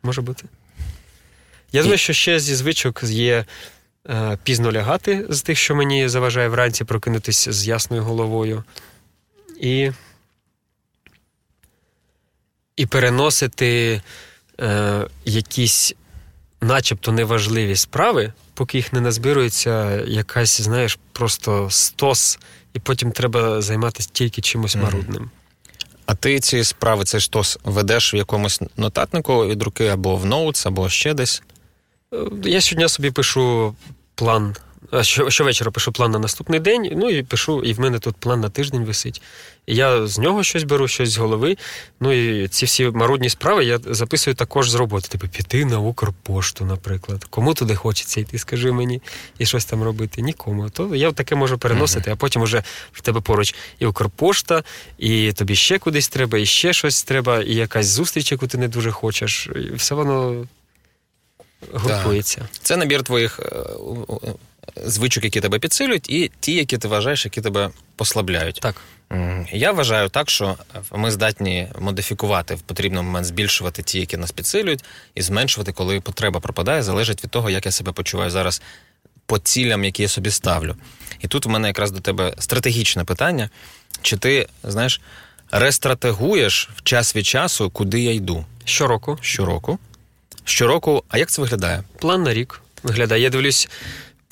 Може 0.02 0.22
бути. 0.22 0.44
Я 1.72 1.82
думаю, 1.82 1.98
що 1.98 2.12
ще 2.12 2.40
зі 2.40 2.54
звичок 2.54 3.02
є 3.02 3.44
е, 4.10 4.38
пізно 4.42 4.72
лягати 4.72 5.26
з 5.28 5.42
тих, 5.42 5.58
що 5.58 5.74
мені 5.74 6.08
заважає 6.08 6.48
вранці 6.48 6.84
прокинутися 6.84 7.52
з 7.52 7.66
ясною 7.66 8.02
головою. 8.02 8.64
І 9.60 9.90
і 12.76 12.86
переносити 12.86 14.02
е, 14.60 15.06
якісь 15.24 15.94
начебто 16.60 17.12
неважливі 17.12 17.76
справи, 17.76 18.32
поки 18.54 18.78
їх 18.78 18.92
не 18.92 19.00
назбирується 19.00 20.00
якась, 20.06 20.60
знаєш, 20.60 20.98
просто 21.12 21.70
стос, 21.70 22.38
і 22.74 22.78
потім 22.78 23.12
треба 23.12 23.62
займатися 23.62 24.10
тільки 24.12 24.40
чимось 24.42 24.76
марудним. 24.76 25.30
А 26.06 26.14
ти 26.14 26.40
ці 26.40 26.64
справи, 26.64 27.04
це 27.04 27.20
стос 27.20 27.58
ведеш 27.64 28.14
в 28.14 28.16
якомусь 28.16 28.60
нотатнику 28.76 29.46
від 29.46 29.62
руки 29.62 29.88
або 29.88 30.16
в 30.16 30.26
ноутс, 30.26 30.66
або 30.66 30.88
ще 30.88 31.14
десь? 31.14 31.42
Я 32.44 32.60
щодня 32.60 32.88
собі 32.88 33.10
пишу 33.10 33.74
план 34.14 34.56
щовечора 35.28 35.70
пишу 35.70 35.92
план 35.92 36.10
на 36.10 36.18
наступний 36.18 36.60
день, 36.60 36.92
ну 36.96 37.10
і 37.10 37.22
пишу, 37.22 37.62
і 37.62 37.72
в 37.72 37.80
мене 37.80 37.98
тут 37.98 38.16
план 38.16 38.40
на 38.40 38.48
тиждень 38.48 38.84
висить. 38.84 39.22
І 39.66 39.74
я 39.74 40.06
з 40.06 40.18
нього 40.18 40.42
щось 40.42 40.64
беру, 40.64 40.88
щось 40.88 41.10
з 41.10 41.16
голови. 41.16 41.56
Ну 42.00 42.12
і 42.12 42.48
ці 42.48 42.66
всі 42.66 42.90
марудні 42.90 43.28
справи 43.28 43.64
я 43.64 43.78
записую 43.86 44.34
також 44.36 44.70
з 44.70 44.74
роботи. 44.74 45.08
Типу 45.08 45.28
піти 45.28 45.64
на 45.64 45.78
Укрпошту, 45.78 46.64
наприклад. 46.64 47.24
Кому 47.30 47.54
туди 47.54 47.74
хочеться 47.74 48.20
йти, 48.20 48.38
скажи 48.38 48.72
мені, 48.72 49.02
і 49.38 49.46
щось 49.46 49.64
там 49.64 49.82
робити? 49.82 50.22
Нікому. 50.22 50.70
То 50.70 50.94
я 50.94 51.12
таке 51.12 51.34
можу 51.34 51.58
переносити, 51.58 52.10
а 52.10 52.16
потім 52.16 52.42
вже 52.42 52.62
в 52.92 53.00
тебе 53.00 53.20
поруч 53.20 53.54
і 53.78 53.86
Укрпошта, 53.86 54.62
і 54.98 55.32
тобі 55.32 55.54
ще 55.54 55.78
кудись 55.78 56.08
треба, 56.08 56.38
і 56.38 56.46
ще 56.46 56.72
щось 56.72 57.02
треба, 57.02 57.42
і 57.42 57.54
якась 57.54 57.86
зустріч, 57.86 58.32
яку 58.32 58.46
ти 58.46 58.58
не 58.58 58.68
дуже 58.68 58.90
хочеш. 58.90 59.48
І 59.56 59.74
все 59.74 59.94
воно 59.94 60.46
групується. 61.72 62.48
Це 62.62 62.76
набір 62.76 63.02
твоїх 63.02 63.40
е, 63.40 63.66
звичок, 64.76 65.24
які 65.24 65.40
тебе 65.40 65.58
підсилюють, 65.58 66.10
і 66.10 66.30
ті, 66.40 66.54
які 66.54 66.78
ти 66.78 66.88
вважаєш, 66.88 67.24
які 67.24 67.40
тебе 67.40 67.70
послабляють. 67.96 68.60
Так. 68.62 68.76
Я 69.52 69.72
вважаю 69.72 70.08
так, 70.08 70.30
що 70.30 70.56
ми 70.92 71.10
здатні 71.10 71.68
модифікувати 71.78 72.54
в 72.54 72.60
потрібний 72.60 73.02
момент 73.02 73.26
збільшувати 73.26 73.82
ті, 73.82 74.00
які 74.00 74.16
нас 74.16 74.32
підсилюють, 74.32 74.84
і 75.14 75.22
зменшувати, 75.22 75.72
коли 75.72 76.00
потреба 76.00 76.40
пропадає, 76.40 76.82
залежить 76.82 77.24
від 77.24 77.30
того, 77.30 77.50
як 77.50 77.66
я 77.66 77.72
себе 77.72 77.92
почуваю 77.92 78.30
зараз 78.30 78.62
по 79.26 79.38
цілям, 79.38 79.84
які 79.84 80.02
я 80.02 80.08
собі 80.08 80.30
ставлю. 80.30 80.76
І 81.20 81.28
тут 81.28 81.46
в 81.46 81.48
мене 81.48 81.68
якраз 81.68 81.90
до 81.90 82.00
тебе 82.00 82.34
стратегічне 82.38 83.04
питання: 83.04 83.50
чи 84.02 84.16
ти 84.16 84.48
знаєш, 84.64 85.00
рестратегуєш 85.50 86.70
в 86.76 86.82
час 86.82 87.16
від 87.16 87.26
часу, 87.26 87.70
куди 87.70 88.00
я 88.00 88.12
йду? 88.12 88.44
Щороку. 88.64 89.18
Щороку. 89.20 89.78
Щороку, 90.44 91.04
а 91.08 91.18
як 91.18 91.30
це 91.30 91.42
виглядає? 91.42 91.82
План 91.98 92.22
на 92.22 92.34
рік 92.34 92.62
виглядає. 92.82 93.22
Я 93.22 93.30
дивлюсь, 93.30 93.68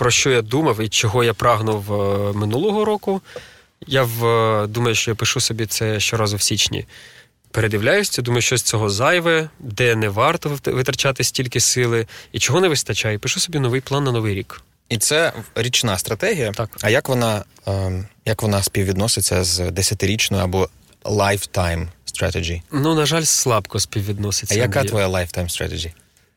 про 0.00 0.10
що 0.10 0.30
я 0.30 0.42
думав 0.42 0.80
і 0.80 0.88
чого 0.88 1.24
я 1.24 1.34
прагнув 1.34 1.92
е, 1.92 2.32
минулого 2.32 2.84
року. 2.84 3.22
Я 3.86 4.02
в, 4.02 4.26
е, 4.26 4.66
думаю, 4.66 4.94
що 4.94 5.10
я 5.10 5.14
пишу 5.14 5.40
собі 5.40 5.66
це 5.66 6.00
щоразу 6.00 6.36
в 6.36 6.42
січні. 6.42 6.86
Передивляюся, 7.50 8.22
думаю, 8.22 8.42
що 8.42 8.56
з 8.56 8.62
цього 8.62 8.90
зайве, 8.90 9.48
де 9.58 9.94
не 9.96 10.08
варто 10.08 10.58
витрачати 10.64 11.24
стільки 11.24 11.60
сили, 11.60 12.06
і 12.32 12.38
чого 12.38 12.60
не 12.60 12.68
вистачає. 12.68 13.18
Пишу 13.18 13.40
собі 13.40 13.58
новий 13.58 13.80
план 13.80 14.04
на 14.04 14.12
новий 14.12 14.34
рік. 14.34 14.62
І 14.88 14.98
це 14.98 15.32
річна 15.54 15.98
стратегія. 15.98 16.52
Так. 16.52 16.70
А 16.80 16.90
як 16.90 17.08
вона 17.08 17.44
ем, 17.66 18.06
як 18.24 18.42
вона 18.42 18.62
співвідноситься 18.62 19.44
з 19.44 19.70
десятирічною 19.70 20.44
або 20.44 20.68
lifetime 21.04 21.86
strategy? 22.06 22.62
Ну, 22.72 22.94
на 22.94 23.06
жаль, 23.06 23.22
слабко 23.22 23.80
співвідноситься. 23.80 24.54
А 24.54 24.58
яка 24.58 24.84
твоя 24.84 25.08
lifetime 25.08 25.48
strategy 25.62 25.92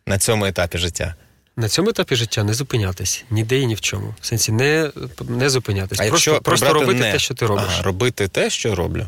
на 0.08 0.18
цьому 0.18 0.46
етапі 0.46 0.78
життя? 0.78 1.16
На 1.56 1.70
цьому 1.70 1.90
етапі 1.90 2.16
життя 2.16 2.44
не 2.44 2.54
зупинятись 2.54 3.26
ніде 3.30 3.60
і 3.60 3.66
ні 3.66 3.76
в 3.76 3.82
чому. 3.82 4.16
В 4.22 4.26
сенсі 4.26 4.52
не 4.52 4.92
не 5.30 5.50
зупинятись. 5.50 6.00
А 6.00 6.08
просто 6.08 6.42
просто 6.42 6.74
робити 6.74 7.00
не... 7.00 7.12
те, 7.12 7.20
що 7.20 7.34
ти 7.34 7.46
робиш. 7.46 7.66
Ага, 7.68 7.82
робити 7.82 8.28
те, 8.28 8.50
що 8.50 8.76
роблю. 8.76 9.08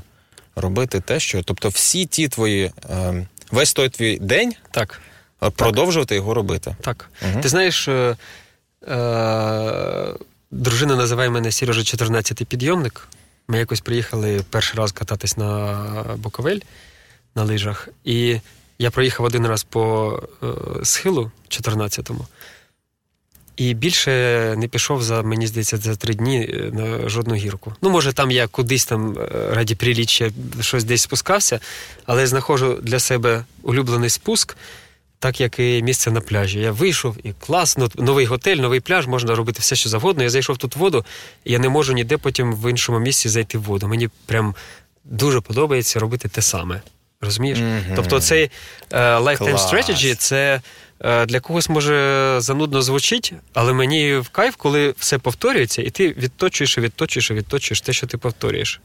Робити 0.55 0.99
те, 0.99 1.19
що. 1.19 1.43
Тобто, 1.43 1.69
всі 1.69 2.05
ті 2.05 2.27
твої. 2.27 2.71
Е, 2.89 3.27
весь 3.51 3.73
той 3.73 3.89
твій 3.89 4.17
день 4.19 4.53
так. 4.71 5.01
продовжувати 5.55 6.15
його 6.15 6.33
робити. 6.33 6.75
Так. 6.81 7.09
Угу. 7.21 7.41
Ти 7.41 7.49
знаєш, 7.49 7.87
е, 7.87 8.15
е, 8.87 10.13
дружина 10.51 10.95
називає 10.95 11.29
мене 11.29 11.51
Сережа 11.51 11.81
14-й 11.81 12.45
підйомник. 12.45 13.07
Ми 13.47 13.57
якось 13.57 13.81
приїхали 13.81 14.41
перший 14.49 14.77
раз 14.77 14.91
кататись 14.91 15.37
на 15.37 16.05
Буковель 16.17 16.59
на 17.35 17.43
лижах. 17.43 17.89
І 18.03 18.39
я 18.79 18.91
проїхав 18.91 19.25
один 19.25 19.47
раз 19.47 19.63
по 19.63 20.13
е, 20.43 20.47
схилу 20.83 21.31
14-му. 21.49 22.25
І 23.57 23.73
більше 23.73 24.11
не 24.57 24.67
пішов 24.67 25.03
за, 25.03 25.21
мені 25.21 25.47
здається, 25.47 25.77
за 25.77 25.95
три 25.95 26.13
дні 26.13 26.49
е, 26.53 26.71
на 26.73 27.09
жодну 27.09 27.35
гірку. 27.35 27.73
Ну, 27.81 27.89
може, 27.89 28.13
там 28.13 28.31
я 28.31 28.47
кудись 28.47 28.85
там 28.85 29.17
е, 29.19 29.29
раді 29.53 29.75
приліччя 29.75 30.31
щось 30.61 30.83
десь 30.83 31.01
спускався, 31.01 31.59
але 32.05 32.21
я 32.21 32.27
знаходжу 32.27 32.79
для 32.81 32.99
себе 32.99 33.45
улюблений 33.63 34.09
спуск, 34.09 34.57
так 35.19 35.41
як 35.41 35.59
і 35.59 35.83
місце 35.83 36.11
на 36.11 36.21
пляжі. 36.21 36.59
Я 36.59 36.71
вийшов 36.71 37.17
і 37.23 37.33
класно, 37.39 37.89
новий 37.95 38.25
готель, 38.25 38.57
новий 38.57 38.79
пляж, 38.79 39.07
можна 39.07 39.35
робити 39.35 39.59
все, 39.61 39.75
що 39.75 39.89
завгодно. 39.89 40.23
Я 40.23 40.29
зайшов 40.29 40.57
тут 40.57 40.75
в 40.75 40.79
воду, 40.79 41.05
і 41.45 41.51
я 41.51 41.59
не 41.59 41.69
можу 41.69 41.93
ніде 41.93 42.17
потім 42.17 42.55
в 42.55 42.69
іншому 42.69 42.99
місці 42.99 43.29
зайти 43.29 43.57
в 43.57 43.61
воду. 43.61 43.87
Мені 43.87 44.09
прям 44.25 44.55
дуже 45.03 45.41
подобається 45.41 45.99
робити 45.99 46.27
те 46.27 46.41
саме. 46.41 46.81
Розумієш? 47.25 47.59
Mm-hmm. 47.59 47.95
Тобто 47.95 48.19
цей 48.19 48.51
uh, 48.91 49.23
lifetime 49.23 49.57
strategy 49.57 50.15
це 50.15 50.61
uh, 50.99 51.25
для 51.25 51.39
когось 51.39 51.69
може 51.69 52.35
занудно 52.39 52.81
звучить, 52.81 53.33
але 53.53 53.73
мені 53.73 54.15
в 54.15 54.29
кайф, 54.29 54.55
коли 54.55 54.93
все 54.97 55.17
повторюється, 55.17 55.81
і 55.81 55.89
ти 55.89 56.07
відточуєш, 56.07 56.77
відточуєш, 56.77 57.31
відточуєш 57.31 57.81
те, 57.81 57.93
що 57.93 58.07
ти 58.07 58.17
повторюєш. 58.17 58.81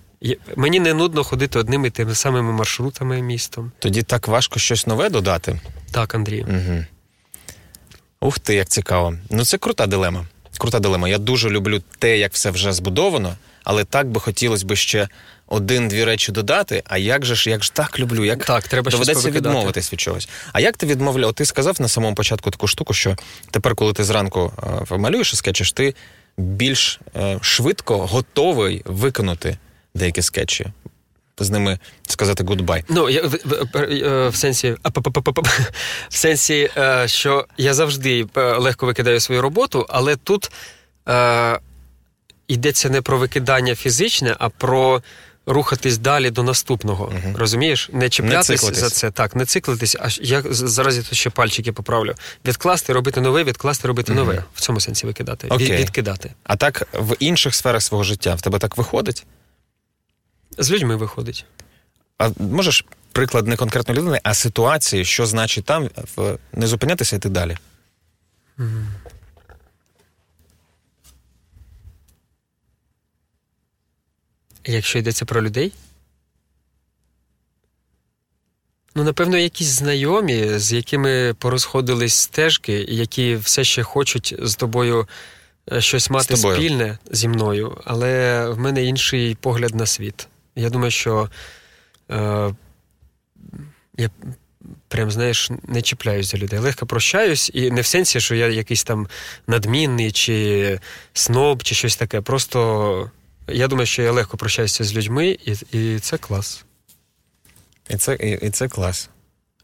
Мені 0.56 0.80
не 0.80 0.94
нудно 0.94 1.24
ходити 1.24 1.58
одними 1.58 1.88
і 1.88 1.90
тими 1.90 2.14
самими 2.14 2.52
маршрутами 2.52 3.22
містом. 3.22 3.72
Тоді 3.78 4.02
так 4.02 4.28
важко 4.28 4.58
щось 4.58 4.86
нове 4.86 5.08
додати. 5.08 5.60
Так, 5.90 6.14
Андрій. 6.14 6.42
Угу. 6.48 6.84
Ух 8.20 8.38
ти, 8.38 8.54
як 8.54 8.68
цікаво. 8.68 9.14
Ну 9.30 9.44
це 9.44 9.58
крута 9.58 9.86
дилема. 9.86 10.26
Крута 10.58 10.80
дилема. 10.80 11.08
Я 11.08 11.18
дуже 11.18 11.50
люблю 11.50 11.82
те, 11.98 12.18
як 12.18 12.32
все 12.32 12.50
вже 12.50 12.72
збудовано, 12.72 13.36
але 13.64 13.84
так 13.84 14.08
би 14.08 14.20
хотілося 14.20 14.66
б 14.66 14.76
ще 14.76 15.08
один-дві 15.50 16.04
речі 16.04 16.32
додати. 16.32 16.82
А 16.86 16.98
як 16.98 17.24
же 17.24 17.34
ж, 17.34 17.50
як 17.50 17.64
ж 17.64 17.72
так 17.72 17.98
люблю? 17.98 18.24
Як 18.24 18.44
так, 18.44 18.68
треба 18.68 18.90
доведеться 18.90 19.30
відмовитись 19.30 19.92
від 19.92 20.00
чогось? 20.00 20.28
А 20.52 20.60
як 20.60 20.76
ти 20.76 20.86
відмовляв? 20.86 21.32
Ти 21.32 21.44
сказав 21.44 21.80
на 21.80 21.88
самому 21.88 22.14
початку 22.14 22.50
таку 22.50 22.66
штуку, 22.66 22.94
що 22.94 23.16
тепер, 23.50 23.74
коли 23.74 23.92
ти 23.92 24.04
зранку 24.04 24.52
е, 24.90 24.96
малюєш 24.96 25.32
і 25.32 25.36
скетчиш, 25.36 25.72
ти 25.72 25.94
більш 26.36 27.00
е, 27.16 27.38
швидко 27.40 28.06
готовий 28.06 28.82
виконати 28.84 29.58
деякі 29.94 30.22
скетчі. 30.22 30.66
З 31.38 31.50
ними 31.50 31.78
сказати 32.08 32.44
goodbye. 32.44 32.84
Ну 32.88 33.10
я 33.10 33.22
в, 33.22 33.38
в, 33.44 33.76
е, 33.76 34.28
в 34.28 34.36
сенсі 34.36 34.76
в 36.08 36.16
сенсі, 36.16 36.70
що 37.06 37.46
я 37.56 37.74
завжди 37.74 38.26
легко 38.34 38.86
викидаю 38.86 39.20
свою 39.20 39.42
роботу, 39.42 39.86
але 39.88 40.16
тут 40.16 40.50
е, 41.08 41.58
йдеться 42.48 42.90
не 42.90 43.02
про 43.02 43.18
викидання 43.18 43.74
фізичне, 43.74 44.36
а 44.38 44.48
про 44.48 45.02
рухатись 45.50 45.98
далі 45.98 46.30
до 46.30 46.42
наступного. 46.42 47.04
Угу. 47.04 47.34
Розумієш? 47.38 47.90
Не 47.92 48.08
чіплятись 48.08 48.68
не 48.68 48.74
за 48.74 48.90
це. 48.90 49.10
Так, 49.10 49.36
не 49.36 49.46
циклитись, 49.46 49.96
а 50.00 50.08
я 50.22 50.42
зараз 50.50 50.96
я 50.96 51.02
тут 51.02 51.14
ще 51.14 51.30
пальчики 51.30 51.72
поправлю. 51.72 52.14
Відкласти, 52.44 52.92
робити 52.92 53.20
нове, 53.20 53.44
відкласти, 53.44 53.88
робити 53.88 54.12
угу. 54.12 54.20
нове. 54.20 54.44
В 54.54 54.60
цьому 54.60 54.80
сенсі 54.80 55.06
викидати. 55.06 55.46
Окей. 55.50 55.76
Відкидати. 55.76 56.32
А 56.44 56.56
так 56.56 56.88
в 56.92 57.16
інших 57.18 57.54
сферах 57.54 57.82
свого 57.82 58.04
життя 58.04 58.34
в 58.34 58.40
тебе 58.40 58.58
так 58.58 58.76
виходить? 58.76 59.26
З 60.58 60.70
людьми 60.70 60.96
виходить. 60.96 61.44
А 62.18 62.30
можеш 62.38 62.84
приклад 63.12 63.46
не 63.46 63.56
конкретно 63.56 63.94
людини, 63.94 64.20
а 64.22 64.34
ситуації, 64.34 65.04
що 65.04 65.26
значить 65.26 65.64
там 65.64 65.90
в 66.16 66.38
не 66.52 66.66
зупинятися 66.66 67.16
йти 67.16 67.28
далі? 67.28 67.56
Угу. 68.58 68.68
Якщо 74.64 74.98
йдеться 74.98 75.24
про 75.24 75.42
людей? 75.42 75.72
Ну, 78.94 79.04
напевно, 79.04 79.38
якісь 79.38 79.68
знайомі, 79.68 80.58
з 80.58 80.72
якими 80.72 81.34
порозходились 81.38 82.14
стежки, 82.14 82.86
які 82.88 83.36
все 83.36 83.64
ще 83.64 83.82
хочуть 83.82 84.34
з 84.42 84.54
тобою 84.54 85.08
е, 85.72 85.80
щось 85.80 86.10
мати 86.10 86.34
тобою. 86.34 86.56
спільне 86.56 86.98
зі 87.10 87.28
мною, 87.28 87.80
але 87.84 88.46
в 88.48 88.58
мене 88.58 88.84
інший 88.84 89.34
погляд 89.34 89.74
на 89.74 89.86
світ. 89.86 90.28
Я 90.56 90.70
думаю, 90.70 90.90
що 90.90 91.30
е, 92.10 92.54
я 93.96 94.10
прям, 94.88 95.10
знаєш, 95.10 95.50
не 95.62 95.82
чіпляюсь 95.82 96.30
за 96.30 96.38
людей. 96.38 96.58
Легко 96.58 96.86
прощаюсь, 96.86 97.50
і 97.54 97.70
не 97.70 97.80
в 97.80 97.86
сенсі, 97.86 98.20
що 98.20 98.34
я 98.34 98.48
якийсь 98.48 98.84
там 98.84 99.08
надмінний, 99.46 100.12
чи 100.12 100.80
сноб, 101.12 101.62
чи 101.62 101.74
щось 101.74 101.96
таке. 101.96 102.20
Просто 102.20 103.10
я 103.52 103.68
думаю, 103.68 103.86
що 103.86 104.02
я 104.02 104.12
легко 104.12 104.36
прощаюся 104.36 104.84
з 104.84 104.94
людьми, 104.94 105.38
і 105.46 105.54
і 105.72 105.98
це 105.98 106.18
клас. 106.18 106.64
І 107.88 107.96
це, 107.96 108.14
і, 108.14 108.46
і 108.46 108.50
це 108.50 108.68
клас. 108.68 109.10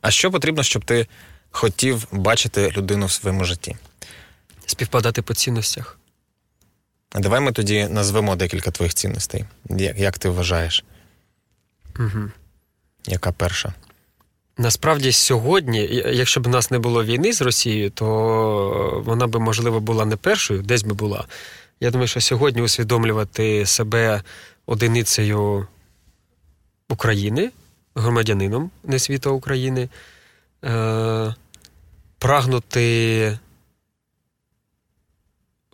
А 0.00 0.10
що 0.10 0.30
потрібно, 0.30 0.62
щоб 0.62 0.84
ти 0.84 1.06
хотів 1.50 2.06
бачити 2.12 2.72
людину 2.76 3.06
в 3.06 3.12
своєму 3.12 3.44
житті? 3.44 3.76
Співпадати 4.66 5.22
по 5.22 5.34
цінностях. 5.34 5.98
А 7.12 7.20
давай 7.20 7.40
ми 7.40 7.52
тоді 7.52 7.88
назвемо 7.90 8.36
декілька 8.36 8.70
твоїх 8.70 8.94
цінностей. 8.94 9.44
Як, 9.70 9.98
як 9.98 10.18
ти 10.18 10.28
вважаєш? 10.28 10.84
Угу. 11.98 12.30
Яка 13.06 13.32
перша? 13.32 13.74
Насправді, 14.58 15.12
сьогодні, 15.12 16.02
якщо 16.12 16.40
б 16.40 16.46
у 16.46 16.50
нас 16.50 16.70
не 16.70 16.78
було 16.78 17.04
війни 17.04 17.32
з 17.32 17.42
Росією, 17.42 17.90
то 17.90 19.02
вона 19.06 19.26
би, 19.26 19.40
можливо, 19.40 19.80
була 19.80 20.04
не 20.04 20.16
першою, 20.16 20.62
десь 20.62 20.82
би 20.82 20.94
була. 20.94 21.26
Я 21.80 21.90
думаю, 21.90 22.08
що 22.08 22.20
сьогодні 22.20 22.62
усвідомлювати 22.62 23.66
себе 23.66 24.22
одиницею 24.66 25.66
України, 26.88 27.50
громадянином 27.94 28.70
не 28.84 28.98
світу 28.98 29.34
України, 29.34 29.88
е, 30.64 31.34
прагнути 32.18 33.38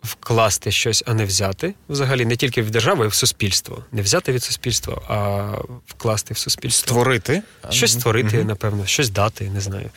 вкласти 0.03 0.71
щось, 0.71 1.03
а 1.07 1.13
не 1.13 1.25
взяти. 1.25 1.73
Взагалі, 1.89 2.25
не 2.25 2.35
тільки 2.35 2.61
в 2.61 2.69
державу, 2.69 3.03
а 3.03 3.05
й 3.05 3.09
в 3.09 3.13
суспільство. 3.13 3.85
Не 3.91 4.01
взяти 4.01 4.31
від 4.31 4.43
суспільства, 4.43 5.01
а 5.07 5.51
вкласти 5.87 6.33
в 6.33 6.37
суспільство. 6.37 6.87
Створити. 6.87 7.41
Щось 7.69 7.91
створити, 7.91 8.37
угу. 8.37 8.47
напевно, 8.47 8.85
щось 8.85 9.09
дати, 9.09 9.49
не 9.49 9.61
знаю. 9.61 9.89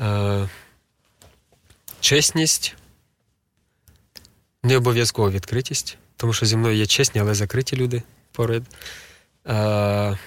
Е, 0.00 0.48
Чесність. 2.00 2.74
Не 4.62 4.76
обов'язково 4.76 5.30
відкритість, 5.30 5.98
тому 6.16 6.32
що 6.32 6.46
зі 6.46 6.56
мною 6.56 6.76
є 6.76 6.86
чесні, 6.86 7.20
але 7.20 7.34
закриті 7.34 7.72
люди 7.72 8.02
поряд. 8.32 8.62
Е, 9.46 10.18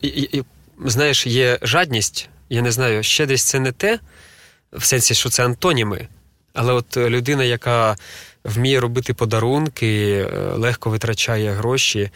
і, 0.00 0.08
і, 0.08 0.38
і, 0.38 0.44
Знаєш, 0.84 1.26
є 1.26 1.58
жадність, 1.62 2.28
я 2.48 2.62
не 2.62 2.72
знаю, 2.72 3.02
ще 3.02 3.26
десь 3.26 3.42
це 3.42 3.60
не 3.60 3.72
те, 3.72 3.98
в 4.72 4.84
сенсі, 4.84 5.14
що 5.14 5.28
це 5.28 5.44
антоніми. 5.44 6.08
Але 6.52 6.72
от 6.72 6.96
людина, 6.96 7.44
яка 7.44 7.96
вміє 8.44 8.80
робити 8.80 9.14
подарунки, 9.14 10.12
е, 10.12 10.38
легко 10.52 10.90
витрачає 10.90 11.52
гроші 11.52 12.10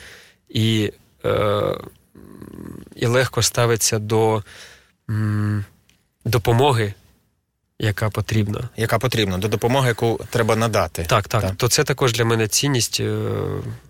і 0.48 0.92
е, 1.24 1.74
і 2.96 3.06
легко 3.06 3.42
ставиться 3.42 3.98
до 3.98 4.42
м, 5.10 5.64
допомоги, 6.24 6.94
яка 7.78 8.10
потрібна. 8.10 8.68
Яка 8.76 8.98
потрібна, 8.98 9.38
до 9.38 9.48
допомоги, 9.48 9.88
яку 9.88 10.20
треба 10.30 10.56
надати. 10.56 11.04
Так, 11.08 11.28
так. 11.28 11.42
так. 11.42 11.56
То 11.56 11.68
це 11.68 11.84
також 11.84 12.12
для 12.12 12.24
мене 12.24 12.48
цінність. 12.48 13.00
Е, 13.00 13.18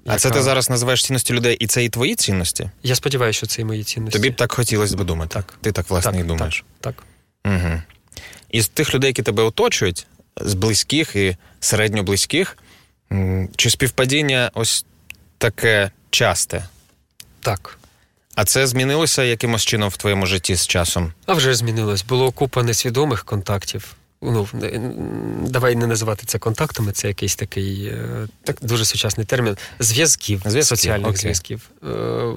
а 0.07 0.18
це 0.18 0.30
ти 0.30 0.43
зараз 0.43 0.70
називаєш 0.70 1.05
цінності 1.05 1.34
людей, 1.34 1.57
і 1.57 1.66
це 1.66 1.84
і 1.84 1.89
твої 1.89 2.14
цінності? 2.14 2.70
Я 2.82 2.95
сподіваюся, 2.95 3.36
що 3.36 3.47
це 3.47 3.62
і 3.62 3.64
мої 3.64 3.84
цінності. 3.84 4.18
Тобі 4.18 4.30
б 4.30 4.36
так 4.36 4.53
хотілося 4.53 4.97
би 4.97 5.05
думати. 5.05 5.34
Так. 5.34 5.59
Ти 5.61 5.72
так 5.72 5.91
власне 5.91 6.12
так, 6.12 6.20
і 6.20 6.24
думаєш. 6.24 6.64
Так. 6.80 6.95
так. 7.43 7.53
Угу. 7.55 7.82
Із 8.51 8.68
тих 8.68 8.95
людей, 8.95 9.09
які 9.09 9.22
тебе 9.22 9.43
оточують, 9.43 10.07
з 10.41 10.55
близьких 10.55 11.16
і 11.16 11.36
середньоблизьких, 11.61 12.59
чи 13.57 13.70
співпадіння 13.70 14.51
ось 14.55 14.84
таке 15.39 15.91
часте? 16.11 16.64
Так. 17.41 17.78
А 18.39 18.45
це 18.45 18.66
змінилося 18.66 19.22
якимось 19.22 19.64
чином 19.64 19.89
в 19.89 19.97
твоєму 19.97 20.26
житті 20.26 20.55
з 20.55 20.66
часом? 20.66 21.12
А 21.26 21.34
вже 21.34 21.55
змінилось. 21.55 22.05
Було 22.05 22.30
купа 22.30 22.62
несвідомих 22.62 23.24
контактів. 23.24 23.95
Ну, 24.22 24.49
Давай 25.47 25.76
не 25.76 25.86
називати 25.86 26.26
це 26.26 26.39
контактами, 26.39 26.93
це 26.93 27.09
якийсь 27.09 27.36
такий 27.36 27.86
е, 27.86 28.28
так, 28.45 28.57
дуже 28.62 28.84
сучасний 28.84 29.26
термін. 29.26 29.57
Зв'язків, 29.78 30.43
зв'язків 30.47 30.78
соціальних 30.78 31.09
окей. 31.09 31.20
зв'язків. 31.20 31.70
Е, 31.82 31.86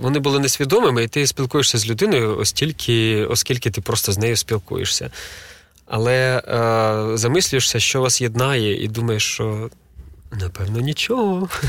вони 0.02 0.20
були 0.20 0.40
несвідомими, 0.40 1.04
і 1.04 1.08
ти 1.08 1.28
спілкуєшся 1.28 1.78
з 1.78 1.88
людиною, 1.88 2.38
оскільки, 2.38 3.26
оскільки 3.26 3.72
ти 3.72 3.82
просто 3.82 4.12
з 4.12 4.18
нею 4.18 4.36
спілкуєшся. 4.38 5.12
Але 5.86 6.38
е, 6.38 7.18
замислюєшся, 7.18 7.80
що 7.80 8.02
вас 8.02 8.22
єднає, 8.22 8.84
і 8.84 8.88
думаєш, 8.88 9.24
що 9.24 9.70
напевно 10.32 10.80
нічого. 10.80 11.50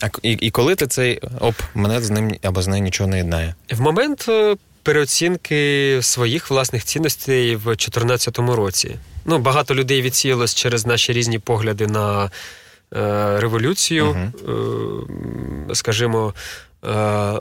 А 0.00 0.08
і, 0.22 0.32
і 0.32 0.50
коли 0.50 0.74
ти 0.74 0.86
цей 0.86 1.20
оп, 1.40 1.54
мене 1.74 2.00
з 2.00 2.10
ним 2.10 2.36
або 2.42 2.62
з 2.62 2.68
нею 2.68 2.82
нічого 2.82 3.10
не 3.10 3.16
єднає? 3.16 3.54
В 3.70 3.80
момент 3.80 4.26
е, 4.28 4.56
переоцінки 4.82 5.98
своїх 6.02 6.50
власних 6.50 6.84
цінностей 6.84 7.56
в 7.56 7.64
2014 7.64 8.38
році. 8.38 8.96
Ну, 9.24 9.38
Багато 9.38 9.74
людей 9.74 10.02
відсіялось 10.02 10.54
через 10.54 10.86
наші 10.86 11.12
різні 11.12 11.38
погляди 11.38 11.86
на 11.86 12.24
е, 12.24 12.30
революцію, 13.40 14.32
е, 15.70 15.74
скажімо, 15.74 16.34
е, 16.84 17.40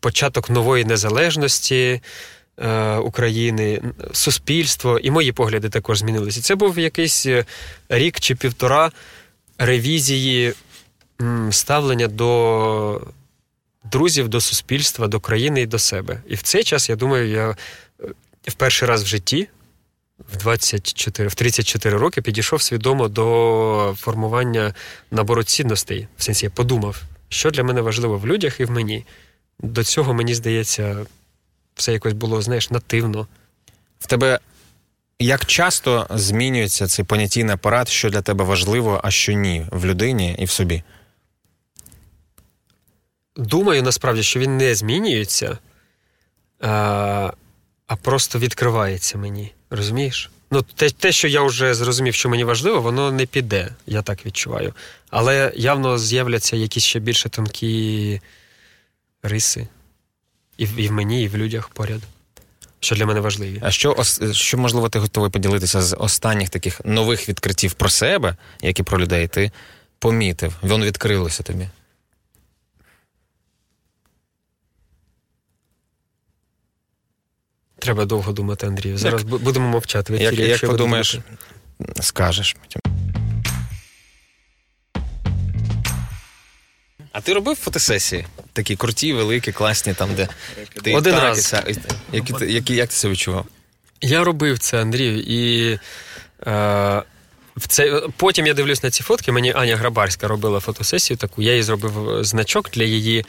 початок 0.00 0.50
нової 0.50 0.84
незалежності. 0.84 2.00
Е, 2.58 2.96
України, 2.96 3.82
суспільство 4.12 4.98
і 4.98 5.10
мої 5.10 5.32
погляди 5.32 5.68
також 5.68 5.98
змінилися. 5.98 6.40
Це 6.40 6.54
був 6.54 6.78
якийсь 6.78 7.26
е, 7.26 7.44
рік 7.88 8.20
чи 8.20 8.34
півтора 8.34 8.90
ревізії 9.58 10.54
ставлення 11.50 12.08
до 12.08 13.00
друзів, 13.84 14.28
до 14.28 14.40
суспільства, 14.40 15.08
до 15.08 15.20
країни 15.20 15.60
і 15.60 15.66
до 15.66 15.78
себе. 15.78 16.22
І 16.28 16.34
в 16.34 16.42
цей 16.42 16.64
час, 16.64 16.88
я 16.88 16.96
думаю, 16.96 17.28
я 17.28 17.50
е, 17.50 18.06
в 18.48 18.54
перший 18.54 18.88
раз 18.88 19.02
в 19.02 19.06
житті. 19.06 19.48
В 20.32 20.36
24, 20.36 21.28
в 21.28 21.34
34 21.34 21.96
роки 21.96 22.22
підійшов 22.22 22.62
свідомо 22.62 23.08
до 23.08 23.94
формування 23.98 24.74
набору 25.10 25.42
цінностей. 25.42 26.08
В 26.16 26.22
сенсі 26.22 26.46
я 26.46 26.50
подумав, 26.50 27.02
що 27.28 27.50
для 27.50 27.64
мене 27.64 27.80
важливо 27.80 28.18
в 28.18 28.26
людях 28.26 28.60
і 28.60 28.64
в 28.64 28.70
мені. 28.70 29.04
До 29.58 29.84
цього, 29.84 30.14
мені 30.14 30.34
здається, 30.34 31.06
все 31.74 31.92
якось 31.92 32.12
було, 32.12 32.42
знаєш, 32.42 32.70
нативно. 32.70 33.26
В 33.98 34.06
тебе 34.06 34.38
як 35.24 35.46
часто 35.46 36.06
змінюється 36.10 36.86
цей 36.86 37.04
понятійний 37.04 37.54
апарат, 37.54 37.88
що 37.88 38.10
для 38.10 38.22
тебе 38.22 38.44
важливо, 38.44 39.00
а 39.04 39.10
що 39.10 39.32
ні, 39.32 39.66
в 39.70 39.86
людині 39.86 40.36
і 40.38 40.44
в 40.44 40.50
собі? 40.50 40.82
Думаю, 43.36 43.82
насправді, 43.82 44.22
що 44.22 44.40
він 44.40 44.56
не 44.56 44.74
змінюється, 44.74 45.58
а 46.60 47.32
а 47.86 47.96
просто 47.96 48.38
відкривається 48.38 49.18
мені. 49.18 49.52
Розумієш? 49.70 50.30
Ну, 50.50 50.62
те, 50.62 50.90
те, 50.90 51.12
що 51.12 51.28
я 51.28 51.42
вже 51.42 51.74
зрозумів, 51.74 52.14
що 52.14 52.28
мені 52.28 52.44
важливо, 52.44 52.80
воно 52.80 53.12
не 53.12 53.26
піде, 53.26 53.70
я 53.86 54.02
так 54.02 54.26
відчуваю. 54.26 54.74
Але 55.10 55.52
явно 55.56 55.98
з'являться 55.98 56.56
якісь 56.56 56.84
ще 56.84 56.98
більше 56.98 57.28
тонкі 57.28 58.20
риси. 59.22 59.68
І 60.58 60.68
і 60.76 60.88
в 60.88 60.92
мені, 60.92 61.22
і 61.22 61.28
в 61.28 61.36
людях 61.36 61.68
поряд. 61.68 62.00
Що 62.84 62.94
для 62.94 63.06
мене 63.06 63.20
важливі. 63.20 63.60
А 63.62 63.70
що, 63.70 63.96
що, 64.32 64.58
можливо, 64.58 64.88
ти 64.88 64.98
готовий 64.98 65.30
поділитися 65.30 65.82
з 65.82 65.96
останніх 65.98 66.48
таких 66.48 66.80
нових 66.84 67.28
відкриттів 67.28 67.72
про 67.72 67.88
себе, 67.88 68.36
як 68.62 68.78
і 68.78 68.82
про 68.82 69.00
людей, 69.00 69.28
ти 69.28 69.50
помітив? 69.98 70.56
Воно 70.62 70.86
відкрилося 70.86 71.42
тобі? 71.42 71.68
Треба 77.78 78.04
довго 78.04 78.32
думати, 78.32 78.66
Андрію. 78.66 78.98
Зараз 78.98 79.24
як, 79.30 79.42
будемо 79.42 79.68
мовчати. 79.68 80.16
Як 80.16 80.34
як 80.34 80.60
подумаєш, 80.60 81.18
скажеш. 82.00 82.56
А 87.14 87.20
ти 87.20 87.32
робив 87.32 87.56
фотосесії? 87.56 88.26
Такі 88.52 88.76
круті, 88.76 89.12
великі, 89.12 89.52
класні, 89.52 89.94
там, 89.94 90.14
де 90.14 90.28
ти 90.82 90.94
один 90.94 91.14
так, 91.14 91.22
раз. 91.22 91.54
І, 91.66 91.68
які, 92.16 92.32
які, 92.32 92.52
які, 92.52 92.74
як 92.74 92.88
ти 92.88 92.94
себе 92.94 93.12
відчував? 93.12 93.46
Я 94.00 94.24
робив 94.24 94.58
це, 94.58 94.80
Андрію, 94.82 95.20
і 95.20 95.72
е, 96.46 97.02
в 97.56 97.68
це, 97.68 98.02
потім 98.16 98.46
я 98.46 98.54
дивлюсь 98.54 98.82
на 98.82 98.90
ці 98.90 99.02
фотки. 99.02 99.32
Мені 99.32 99.52
Аня 99.52 99.76
Грабарська 99.76 100.28
робила 100.28 100.60
фотосесію 100.60 101.16
таку. 101.16 101.42
Я 101.42 101.54
їй 101.54 101.62
зробив 101.62 102.24
значок 102.24 102.70
для 102.70 102.84
її, 102.84 103.24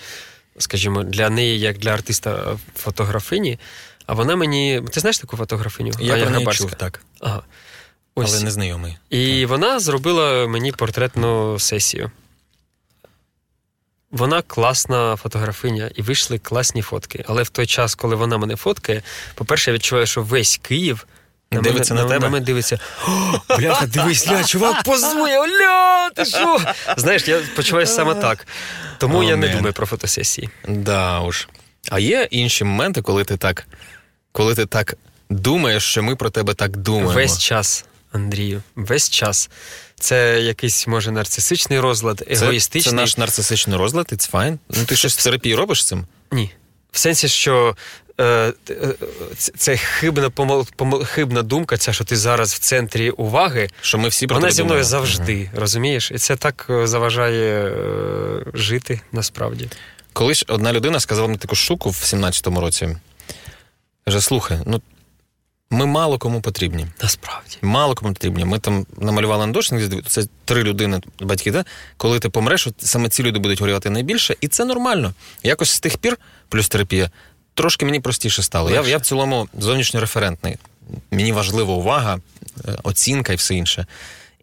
скажімо, 0.57 1.03
для 1.03 1.29
неї, 1.29 1.59
як 1.59 1.77
для 1.77 1.91
артиста 1.91 2.57
фотографині. 2.75 3.59
А 4.05 4.13
вона 4.13 4.35
мені. 4.35 4.81
Ти 4.91 4.99
знаєш 4.99 5.19
таку 5.19 5.37
фотографиню? 5.37 5.91
Я 5.99 6.13
Аня 6.13 6.23
про 6.23 6.31
неї 6.31 6.47
чув, 6.51 6.71
так. 6.71 7.01
Ага. 7.19 7.43
Ось. 8.15 8.33
Але 8.33 8.43
не 8.43 8.51
знайомий. 8.51 8.97
І 9.09 9.41
так. 9.41 9.49
вона 9.49 9.79
зробила 9.79 10.47
мені 10.47 10.71
портретну 10.71 11.59
сесію. 11.59 12.11
Вона 14.15 14.41
класна 14.41 15.15
фотографиня, 15.15 15.91
і 15.95 16.01
вийшли 16.01 16.39
класні 16.39 16.81
фотки. 16.81 17.25
Але 17.27 17.43
в 17.43 17.49
той 17.49 17.65
час, 17.65 17.95
коли 17.95 18.15
вона 18.15 18.37
мене 18.37 18.55
фоткає, 18.55 19.01
по-перше, 19.35 19.71
я 19.71 19.75
відчуваю, 19.75 20.07
що 20.07 20.21
весь 20.21 20.59
Київ 20.63 21.05
на 21.51 21.61
дивиться 21.61 21.93
мене, 21.93 22.03
на, 22.03 22.09
на 22.09 22.15
тебе? 22.15 22.25
На 22.25 22.31
мене 22.31 22.45
дивиться. 22.45 22.79
Бляха, 23.57 23.85
дивись, 23.85 24.27
ля, 24.27 24.43
чувак, 24.43 24.83
позує, 24.83 25.39
ля, 25.39 26.09
ти 26.09 26.25
що? 26.25 26.61
Знаєш, 26.97 27.27
я 27.27 27.41
почуваюся 27.55 27.93
саме 27.93 28.15
так. 28.15 28.47
Тому 28.97 29.19
oh, 29.19 29.23
я 29.23 29.35
не 29.35 29.47
думаю 29.47 29.73
про 29.73 29.85
фотосесії. 29.85 30.49
Да 30.67 31.19
уж. 31.19 31.47
А 31.89 31.99
є 31.99 32.27
інші 32.31 32.63
моменти, 32.63 33.01
коли 33.01 33.23
ти 33.23 33.37
так, 33.37 33.67
коли 34.31 34.55
ти 34.55 34.65
так 34.65 34.95
думаєш, 35.29 35.83
що 35.83 36.03
ми 36.03 36.15
про 36.15 36.29
тебе 36.29 36.53
так 36.53 36.77
думаємо. 36.77 37.13
Весь 37.13 37.39
час, 37.39 37.85
Андрію, 38.15 38.61
весь 38.75 39.09
час. 39.09 39.49
Це 39.99 40.41
якийсь, 40.41 40.87
може, 40.87 41.11
нарцисичний 41.11 41.79
розлад, 41.79 42.23
егоїстичний. 42.29 42.83
Це, 42.83 42.89
це 42.89 42.95
наш 42.95 43.17
нарцисичний 43.17 43.77
розлад, 43.77 44.05
it's 44.11 44.31
fine. 44.31 44.57
Ну 44.69 44.85
ти 44.85 44.95
щось 44.95 45.17
в 45.17 45.23
терапії 45.23 45.55
робиш 45.55 45.81
з 45.83 45.85
цим? 45.85 46.05
Ні. 46.31 46.51
В 46.91 46.97
сенсі, 46.97 47.27
що 47.27 47.75
е, 48.19 48.53
е 48.69 48.93
це 49.57 49.77
хибна 49.77 50.29
помол, 50.29 50.67
помол, 50.75 51.05
хибна 51.05 51.41
думка, 51.41 51.77
ця, 51.77 51.93
що 51.93 52.03
ти 52.03 52.17
зараз 52.17 52.53
в 52.53 52.59
центрі 52.59 53.09
уваги, 53.09 53.69
що 53.81 53.97
ми 53.97 54.07
всі 54.07 54.27
про 54.27 54.35
вона 54.35 54.51
зі 54.51 54.63
мною 54.63 54.83
завжди, 54.83 55.33
uh 55.33 55.59
розумієш? 55.59 56.11
І 56.11 56.17
це 56.17 56.35
так 56.35 56.67
е, 56.69 56.87
заважає 56.87 57.67
е, 57.67 58.45
жити 58.53 59.01
насправді. 59.11 59.69
Колись 60.13 60.45
одна 60.47 60.73
людина 60.73 60.99
сказала 60.99 61.27
мені 61.27 61.39
таку 61.39 61.55
штуку 61.55 61.89
в 61.89 61.93
17-му 61.93 62.61
році. 62.61 62.97
Каже: 64.05 64.21
слухай, 64.21 64.59
ну 64.65 64.81
ми 65.69 65.85
мало 65.85 66.17
кому 66.17 66.41
потрібні. 66.41 66.87
Насправді. 67.01 67.57
Мало 67.61 67.95
кому 67.95 68.13
потрібні. 68.13 68.45
Ми 68.45 68.59
там 68.59 68.85
намалювали 68.97 69.43
андошник, 69.43 70.05
це 70.07 70.23
три 70.45 70.63
людини, 70.63 71.01
батьки, 71.19 71.51
да? 71.51 71.65
коли 71.97 72.19
ти 72.19 72.29
помреш, 72.29 72.67
от 72.67 72.73
саме 72.77 73.09
ці 73.09 73.23
люди 73.23 73.39
будуть 73.39 73.61
горювати 73.61 73.89
найбільше, 73.89 74.35
і 74.41 74.47
це 74.47 74.65
нормально. 74.65 75.13
Якось 75.43 75.69
з 75.69 75.79
тих 75.79 75.97
пір, 75.97 76.17
плюс 76.49 76.69
терапія, 76.69 77.09
трошки 77.53 77.85
мені 77.85 77.99
простіше 77.99 78.43
стало. 78.43 78.71
Я 78.71 78.81
я 78.81 78.97
в 78.97 79.01
цілому 79.01 79.47
зовнішньореферентний. 79.59 80.57
Мені 81.11 81.31
важлива 81.31 81.73
увага 81.73 82.19
е, 82.67 82.77
оцінка 82.83 83.33
і 83.33 83.35
все 83.35 83.55
інше. 83.55 83.85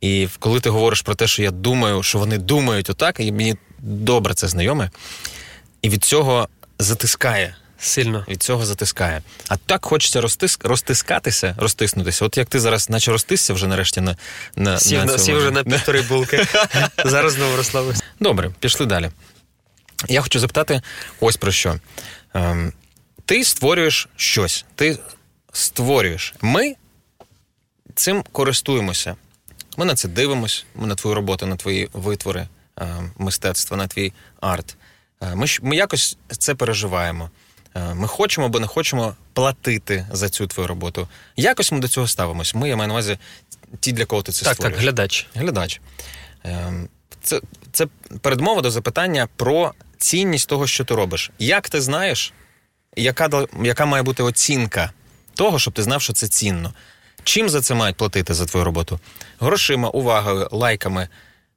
І 0.00 0.28
коли 0.38 0.60
ти 0.60 0.70
говориш 0.70 1.02
про 1.02 1.14
те, 1.14 1.26
що 1.26 1.42
я 1.42 1.50
думаю, 1.50 2.02
що 2.02 2.18
вони 2.18 2.38
думають 2.38 2.90
отак, 2.90 3.20
і 3.20 3.32
мені 3.32 3.56
добре 3.78 4.34
це 4.34 4.48
знайоме, 4.48 4.90
і 5.82 5.88
від 5.88 6.04
цього 6.04 6.48
затискає. 6.78 7.56
Сильно. 7.82 8.24
Від 8.28 8.42
цього 8.42 8.66
затискає. 8.66 9.22
А 9.48 9.56
так 9.56 9.84
хочеться 9.84 10.20
розтиск, 10.20 10.64
розтискатися, 10.64 11.54
розтиснутися. 11.58 12.24
От 12.24 12.36
як 12.36 12.48
ти 12.48 12.60
зараз, 12.60 12.90
наче 12.90 13.10
розтисся 13.10 13.54
вже 13.54 13.66
нарешті 13.66 14.00
на 14.00 14.16
на, 14.56 14.78
сів, 14.78 15.04
на 15.04 15.18
сів 15.18 15.36
вже 15.36 15.50
на 15.50 15.64
півтори 15.64 16.02
булки. 16.02 16.46
Зараз 17.04 17.32
знову 17.32 17.56
розслабився. 17.56 18.02
Добре, 18.20 18.50
пішли 18.60 18.86
далі. 18.86 19.10
Я 20.08 20.20
хочу 20.20 20.38
запитати 20.38 20.82
ось 21.20 21.36
про 21.36 21.52
що. 21.52 21.78
Ем, 22.34 22.72
Ти 23.24 23.44
створюєш 23.44 24.08
щось, 24.16 24.64
ти 24.74 24.98
створюєш. 25.52 26.34
Ми 26.40 26.74
цим 27.94 28.24
користуємося. 28.32 29.16
Ми 29.76 29.84
на 29.84 29.94
це 29.94 30.08
дивимося, 30.08 30.62
ми 30.74 30.86
на 30.86 30.94
твою 30.94 31.14
роботу, 31.14 31.46
на 31.46 31.56
твої 31.56 31.88
витвори 31.92 32.48
е, 32.80 32.86
мистецтва, 33.18 33.76
на 33.76 33.86
твій 33.86 34.12
арт. 34.40 34.76
Е, 35.22 35.34
ми 35.34 35.46
ми 35.62 35.76
якось 35.76 36.16
це 36.38 36.54
переживаємо. 36.54 37.30
Е, 37.74 37.94
ми 37.94 38.08
хочемо 38.08 38.46
або 38.46 38.60
не 38.60 38.66
хочемо 38.66 39.16
платити 39.32 40.06
за 40.12 40.28
цю 40.28 40.46
твою 40.46 40.66
роботу. 40.66 41.08
Якось 41.36 41.72
ми 41.72 41.78
до 41.78 41.88
цього 41.88 42.08
ставимось. 42.08 42.54
Ми, 42.54 42.68
я 42.68 42.76
маю 42.76 42.88
на 42.88 42.94
увазі, 42.94 43.18
ті, 43.80 43.92
для 43.92 44.04
кого 44.04 44.22
ти 44.22 44.32
це 44.32 44.44
так, 44.44 44.54
створюєш. 44.54 44.76
Так, 44.76 44.82
глядач. 44.82 45.26
Глядач. 45.34 45.80
Це 47.22 47.40
це 47.72 47.86
передмова 48.20 48.62
до 48.62 48.70
запитання 48.70 49.28
про 49.36 49.72
цінність 49.98 50.48
того, 50.48 50.66
що 50.66 50.84
ти 50.84 50.94
робиш. 50.94 51.30
Як 51.38 51.68
ти 51.68 51.80
знаєш, 51.80 52.32
яка 52.96 53.46
яка 53.62 53.86
має 53.86 54.02
бути 54.02 54.22
оцінка 54.22 54.90
того, 55.34 55.58
щоб 55.58 55.74
ти 55.74 55.82
знав, 55.82 56.02
що 56.02 56.12
це 56.12 56.28
цінно? 56.28 56.72
Чим 57.24 57.48
за 57.48 57.60
це 57.60 57.74
мають 57.74 57.96
платити 57.96 58.34
за 58.34 58.46
твою 58.46 58.64
роботу? 58.64 59.00
Грошима, 59.40 59.88
увагою, 59.88 60.48
лайками, 60.50 61.08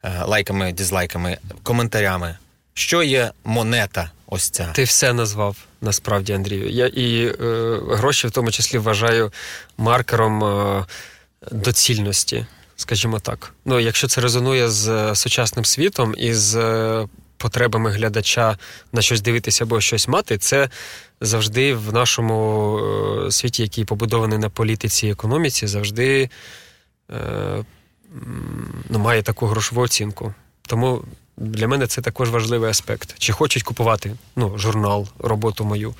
е, 0.03 0.23
лайками, 0.25 0.71
дізлайками, 0.71 1.37
коментарями. 1.63 2.37
Що 2.77 3.03
є 3.03 3.31
монета? 3.43 4.11
Ось 4.27 4.49
ця? 4.49 4.71
Ти 4.71 4.83
все 4.83 5.13
назвав 5.13 5.57
насправді, 5.81 6.33
Андрію. 6.33 6.69
Я 6.69 6.87
і 6.87 7.25
е, 7.25 7.33
гроші 7.89 8.27
в 8.27 8.31
тому 8.31 8.51
числі 8.51 8.77
вважаю 8.77 9.31
маркером 9.77 10.43
е, 10.43 10.85
доцільності, 11.51 12.45
скажімо 12.75 13.19
так. 13.19 13.53
Ну, 13.65 13.79
якщо 13.79 14.07
це 14.07 14.21
резонує 14.21 14.69
з 14.69 14.87
е, 14.87 15.15
сучасним 15.15 15.65
світом 15.65 16.15
і 16.17 16.33
з 16.33 16.55
е, 16.55 17.07
потребами 17.37 17.91
глядача 17.91 18.57
на 18.93 19.01
щось 19.01 19.21
дивитися 19.21 19.63
або 19.63 19.81
щось 19.81 20.07
мати, 20.07 20.37
це 20.37 20.69
завжди 21.21 21.73
в 21.73 21.93
нашому 21.93 22.79
е, 23.27 23.31
світі, 23.31 23.61
який 23.61 23.85
побудований 23.85 24.37
на 24.37 24.49
політиці 24.49 25.07
і 25.07 25.11
економіці, 25.11 25.67
завжди 25.67 26.29
ну, 28.89 28.99
має 28.99 29.23
таку 29.23 29.45
грошову 29.45 29.81
оцінку. 29.81 30.33
Тому 30.61 31.03
для 31.37 31.67
мене 31.67 31.87
це 31.87 32.01
також 32.01 32.29
важливий 32.29 32.69
аспект. 32.69 33.15
Чи 33.17 33.33
хочуть 33.33 33.63
купувати 33.63 34.15
ну, 34.35 34.57
журнал, 34.57 35.07
роботу 35.19 35.65
мою. 35.65 35.95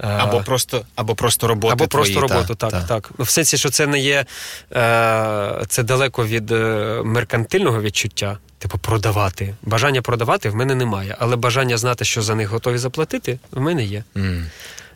Або 0.00 0.40
просто 0.40 0.84
або 0.94 1.14
просто 1.14 1.48
роботу. 1.48 1.72
Або 1.72 1.86
твої, 1.86 2.14
просто 2.14 2.34
роботу, 2.34 2.54
та, 2.54 2.70
так. 2.70 2.80
та. 2.80 2.94
так. 2.94 3.10
Ну, 3.18 3.24
В 3.24 3.28
сенсі, 3.28 3.56
що 3.56 3.70
це 3.70 3.86
не 3.86 3.98
є 3.98 4.24
е, 4.72 5.62
це 5.68 5.82
далеко 5.82 6.26
від 6.26 6.52
е, 6.52 7.00
меркантильного 7.04 7.80
відчуття, 7.80 8.38
типу 8.58 8.78
продавати. 8.78 9.54
Бажання 9.62 10.02
продавати 10.02 10.48
в 10.48 10.54
мене 10.54 10.74
немає, 10.74 11.16
але 11.18 11.36
бажання 11.36 11.76
знати, 11.76 12.04
що 12.04 12.22
за 12.22 12.34
них 12.34 12.48
готові 12.48 12.78
заплатити, 12.78 13.38
в 13.50 13.60
мене 13.60 13.84
є. 13.84 14.04
Mm. 14.16 14.44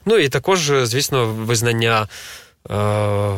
Ну 0.07 0.17
і 0.17 0.29
також, 0.29 0.73
звісно, 0.83 1.27
визнання. 1.27 2.09
Е, 2.71 3.35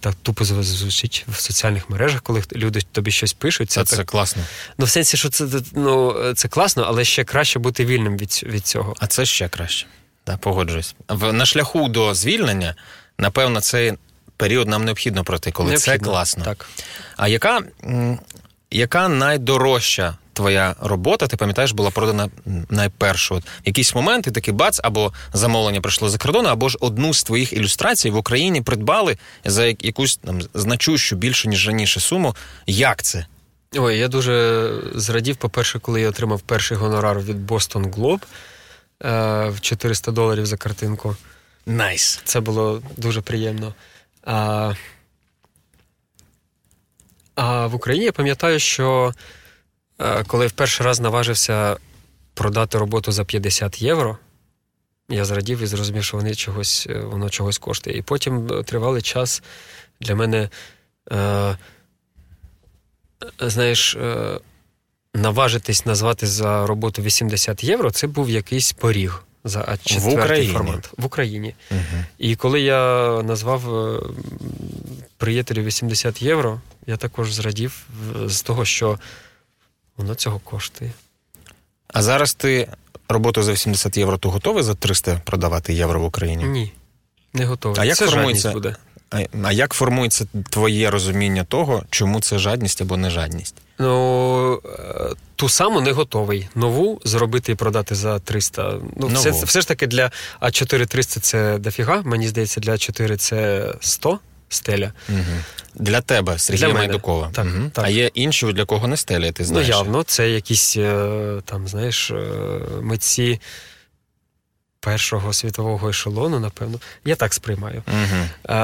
так 0.00 0.14
тупо 0.22 0.44
звучить 0.44 1.24
в 1.28 1.40
соціальних 1.40 1.90
мережах, 1.90 2.22
коли 2.22 2.42
люди 2.52 2.80
тобі 2.92 3.10
щось 3.10 3.32
пишуть. 3.32 3.70
Це, 3.70 3.84
це, 3.84 3.96
так... 3.96 4.06
класно. 4.06 4.42
Ну, 4.78 4.86
в 4.86 4.90
сенсі, 4.90 5.16
що 5.16 5.28
це 5.28 5.46
ну, 5.72 6.16
це 6.34 6.48
класно, 6.48 6.84
але 6.88 7.04
ще 7.04 7.24
краще 7.24 7.58
бути 7.58 7.84
вільним 7.84 8.16
від 8.16 8.40
від 8.42 8.66
цього. 8.66 8.94
А 8.98 9.06
це 9.06 9.26
ще 9.26 9.48
краще. 9.48 9.86
Так, 10.24 10.38
погоджуюсь. 10.38 10.94
В, 11.08 11.32
на 11.32 11.46
шляху 11.46 11.88
до 11.88 12.14
звільнення, 12.14 12.74
напевно, 13.18 13.60
цей 13.60 13.92
період 14.36 14.68
нам 14.68 14.84
необхідно 14.84 15.24
пройти, 15.24 15.50
коли 15.50 15.70
необхідно. 15.70 15.98
це 15.98 16.04
класно. 16.04 16.44
Так. 16.44 16.68
А 17.16 17.28
яка, 17.28 17.62
яка 18.70 19.08
найдорожча 19.08 20.16
твоя 20.38 20.74
робота, 20.80 21.26
ти 21.26 21.36
пам'ятаєш, 21.36 21.72
була 21.72 21.90
продана 21.90 22.28
найпершу. 22.70 23.34
От 23.34 23.44
якийсь 23.64 23.94
момент 23.94 24.26
і 24.26 24.30
такий 24.30 24.54
бац, 24.54 24.80
або 24.82 25.12
замовлення 25.32 25.80
прийшло 25.80 26.08
за 26.08 26.18
кордону, 26.18 26.48
або 26.48 26.68
ж 26.68 26.78
одну 26.80 27.14
з 27.14 27.24
твоїх 27.24 27.52
ілюстрацій 27.52 28.10
в 28.10 28.16
Україні 28.16 28.62
придбали 28.62 29.18
за 29.44 29.66
якусь 29.66 30.16
там 30.16 30.40
значущу 30.54 31.16
більше 31.16 31.48
ніж 31.48 31.66
раніше 31.66 32.00
суму. 32.00 32.36
Як 32.66 33.02
це? 33.02 33.26
Ой, 33.76 33.98
я 33.98 34.08
дуже 34.08 34.72
зрадів, 34.94 35.36
по-перше, 35.36 35.78
коли 35.78 36.00
я 36.00 36.08
отримав 36.08 36.40
перший 36.40 36.76
гонорар 36.76 37.20
від 37.20 37.50
Boston 37.50 37.94
Globe 37.94 38.22
е, 39.04 39.48
в 39.48 39.60
400 39.60 40.12
доларів 40.12 40.46
за 40.46 40.56
картинку. 40.56 41.16
Nice. 41.66 42.18
Nice. 42.18 42.20
Це 42.24 42.40
було 42.40 42.82
дуже 42.96 43.20
приємно. 43.20 43.74
А, 44.24 44.72
а 47.34 47.66
в 47.66 47.74
Україні 47.74 48.04
я 48.04 48.12
пам'ятаю, 48.12 48.58
що 48.58 49.12
коли 50.26 50.46
в 50.46 50.52
перший 50.52 50.86
раз 50.86 51.00
наважився 51.00 51.76
продати 52.34 52.78
роботу 52.78 53.12
за 53.12 53.24
50 53.24 53.82
євро, 53.82 54.18
я 55.08 55.24
зрадів 55.24 55.62
і 55.62 55.66
зрозумів, 55.66 56.04
що 56.04 56.16
вони 56.16 56.34
чогось, 56.34 56.86
е, 56.90 57.00
воно 57.00 57.30
чогось 57.30 57.58
коштує. 57.58 57.98
І 57.98 58.02
потім 58.02 58.48
е, 58.52 58.62
тривалий 58.62 59.02
час 59.02 59.42
для 60.00 60.14
мене, 60.14 60.48
е, 61.12 61.56
знаєш, 63.40 63.96
е, 63.96 64.40
наважитись 65.14 65.86
назвати 65.86 66.26
за 66.26 66.66
роботу 66.66 67.02
80 67.02 67.64
євро, 67.64 67.90
це 67.90 68.06
був 68.06 68.30
якийсь 68.30 68.72
поріг 68.72 69.22
за 69.44 69.60
А4 69.60 70.00
в 70.00 70.08
Україні. 70.08 70.52
формат 70.52 70.90
в 70.96 71.06
Україні. 71.06 71.54
Угу. 71.70 72.04
І 72.18 72.36
коли 72.36 72.60
я 72.60 73.12
назвав 73.22 73.62
приятелю 75.16 75.62
80 75.62 76.22
євро, 76.22 76.60
я 76.86 76.96
також 76.96 77.32
зрадів 77.32 77.86
з 78.26 78.42
того, 78.42 78.64
що 78.64 78.98
воно 79.98 80.14
цього 80.14 80.38
коштує. 80.38 80.92
А 81.88 82.02
зараз 82.02 82.34
ти 82.34 82.68
роботу 83.08 83.42
за 83.42 83.52
80 83.52 83.96
євро 83.96 84.18
то 84.18 84.30
готовий 84.30 84.62
за 84.62 84.74
300 84.74 85.20
продавати 85.24 85.74
євро 85.74 86.00
в 86.00 86.04
Україні? 86.04 86.44
Ні, 86.44 86.72
не 87.32 87.44
готовий. 87.44 87.80
А 87.80 87.84
як 87.84 87.96
це 87.96 88.06
формується 88.06 88.52
буде? 88.52 88.76
А, 89.10 89.22
а 89.42 89.52
як 89.52 89.72
формується 89.72 90.26
твоє 90.50 90.90
розуміння 90.90 91.44
того, 91.44 91.82
чому 91.90 92.20
це 92.20 92.38
жадність 92.38 92.82
або 92.82 92.96
не 92.96 93.10
жадність? 93.10 93.54
Ну 93.78 94.60
е, 94.64 95.14
ту 95.36 95.48
саму 95.48 95.80
не 95.80 95.92
готовий. 95.92 96.48
Нову 96.54 97.00
зробити 97.04 97.52
і 97.52 97.54
продати 97.54 97.94
за 97.94 98.18
300. 98.18 98.74
Ну, 98.96 99.06
все, 99.06 99.30
все 99.30 99.60
ж 99.60 99.68
таки 99.68 99.86
для 99.86 100.10
А4 100.40 100.86
300 100.86 101.20
це 101.20 101.58
дофіга. 101.58 102.02
Мені 102.04 102.28
здається, 102.28 102.60
для 102.60 102.72
А4 102.72 103.16
це 103.16 103.74
100 103.80 104.18
стеля. 104.48 104.92
Угу. 105.08 105.18
Для 105.74 106.00
тебе, 106.00 106.38
Сергія 106.38 106.66
для 106.66 106.74
Майдукова. 106.74 107.30
Так, 107.32 107.46
угу. 107.46 107.70
так. 107.72 107.84
А 107.84 107.88
є 107.88 108.10
інші, 108.14 108.52
для 108.52 108.64
кого 108.64 108.88
не 108.88 108.96
стеля, 108.96 109.32
ти 109.32 109.44
знаєш? 109.44 109.68
Ну, 109.68 109.74
явно, 109.74 110.02
це 110.02 110.30
якісь 110.30 110.76
е, 110.76 111.42
там, 111.44 111.68
знаєш, 111.68 112.10
е, 112.10 112.14
митці 112.82 113.40
першого 114.80 115.32
світового 115.32 115.88
ешелону, 115.88 116.40
напевно. 116.40 116.80
Я 117.04 117.16
так 117.16 117.34
сприймаю. 117.34 117.82
Угу. 117.88 118.54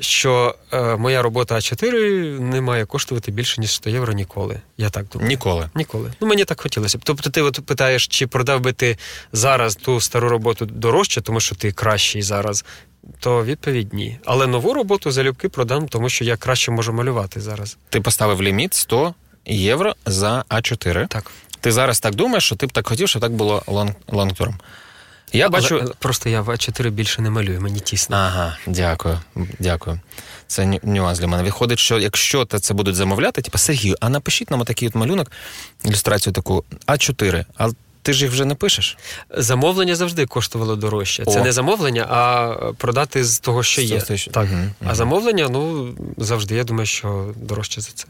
Що 0.00 0.54
моя 0.98 1.22
робота 1.22 1.54
А4 1.54 2.40
не 2.40 2.60
має 2.60 2.86
коштувати 2.86 3.32
більше, 3.32 3.60
ніж 3.60 3.70
100 3.70 3.90
євро 3.90 4.12
ніколи. 4.12 4.60
Я 4.76 4.90
так 4.90 5.08
думаю. 5.08 5.28
Ніколи. 5.28 5.70
Ніколи. 5.74 6.12
Ну, 6.20 6.26
мені 6.26 6.44
так 6.44 6.60
хотілося 6.60 6.98
б. 6.98 7.00
Тобто, 7.04 7.30
ти 7.30 7.42
от 7.42 7.60
питаєш, 7.66 8.06
чи 8.06 8.26
продав 8.26 8.60
би 8.60 8.72
ти 8.72 8.98
зараз 9.32 9.76
ту 9.76 10.00
стару 10.00 10.28
роботу 10.28 10.66
дорожче, 10.66 11.20
тому 11.20 11.40
що 11.40 11.54
ти 11.54 11.72
кращий 11.72 12.22
зараз, 12.22 12.64
то 13.20 13.44
відповідь 13.44 13.92
ні. 13.94 14.18
Але 14.24 14.46
нову 14.46 14.74
роботу 14.74 15.10
залюбки 15.10 15.48
продам, 15.48 15.88
тому 15.88 16.08
що 16.08 16.24
я 16.24 16.36
краще 16.36 16.70
можу 16.70 16.92
малювати 16.92 17.40
зараз. 17.40 17.76
Ти 17.88 18.00
поставив 18.00 18.42
ліміт 18.42 18.74
100 18.74 19.14
євро 19.46 19.94
за 20.06 20.44
А4. 20.48 21.08
Так. 21.08 21.30
Ти 21.60 21.72
зараз 21.72 22.00
так 22.00 22.14
думаєш, 22.14 22.44
що 22.44 22.56
ти 22.56 22.66
б 22.66 22.72
так 22.72 22.88
хотів, 22.88 23.08
щоб 23.08 23.22
так 23.22 23.32
було 23.32 23.62
long-term. 24.08 24.54
Я 25.32 25.46
але, 25.46 25.52
бачу... 25.52 25.94
Просто 25.98 26.28
я 26.28 26.40
в 26.40 26.48
А4 26.48 26.90
більше 26.90 27.22
не 27.22 27.30
малюю, 27.30 27.60
мені 27.60 27.80
тісно. 27.80 28.16
Ага, 28.16 28.56
дякую. 28.66 29.20
Дякую. 29.58 30.00
Це 30.46 30.78
нюанс 30.82 31.18
для 31.18 31.26
мене. 31.26 31.42
Виходить, 31.42 31.78
що 31.78 31.98
якщо 31.98 32.44
це 32.44 32.74
будуть 32.74 32.94
замовляти, 32.94 33.42
типу, 33.42 33.58
Сергію, 33.58 33.96
а 34.00 34.08
напишіть 34.08 34.50
нам 34.50 34.64
такий 34.64 34.88
от 34.88 34.94
малюнок, 34.94 35.30
ілюстрацію 35.84 36.32
таку 36.32 36.64
А4. 36.86 37.44
А 37.56 37.68
ти 38.02 38.12
ж 38.12 38.24
їх 38.24 38.32
вже 38.32 38.44
не 38.44 38.54
пишеш? 38.54 38.98
Замовлення 39.30 39.94
завжди 39.94 40.26
коштувало 40.26 40.76
дорожче. 40.76 41.24
Це 41.24 41.42
не 41.42 41.52
замовлення, 41.52 42.06
а 42.10 42.54
продати 42.72 43.24
з 43.24 43.38
того, 43.38 43.62
що 43.62 43.82
є. 43.82 44.00
Це, 44.00 44.16
так. 44.16 44.44
Угу, 44.44 44.54
угу. 44.54 44.90
А 44.90 44.94
замовлення, 44.94 45.48
ну 45.48 45.94
завжди. 46.16 46.54
Я 46.54 46.64
думаю, 46.64 46.86
що 46.86 47.34
дорожче 47.36 47.80
за 47.80 47.90
це. 47.94 48.06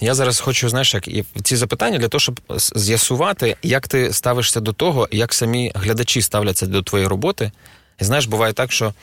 Я 0.00 0.14
зараз 0.14 0.40
хочу, 0.40 0.68
знаєш, 0.68 0.94
як 0.94 1.08
і 1.08 1.24
ці 1.42 1.56
запитання 1.56 1.98
для 1.98 2.08
того, 2.08 2.20
щоб 2.20 2.40
з'ясувати, 2.74 3.56
як 3.62 3.88
ти 3.88 4.12
ставишся 4.12 4.60
до 4.60 4.72
того, 4.72 5.08
як 5.10 5.34
самі 5.34 5.72
глядачі 5.74 6.22
ставляться 6.22 6.66
до 6.66 6.82
твоєї 6.82 7.08
роботи. 7.08 7.52
І 8.00 8.04
знаєш, 8.04 8.26
буває 8.26 8.52
так, 8.52 8.72
що 8.72 8.94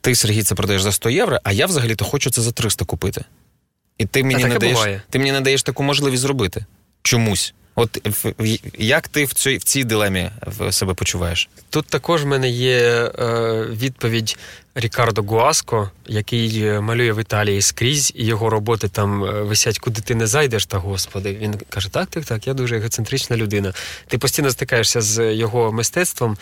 ти, 0.00 0.14
Сергій, 0.14 0.42
це 0.42 0.54
продаєш 0.54 0.82
за 0.82 0.92
100 0.92 1.10
євро, 1.10 1.38
а 1.44 1.52
я 1.52 1.66
взагалі-то 1.66 2.04
хочу 2.04 2.30
це 2.30 2.42
за 2.42 2.52
300 2.52 2.84
купити. 2.84 3.24
І 3.98 4.06
ти 4.06 4.24
мені, 4.24 4.44
не 4.44 4.58
даєш, 4.58 4.78
ти 5.10 5.18
мені 5.18 5.32
не 5.32 5.40
даєш 5.40 5.62
таку 5.62 5.82
можливість 5.82 6.22
зробити. 6.22 6.64
Чомусь. 7.02 7.54
От 7.74 7.98
як 8.78 9.08
ти 9.08 9.24
в 9.24 9.32
цій 9.32 9.56
в 9.56 9.62
цій 9.62 9.84
дилемі 9.84 10.30
себе 10.70 10.94
почуваєш? 10.94 11.48
Тут 11.70 11.86
також 11.86 12.24
в 12.24 12.26
мене 12.26 12.48
є 12.48 12.80
е, 13.18 13.66
відповідь 13.70 14.38
Рікардо 14.74 15.22
Гуаско, 15.22 15.90
який 16.06 16.62
е, 16.62 16.80
малює 16.80 17.12
в 17.12 17.20
Італії 17.20 17.62
скрізь, 17.62 18.12
і 18.14 18.24
його 18.24 18.50
роботи 18.50 18.88
там 18.88 19.24
е, 19.24 19.42
висять, 19.42 19.78
куди 19.78 20.00
ти 20.00 20.14
не 20.14 20.26
зайдеш, 20.26 20.66
та 20.66 20.78
господи. 20.78 21.36
Він 21.40 21.54
каже: 21.68 21.88
Так, 21.92 22.08
так, 22.08 22.24
так, 22.24 22.46
я 22.46 22.54
дуже 22.54 22.76
егоцентрична 22.76 23.36
людина. 23.36 23.72
Ти 24.08 24.18
постійно 24.18 24.50
стикаєшся 24.50 25.00
з 25.00 25.34
його 25.34 25.72
мистецтвом. 25.72 26.36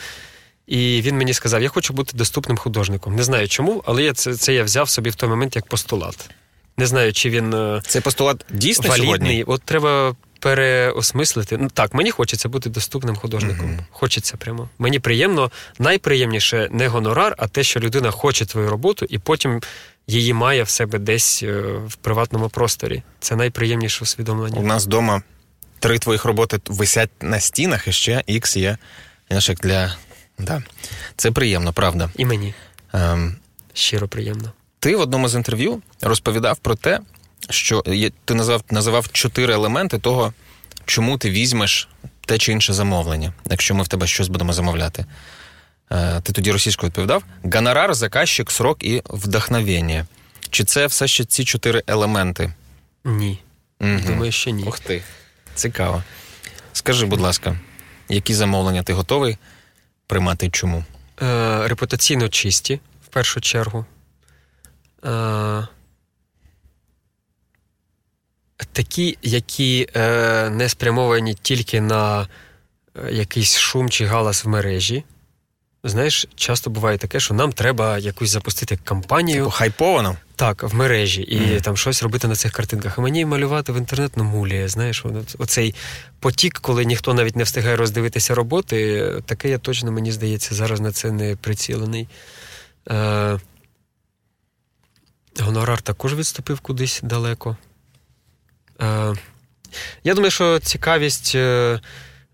І 0.66 1.02
він 1.02 1.16
мені 1.16 1.34
сказав: 1.34 1.62
я 1.62 1.68
хочу 1.68 1.92
бути 1.92 2.16
доступним 2.16 2.56
художником. 2.56 3.16
Не 3.16 3.22
знаю 3.22 3.48
чому, 3.48 3.82
але 3.86 4.02
я 4.02 4.12
це 4.12 4.34
це 4.34 4.54
я 4.54 4.64
взяв 4.64 4.88
собі 4.88 5.10
в 5.10 5.14
той 5.14 5.28
момент 5.28 5.56
як 5.56 5.66
постулат. 5.66 6.30
Не 6.76 6.86
знаю, 6.86 7.12
чи 7.12 7.30
він 7.30 7.54
е, 7.54 7.82
Цей 7.86 8.02
постулат 8.02 8.44
дійсно 8.50 8.88
валідний. 8.88 9.06
сьогодні? 9.06 9.44
От 9.46 9.62
треба 9.62 10.16
переосмислити. 10.42 11.58
Ну 11.58 11.68
так, 11.68 11.94
мені 11.94 12.10
хочеться 12.10 12.48
бути 12.48 12.70
доступним 12.70 13.16
художником. 13.16 13.66
Mm-hmm. 13.66 13.84
Хочеться 13.90 14.36
прямо. 14.36 14.68
Мені 14.78 14.98
приємно, 14.98 15.50
найприємніше 15.78 16.68
не 16.70 16.88
гонорар, 16.88 17.34
а 17.38 17.48
те, 17.48 17.62
що 17.62 17.80
людина 17.80 18.10
хоче 18.10 18.46
твою 18.46 18.70
роботу, 18.70 19.06
і 19.08 19.18
потім 19.18 19.60
її 20.06 20.32
має 20.32 20.62
в 20.62 20.68
себе 20.68 20.98
десь 20.98 21.42
е, 21.42 21.60
в 21.86 21.94
приватному 21.94 22.48
просторі. 22.48 23.02
Це 23.20 23.36
найприємніше 23.36 24.04
усвідомлення. 24.04 24.60
У 24.60 24.62
нас 24.62 24.86
вдома 24.86 25.22
три 25.78 25.98
твоїх 25.98 26.24
роботи 26.24 26.60
висять 26.66 27.10
на 27.20 27.40
стінах, 27.40 27.88
і 27.88 27.92
ще 27.92 28.22
ікс 28.26 28.56
є. 28.56 28.76
Інашек 29.30 29.60
для. 29.60 29.96
Да. 30.38 30.62
Це 31.16 31.30
приємно, 31.30 31.72
правда. 31.72 32.10
І 32.16 32.24
мені. 32.24 32.54
Ем... 32.92 33.36
Щиро 33.74 34.08
приємно. 34.08 34.52
Ти 34.78 34.96
в 34.96 35.00
одному 35.00 35.28
з 35.28 35.34
інтерв'ю 35.34 35.82
розповідав 36.00 36.58
про 36.58 36.74
те, 36.74 37.00
що 37.50 37.82
ти 38.24 38.34
назвав 38.34 38.62
називав 38.70 39.12
чотири 39.12 39.54
елементи 39.54 39.98
того, 39.98 40.32
чому 40.84 41.18
ти 41.18 41.30
візьмеш 41.30 41.88
те 42.26 42.38
чи 42.38 42.52
інше 42.52 42.72
замовлення, 42.72 43.32
якщо 43.50 43.74
ми 43.74 43.82
в 43.82 43.88
тебе 43.88 44.06
щось 44.06 44.28
будемо 44.28 44.52
замовляти. 44.52 45.06
Е, 45.92 46.20
ти 46.20 46.32
тоді 46.32 46.52
російською 46.52 46.88
відповідав: 46.88 47.24
гонорар, 47.44 47.94
заказчик, 47.94 48.50
срок 48.50 48.84
і 48.84 49.02
вдохновення. 49.10 50.06
Чи 50.50 50.64
це 50.64 50.86
все 50.86 51.08
ще 51.08 51.24
ці 51.24 51.44
чотири 51.44 51.82
елементи? 51.86 52.52
Ні. 53.04 53.38
Угу. 53.80 54.00
Думаю, 54.06 54.32
що 54.32 54.50
ні. 54.50 54.64
Ух 54.64 54.78
ти. 54.78 55.02
Цікаво. 55.54 56.02
Скажи, 56.72 57.06
будь 57.06 57.20
ласка, 57.20 57.58
які 58.08 58.34
замовлення 58.34 58.82
ти 58.82 58.92
готовий 58.92 59.38
приймати 60.06 60.50
чому? 60.50 60.84
Е, 61.22 61.68
Репутаційно 61.68 62.28
чисті, 62.28 62.80
в 63.04 63.08
першу 63.08 63.40
чергу. 63.40 63.86
Е, 65.04 65.66
такі, 68.64 69.18
які 69.22 69.88
е, 69.96 70.50
не 70.50 70.68
спрямовані 70.68 71.34
тільки 71.34 71.80
на 71.80 72.28
е, 73.06 73.12
якийсь 73.12 73.56
шум 73.58 73.90
чи 73.90 74.06
галас 74.06 74.44
в 74.44 74.48
мережі. 74.48 75.04
Знаєш, 75.84 76.26
часто 76.34 76.70
буває 76.70 76.98
таке, 76.98 77.20
що 77.20 77.34
нам 77.34 77.52
треба 77.52 77.98
якусь 77.98 78.30
запустити 78.30 78.78
кампанію. 78.84 79.44
Типу 79.44 79.50
хайповано? 79.50 80.16
Так, 80.36 80.62
в 80.62 80.74
мережі, 80.74 81.22
і 81.22 81.38
mm. 81.38 81.60
там 81.60 81.76
щось 81.76 82.02
робити 82.02 82.28
на 82.28 82.36
цих 82.36 82.52
картинках. 82.52 82.98
А 82.98 83.00
мені 83.00 83.24
малювати 83.24 83.72
в 83.72 83.76
інтернет 83.76 84.12
ну, 84.16 84.24
муліє. 84.24 84.68
Знаєш, 84.68 85.04
оцей 85.38 85.74
потік, 86.20 86.58
коли 86.60 86.84
ніхто 86.84 87.14
навіть 87.14 87.36
не 87.36 87.44
встигає 87.44 87.76
роздивитися 87.76 88.34
роботи, 88.34 89.08
таке 89.26 89.48
я 89.48 89.58
точно, 89.58 89.92
мені 89.92 90.12
здається, 90.12 90.54
зараз 90.54 90.80
на 90.80 90.92
це 90.92 91.10
не 91.10 91.36
прицілений. 91.36 92.08
Е, 92.90 93.38
Гонорар 95.40 95.82
також 95.82 96.14
відступив 96.14 96.60
кудись 96.60 97.00
далеко. 97.02 97.56
Е, 98.82 99.14
Я 100.04 100.14
думаю, 100.14 100.30
що 100.30 100.58
цікавість 100.58 101.34
е, 101.34 101.80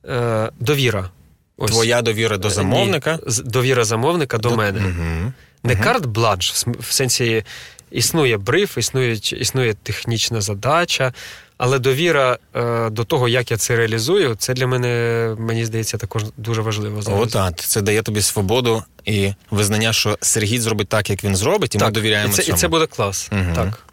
е, 0.08 0.50
довіра. 0.60 1.10
Ось. 1.56 1.70
Твоя 1.70 2.02
довіра 2.02 2.36
до 2.36 2.50
замовника? 2.50 3.18
Ні, 3.26 3.34
довіра 3.44 3.84
замовника 3.84 4.38
до, 4.38 4.48
до... 4.48 4.56
мене. 4.56 4.80
Угу. 4.80 5.32
Не 5.62 5.74
угу. 5.74 5.82
карт 5.82 6.06
бладж, 6.06 6.50
в 6.78 6.92
сенсі 6.92 7.44
існує 7.90 8.36
бриф, 8.36 8.78
існує 8.78 9.12
існує 9.14 9.74
технічна 9.74 10.40
задача, 10.40 11.12
але 11.58 11.78
довіра 11.78 12.38
е, 12.54 12.90
до 12.90 13.04
того, 13.04 13.28
як 13.28 13.50
я 13.50 13.56
це 13.56 13.76
реалізую, 13.76 14.34
це 14.34 14.54
для 14.54 14.66
мене, 14.66 15.34
мені 15.38 15.64
здається, 15.64 15.98
також 15.98 16.22
дуже 16.36 16.62
важливо. 16.62 17.02
зараз. 17.02 17.20
О, 17.20 17.26
так. 17.26 17.56
Це 17.56 17.82
дає 17.82 18.02
тобі 18.02 18.22
свободу 18.22 18.82
і 19.04 19.32
визнання, 19.50 19.92
що 19.92 20.18
Сергій 20.20 20.58
зробить 20.58 20.88
так, 20.88 21.10
як 21.10 21.24
він 21.24 21.36
зробить, 21.36 21.74
і 21.74 21.78
так, 21.78 21.88
ми 21.88 21.92
довіряємо. 21.92 22.32
І 22.32 22.36
це, 22.36 22.42
цьому. 22.42 22.56
І 22.56 22.60
це 22.60 22.68
буде 22.68 22.86
клас. 22.86 23.28
Угу. 23.32 23.54
Так. 23.54 23.86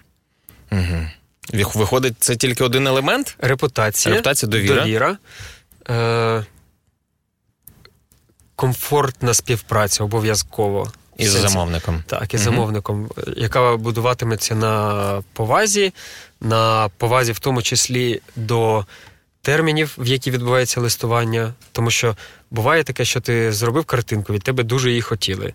Угу. 0.71 1.07
Виходить, 1.53 2.15
це 2.19 2.35
тільки 2.35 2.63
один 2.63 2.87
елемент? 2.87 3.35
Репутація, 3.39 4.15
Репутація 4.15 4.49
довіра. 4.49 4.81
довіра 4.81 5.17
е- 5.89 6.45
комфортна 8.55 9.33
співпраця 9.33 10.03
обов'язково. 10.03 10.91
Із 11.17 11.29
замовником. 11.29 12.03
Так, 12.07 12.33
із 12.33 12.47
угу. 12.47 12.55
замовником, 12.55 13.09
яка 13.37 13.77
будуватиметься 13.77 14.55
на 14.55 15.23
повазі, 15.33 15.93
на 16.41 16.89
повазі, 16.97 17.31
в 17.31 17.39
тому 17.39 17.61
числі 17.61 18.21
до 18.35 18.85
термінів, 19.41 19.95
в 19.97 20.07
які 20.07 20.31
відбувається 20.31 20.81
листування. 20.81 21.53
Тому 21.71 21.91
що 21.91 22.17
буває 22.51 22.83
таке, 22.83 23.05
що 23.05 23.21
ти 23.21 23.51
зробив 23.51 23.85
картинку, 23.85 24.33
від 24.33 24.43
тебе 24.43 24.63
дуже 24.63 24.89
її 24.89 25.01
хотіли. 25.01 25.53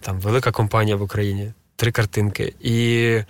Там 0.00 0.20
велика 0.20 0.52
компанія 0.52 0.96
в 0.96 1.02
Україні, 1.02 1.52
три 1.76 1.92
картинки. 1.92 2.54
І 2.60 3.20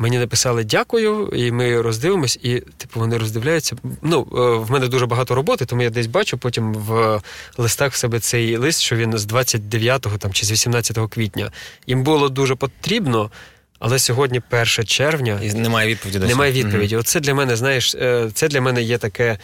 Мені 0.00 0.18
написали 0.18 0.64
дякую, 0.64 1.28
і 1.36 1.52
ми 1.52 1.82
роздивимось, 1.82 2.38
і 2.42 2.60
типу 2.76 3.00
вони 3.00 3.18
роздивляються. 3.18 3.76
Ну, 4.02 4.28
е, 4.32 4.64
в 4.64 4.70
мене 4.70 4.88
дуже 4.88 5.06
багато 5.06 5.34
роботи, 5.34 5.64
тому 5.64 5.82
я 5.82 5.90
десь 5.90 6.06
бачу 6.06 6.38
потім 6.38 6.74
в 6.74 7.20
листах 7.58 7.92
в 7.92 7.96
себе 7.96 8.20
цей 8.20 8.56
лист, 8.56 8.80
що 8.80 8.96
він 8.96 9.18
з 9.18 9.26
29-го 9.26 10.18
там 10.18 10.32
чи 10.32 10.46
з 10.46 10.52
18 10.52 10.98
квітня. 11.10 11.50
Їм 11.86 12.02
було 12.02 12.28
дуже 12.28 12.54
потрібно, 12.54 13.30
але 13.78 13.98
сьогодні 13.98 14.42
1 14.50 14.66
червня 14.66 15.40
і 15.42 15.52
немає 15.52 15.88
відповіді. 15.88 16.18
Немає 16.18 16.52
відповіді. 16.52 16.94
Угу. 16.94 17.00
Оце 17.00 17.20
для 17.20 17.34
мене, 17.34 17.56
знаєш, 17.56 17.94
е, 17.94 18.30
це 18.34 18.48
для 18.48 18.60
мене 18.60 18.82
є 18.82 18.98
таке 18.98 19.38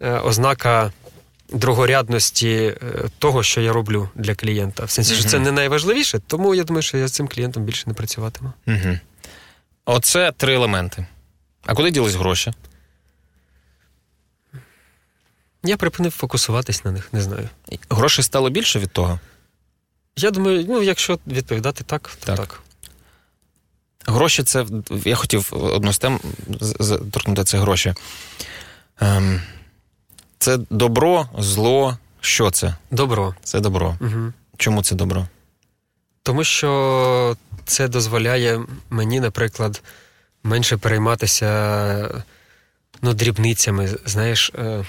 е, 0.00 0.18
ознака. 0.18 0.92
Другорядності 1.54 2.74
того, 3.18 3.42
що 3.42 3.60
я 3.60 3.72
роблю 3.72 4.08
для 4.14 4.34
клієнта. 4.34 4.84
В 4.84 4.90
сенсі, 4.90 5.14
що 5.14 5.24
це 5.24 5.38
не 5.38 5.52
найважливіше, 5.52 6.20
тому 6.26 6.54
я 6.54 6.64
думаю, 6.64 6.82
що 6.82 6.98
я 6.98 7.08
з 7.08 7.12
цим 7.12 7.28
клієнтом 7.28 7.64
більше 7.64 7.84
не 7.86 7.94
працюватиму. 7.94 8.52
Угу. 8.66 8.98
Оце 9.84 10.32
три 10.32 10.54
елементи. 10.54 11.06
А 11.66 11.74
куди 11.74 11.90
ділись 11.90 12.14
гроші? 12.14 12.52
Я 15.64 15.76
припинив 15.76 16.12
фокусуватись 16.12 16.84
на 16.84 16.90
них, 16.92 17.12
не 17.12 17.22
знаю. 17.22 17.48
Грошей 17.90 18.24
стало 18.24 18.50
більше 18.50 18.78
від 18.78 18.90
того? 18.90 19.20
Я 20.16 20.30
думаю, 20.30 20.64
ну, 20.68 20.82
якщо 20.82 21.18
відповідати 21.26 21.84
так, 21.84 22.16
то 22.20 22.26
так. 22.26 22.36
так. 22.36 22.62
Гроші 24.06 24.42
це. 24.42 24.66
Я 25.04 25.16
хотів 25.16 25.48
одну 25.52 25.92
з 25.92 25.98
тем 25.98 26.20
торкнути 27.12 27.44
це 27.44 27.58
гроші. 27.58 27.94
Ем, 29.00 29.40
Це 30.38 30.58
добро, 30.70 31.28
зло. 31.38 31.98
Що 32.20 32.50
це? 32.50 32.74
Добро. 32.90 33.34
Це 33.44 33.60
добро. 33.60 33.96
Угу. 34.00 34.32
Чому 34.56 34.82
це 34.82 34.94
добро? 34.94 35.26
Тому 36.22 36.44
що 36.44 37.36
це 37.64 37.88
дозволяє 37.88 38.60
мені, 38.90 39.20
наприклад, 39.20 39.82
менше 40.42 40.76
перейматися 40.76 42.24
ну, 43.02 43.14
дрібницями. 43.14 43.90
Знаєш, 44.06 44.52
е, 44.58 44.84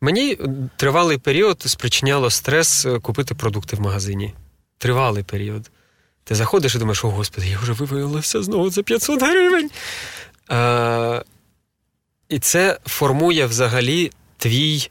мені 0.00 0.38
тривалий 0.76 1.18
період 1.18 1.62
спричиняло 1.62 2.30
стрес 2.30 2.86
е, 2.86 2.98
купити 2.98 3.34
продукти 3.34 3.76
в 3.76 3.80
магазині. 3.80 4.34
Тривалий 4.78 5.22
період. 5.22 5.70
Ти 6.24 6.34
заходиш 6.34 6.74
і 6.74 6.78
думаєш, 6.78 7.04
о 7.04 7.10
господи, 7.10 7.46
я 7.46 7.58
вже 7.58 7.72
вивалився 7.72 8.42
знову 8.42 8.70
за 8.70 8.82
500 8.82 9.22
гривень. 9.22 9.70
Е, 10.50 11.24
І 12.28 12.38
це 12.38 12.78
формує 12.86 13.46
взагалі 13.46 14.12
твій 14.38 14.90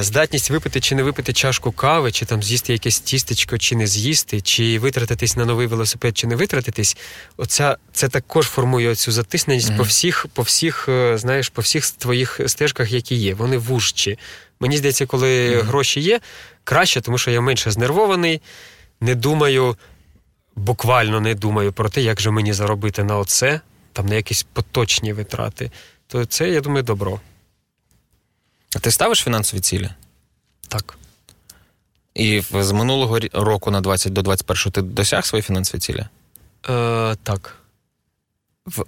здатність 0.00 0.50
випити 0.50 0.80
чи 0.80 0.94
не 0.94 1.02
випити 1.02 1.32
чашку 1.32 1.72
кави, 1.72 2.12
чи 2.12 2.26
там 2.26 2.42
з'їсти 2.42 2.72
якесь 2.72 3.00
тістечко, 3.00 3.58
чи 3.58 3.76
не 3.76 3.86
з'їсти, 3.86 4.40
чи 4.40 4.78
витратитись 4.78 5.36
на 5.36 5.44
новий 5.44 5.66
велосипед, 5.66 6.18
чи 6.18 6.26
не 6.26 6.36
витратитись, 6.36 6.96
оця 7.36 7.76
це 7.92 8.08
також 8.08 8.46
формує 8.46 8.94
цю 8.94 9.12
затисненість 9.12 9.70
mm-hmm. 9.70 9.76
по 9.76 9.82
всіх, 9.82 10.26
по 10.32 10.42
всіх, 10.42 10.88
е, 10.88 11.18
знаєш, 11.18 11.48
по 11.48 11.62
всіх 11.62 11.90
твоїх 11.90 12.40
стежках, 12.46 12.92
які 12.92 13.14
є. 13.14 13.34
Вони 13.34 13.58
вужчі. 13.58 14.18
Мені 14.60 14.76
здається, 14.76 15.06
коли 15.06 15.28
mm-hmm. 15.28 15.62
гроші 15.62 16.00
є, 16.00 16.20
краще, 16.64 17.00
тому 17.00 17.18
що 17.18 17.30
я 17.30 17.40
менше 17.40 17.70
знервований, 17.70 18.40
не 19.00 19.14
думаю, 19.14 19.76
буквально 20.56 21.20
не 21.20 21.34
думаю 21.34 21.72
про 21.72 21.88
те, 21.88 22.02
як 22.02 22.20
же 22.20 22.30
мені 22.30 22.52
заробити 22.52 23.04
на 23.04 23.18
оце, 23.18 23.60
там 23.92 24.06
на 24.06 24.14
якісь 24.14 24.42
поточні 24.42 25.12
витрати. 25.12 25.70
То 26.06 26.24
це, 26.24 26.48
я 26.48 26.60
думаю, 26.60 26.82
добро. 26.82 27.20
А 28.76 28.78
ти 28.78 28.90
ставиш 28.90 29.18
фінансові 29.20 29.60
цілі? 29.60 29.90
Так. 30.68 30.98
І 32.14 32.42
з 32.52 32.72
минулого 32.72 33.18
року 33.32 33.70
на 33.70 33.80
20 33.80 34.12
до 34.12 34.22
21 34.22 34.72
ти 34.72 34.82
досяг 34.82 35.26
свої 35.26 35.42
фінансові 35.42 35.80
цілі? 35.80 36.06
Е, 36.68 37.16
Так. 37.22 37.56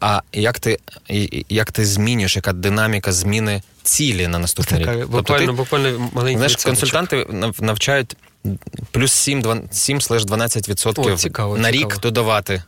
А 0.01 0.23
як 0.33 0.61
ти 0.61 0.79
як 1.49 1.73
ти 1.73 1.85
змінюєш, 1.85 2.37
яка 2.37 2.53
динаміка 2.53 3.13
зміни 3.13 3.63
цілі 3.83 4.29
на 4.29 4.39
наступний 4.39 4.81
така, 4.81 4.97
рік? 4.97 5.07
Буквально, 5.07 5.25
тобто 5.27 5.47
ти, 5.47 5.53
буквально 5.53 6.11
маленький 6.13 6.37
Знаєш, 6.37 6.57
консультанти 6.57 7.27
навчають 7.61 8.17
плюс 8.91 9.29
7-12% 9.29 11.17
цікаво, 11.17 11.57
на 11.59 11.71
рік 11.71 12.01
додавати 12.01 12.63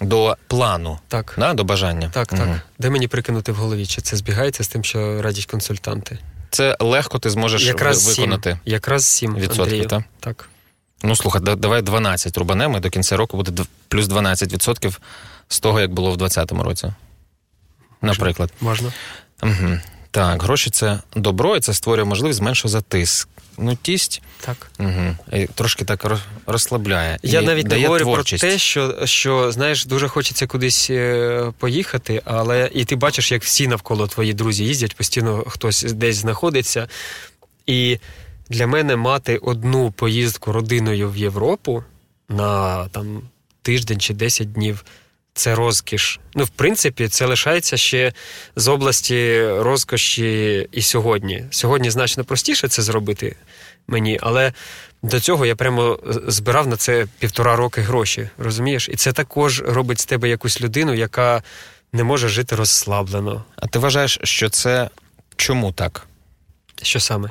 до 0.00 0.36
плану, 0.46 0.98
так. 1.08 1.34
Да, 1.38 1.54
до 1.54 1.64
бажання. 1.64 2.10
Так, 2.12 2.32
угу. 2.32 2.42
так. 2.42 2.60
Де 2.78 2.90
мені 2.90 3.08
прикинути 3.08 3.52
в 3.52 3.54
голові? 3.54 3.86
Чи 3.86 4.00
це 4.00 4.16
збігається 4.16 4.64
з 4.64 4.68
тим, 4.68 4.84
що 4.84 5.22
радять 5.22 5.46
консультанти? 5.46 6.18
Це 6.50 6.76
легко 6.80 7.18
ти 7.18 7.30
зможеш 7.30 7.66
Якраз 7.66 8.08
виконати. 8.08 8.50
7. 8.50 8.58
Якраз 8.64 9.06
7 9.06 9.36
відсотків, 9.36 9.86
так? 9.86 10.02
Так. 10.20 10.48
Ну, 11.02 11.16
слухай, 11.16 11.42
давай 11.42 11.82
12 11.82 12.36
рубанемо, 12.38 12.76
і 12.76 12.80
до 12.80 12.90
кінця 12.90 13.16
року 13.16 13.36
буде 13.36 13.64
плюс 13.88 14.06
12% 14.06 14.98
з 15.48 15.60
того, 15.60 15.80
як 15.80 15.92
було 15.92 16.10
в 16.10 16.16
2020 16.16 16.66
році. 16.66 16.92
Наприклад. 18.02 18.52
Можна. 18.60 18.92
Угу. 19.42 19.78
Так, 20.12 20.42
гроші 20.42 20.70
це 20.70 20.98
добро, 21.16 21.56
і 21.56 21.60
це 21.60 21.74
створює 21.74 22.04
можливість 22.04 22.38
зменшувати 22.38 22.84
тиснутість. 22.88 24.22
Так. 24.40 24.70
Угу. 24.78 25.16
І 25.32 25.46
Трошки 25.46 25.84
так 25.84 26.06
розслабляє. 26.46 27.18
Я 27.22 27.40
і 27.40 27.46
навіть 27.46 27.66
дає 27.66 27.82
не 27.82 27.88
говорю 27.88 28.04
творчість. 28.04 28.40
про 28.40 28.50
те, 28.50 28.58
що 28.58 29.06
що 29.06 29.52
знаєш, 29.52 29.86
дуже 29.86 30.08
хочеться 30.08 30.46
кудись 30.46 30.90
е, 30.90 31.52
поїхати, 31.58 32.22
але 32.24 32.70
і 32.74 32.84
ти 32.84 32.96
бачиш, 32.96 33.32
як 33.32 33.42
всі 33.42 33.68
навколо 33.68 34.06
твої 34.06 34.34
друзі 34.34 34.64
їздять, 34.64 34.96
постійно 34.96 35.44
хтось 35.46 35.82
десь 35.82 36.16
знаходиться. 36.16 36.88
І 37.66 37.98
для 38.48 38.66
мене 38.66 38.96
мати 38.96 39.36
одну 39.36 39.90
поїздку 39.90 40.52
родиною 40.52 41.10
в 41.10 41.16
Європу 41.16 41.84
на 42.28 42.84
там 42.88 43.22
тиждень 43.62 44.00
чи 44.00 44.14
10 44.14 44.52
днів 44.52 44.84
це 45.34 45.54
розкіш. 45.54 46.20
Ну, 46.34 46.44
в 46.44 46.48
принципі, 46.48 47.08
це 47.08 47.26
лишається 47.26 47.76
ще 47.76 48.12
з 48.56 48.68
області 48.68 49.46
розкоші 49.48 50.68
і 50.72 50.82
сьогодні. 50.82 51.44
Сьогодні 51.50 51.90
значно 51.90 52.24
простіше 52.24 52.68
це 52.68 52.82
зробити 52.82 53.36
мені, 53.86 54.18
але 54.22 54.52
до 55.02 55.20
цього 55.20 55.46
я 55.46 55.56
прямо 55.56 55.98
збирав 56.26 56.66
на 56.66 56.76
це 56.76 57.06
півтора 57.18 57.56
роки 57.56 57.80
гроші. 57.80 58.28
Розумієш? 58.38 58.88
І 58.92 58.96
це 58.96 59.12
також 59.12 59.62
робить 59.62 60.00
з 60.00 60.06
тебе 60.06 60.28
якусь 60.28 60.60
людину, 60.60 60.94
яка 60.94 61.42
не 61.92 62.04
може 62.04 62.28
жити 62.28 62.56
розслаблено. 62.56 63.44
А 63.56 63.66
ти 63.66 63.78
вважаєш, 63.78 64.18
що 64.22 64.48
це 64.50 64.90
чому 65.36 65.72
так? 65.72 66.06
Що 66.82 67.00
саме? 67.00 67.30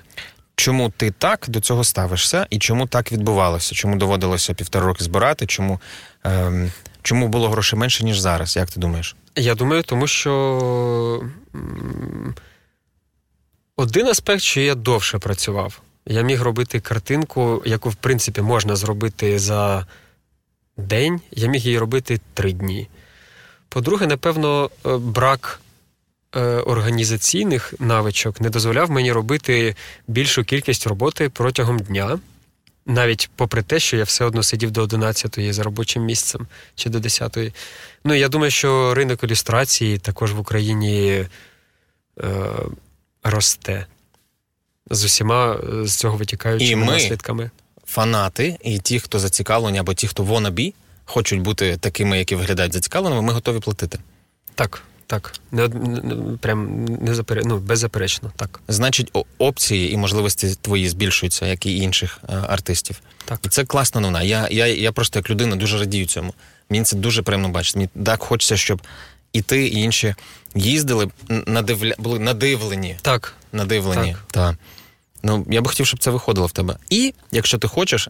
Чому 0.56 0.90
ти 0.90 1.12
так 1.12 1.46
до 1.48 1.60
цього 1.60 1.84
ставишся, 1.84 2.48
і 2.50 2.60
чому 2.60 2.88
так 2.88 3.12
відбувалося? 3.12 3.76
Чому 3.76 3.96
доводилося 3.96 4.54
півтора 4.54 4.86
роки 4.86 5.04
збирати? 5.04 5.46
Чому 5.46 5.80
ем, 6.24 6.72
чому 7.02 7.28
було 7.28 7.50
грошей 7.50 7.80
менше, 7.80 8.04
ніж 8.04 8.20
зараз? 8.20 8.56
Як 8.56 8.72
ти 8.72 8.80
думаєш? 8.80 9.16
Я 9.36 9.56
думаю, 9.56 9.84
тому 9.84 10.08
що 10.08 11.24
один 13.76 14.08
аспект, 14.08 14.42
що 14.42 14.62
я 14.62 14.76
довше 14.76 15.20
працював. 15.20 15.82
Я 16.06 16.22
міг 16.22 16.42
робити 16.42 16.80
картинку, 16.80 17.62
яку, 17.66 17.90
в 17.90 17.96
принципі, 17.96 18.42
можна 18.42 18.76
зробити 18.76 19.40
за 19.40 19.88
день, 20.78 21.22
я 21.32 21.48
міг 21.48 21.62
її 21.62 21.80
робити 21.80 22.20
три 22.34 22.52
дні. 22.52 22.88
По-друге, 23.70 24.08
напевно, 24.08 24.70
е, 24.86 24.98
брак 24.98 25.62
організаційних 26.66 27.74
навичок 27.80 28.42
не 28.42 28.50
дозволяв 28.50 28.92
мені 28.92 29.12
робити 29.12 29.76
більшу 30.08 30.44
кількість 30.44 30.88
роботи 30.88 31.30
протягом 31.30 31.80
дня 31.80 32.20
навіть 32.86 33.30
попри 33.36 33.64
те, 33.64 33.80
що 33.80 33.98
я 33.98 34.04
все 34.04 34.26
одно 34.26 34.44
сидів 34.44 34.72
до 34.72 34.86
11-ї 34.86 35.54
за 35.54 35.64
робочим 35.64 36.04
місцем 36.04 36.48
чи 36.76 36.90
до 36.90 37.00
10-ї. 37.00 37.54
Ну, 38.04 38.14
я 38.14 38.28
думаю, 38.28 38.52
що 38.52 38.94
ринок 38.94 39.24
ілюстрації 39.24 39.98
також 39.98 40.34
в 40.34 40.40
Україні 40.40 41.10
е, 41.10 41.28
росте 43.24 43.86
з 44.90 45.04
усіма 45.04 45.56
е, 45.56 45.88
з 45.88 45.96
цього 45.96 46.18
витікаючими 46.18 46.72
і 46.72 46.76
ми, 46.76 46.94
наслідками. 46.94 47.50
Фанати 47.86 48.58
і 48.64 48.80
ті, 48.80 49.00
хто 49.00 49.20
зацікавлені, 49.20 49.78
або 49.78 49.94
ті, 49.94 50.08
хто 50.08 50.24
wannabe, 50.24 50.74
хочуть 51.06 51.42
бути 51.42 51.78
такими, 51.78 52.18
які 52.18 52.36
виглядають 52.36 52.74
зацікавленими, 52.74 53.22
ми 53.22 53.34
готові 53.34 53.60
платити. 53.60 54.00
Так. 54.56 54.84
Так, 55.12 55.34
не, 55.52 55.68
не 55.68 56.38
прям 56.38 56.86
не 56.86 57.16
запере, 57.16 57.42
ну, 57.46 57.58
беззаперечно, 57.58 58.32
так. 58.36 58.60
Значить, 58.68 59.12
опції 59.38 59.94
і 59.94 59.98
можливості 59.98 60.56
твої 60.62 60.90
збільшуються, 60.90 61.46
як 61.46 61.66
і 61.66 61.78
інших 61.78 62.20
а, 62.28 62.34
е, 62.34 62.44
артистів. 62.48 63.02
Так. 63.26 63.40
І 63.44 63.50
це 63.50 63.66
класна 63.66 64.02
новина. 64.02 64.24
Я 64.24 64.48
я, 64.52 64.68
я 64.68 64.92
просто 64.92 65.20
як 65.20 65.30
людина 65.30 65.56
дуже 65.56 65.80
радію 65.80 66.06
цьому. 66.06 66.34
Мені 66.70 66.84
це 66.84 66.96
дуже 66.96 67.22
приємно 67.22 67.50
бачити. 67.50 67.80
Мені 67.80 67.90
так 68.06 68.24
хочеться, 68.24 68.58
щоб 68.58 68.82
і 69.34 69.42
ти, 69.42 69.68
і 69.68 69.82
інші 69.82 70.16
їздили, 70.56 71.10
надивля... 71.48 71.94
були 71.98 72.20
надивлені. 72.20 72.98
Так. 73.02 73.34
Надивлені. 73.52 74.16
Так. 74.32 74.56
Та. 74.56 74.58
Ну, 75.24 75.46
я 75.50 75.62
би 75.62 75.70
хотів, 75.70 75.88
щоб 75.88 76.00
це 76.00 76.12
виходило 76.12 76.48
в 76.48 76.52
тебе. 76.52 76.76
І 76.90 77.14
якщо 77.32 77.58
ти 77.58 77.68
хочеш, 77.68 78.10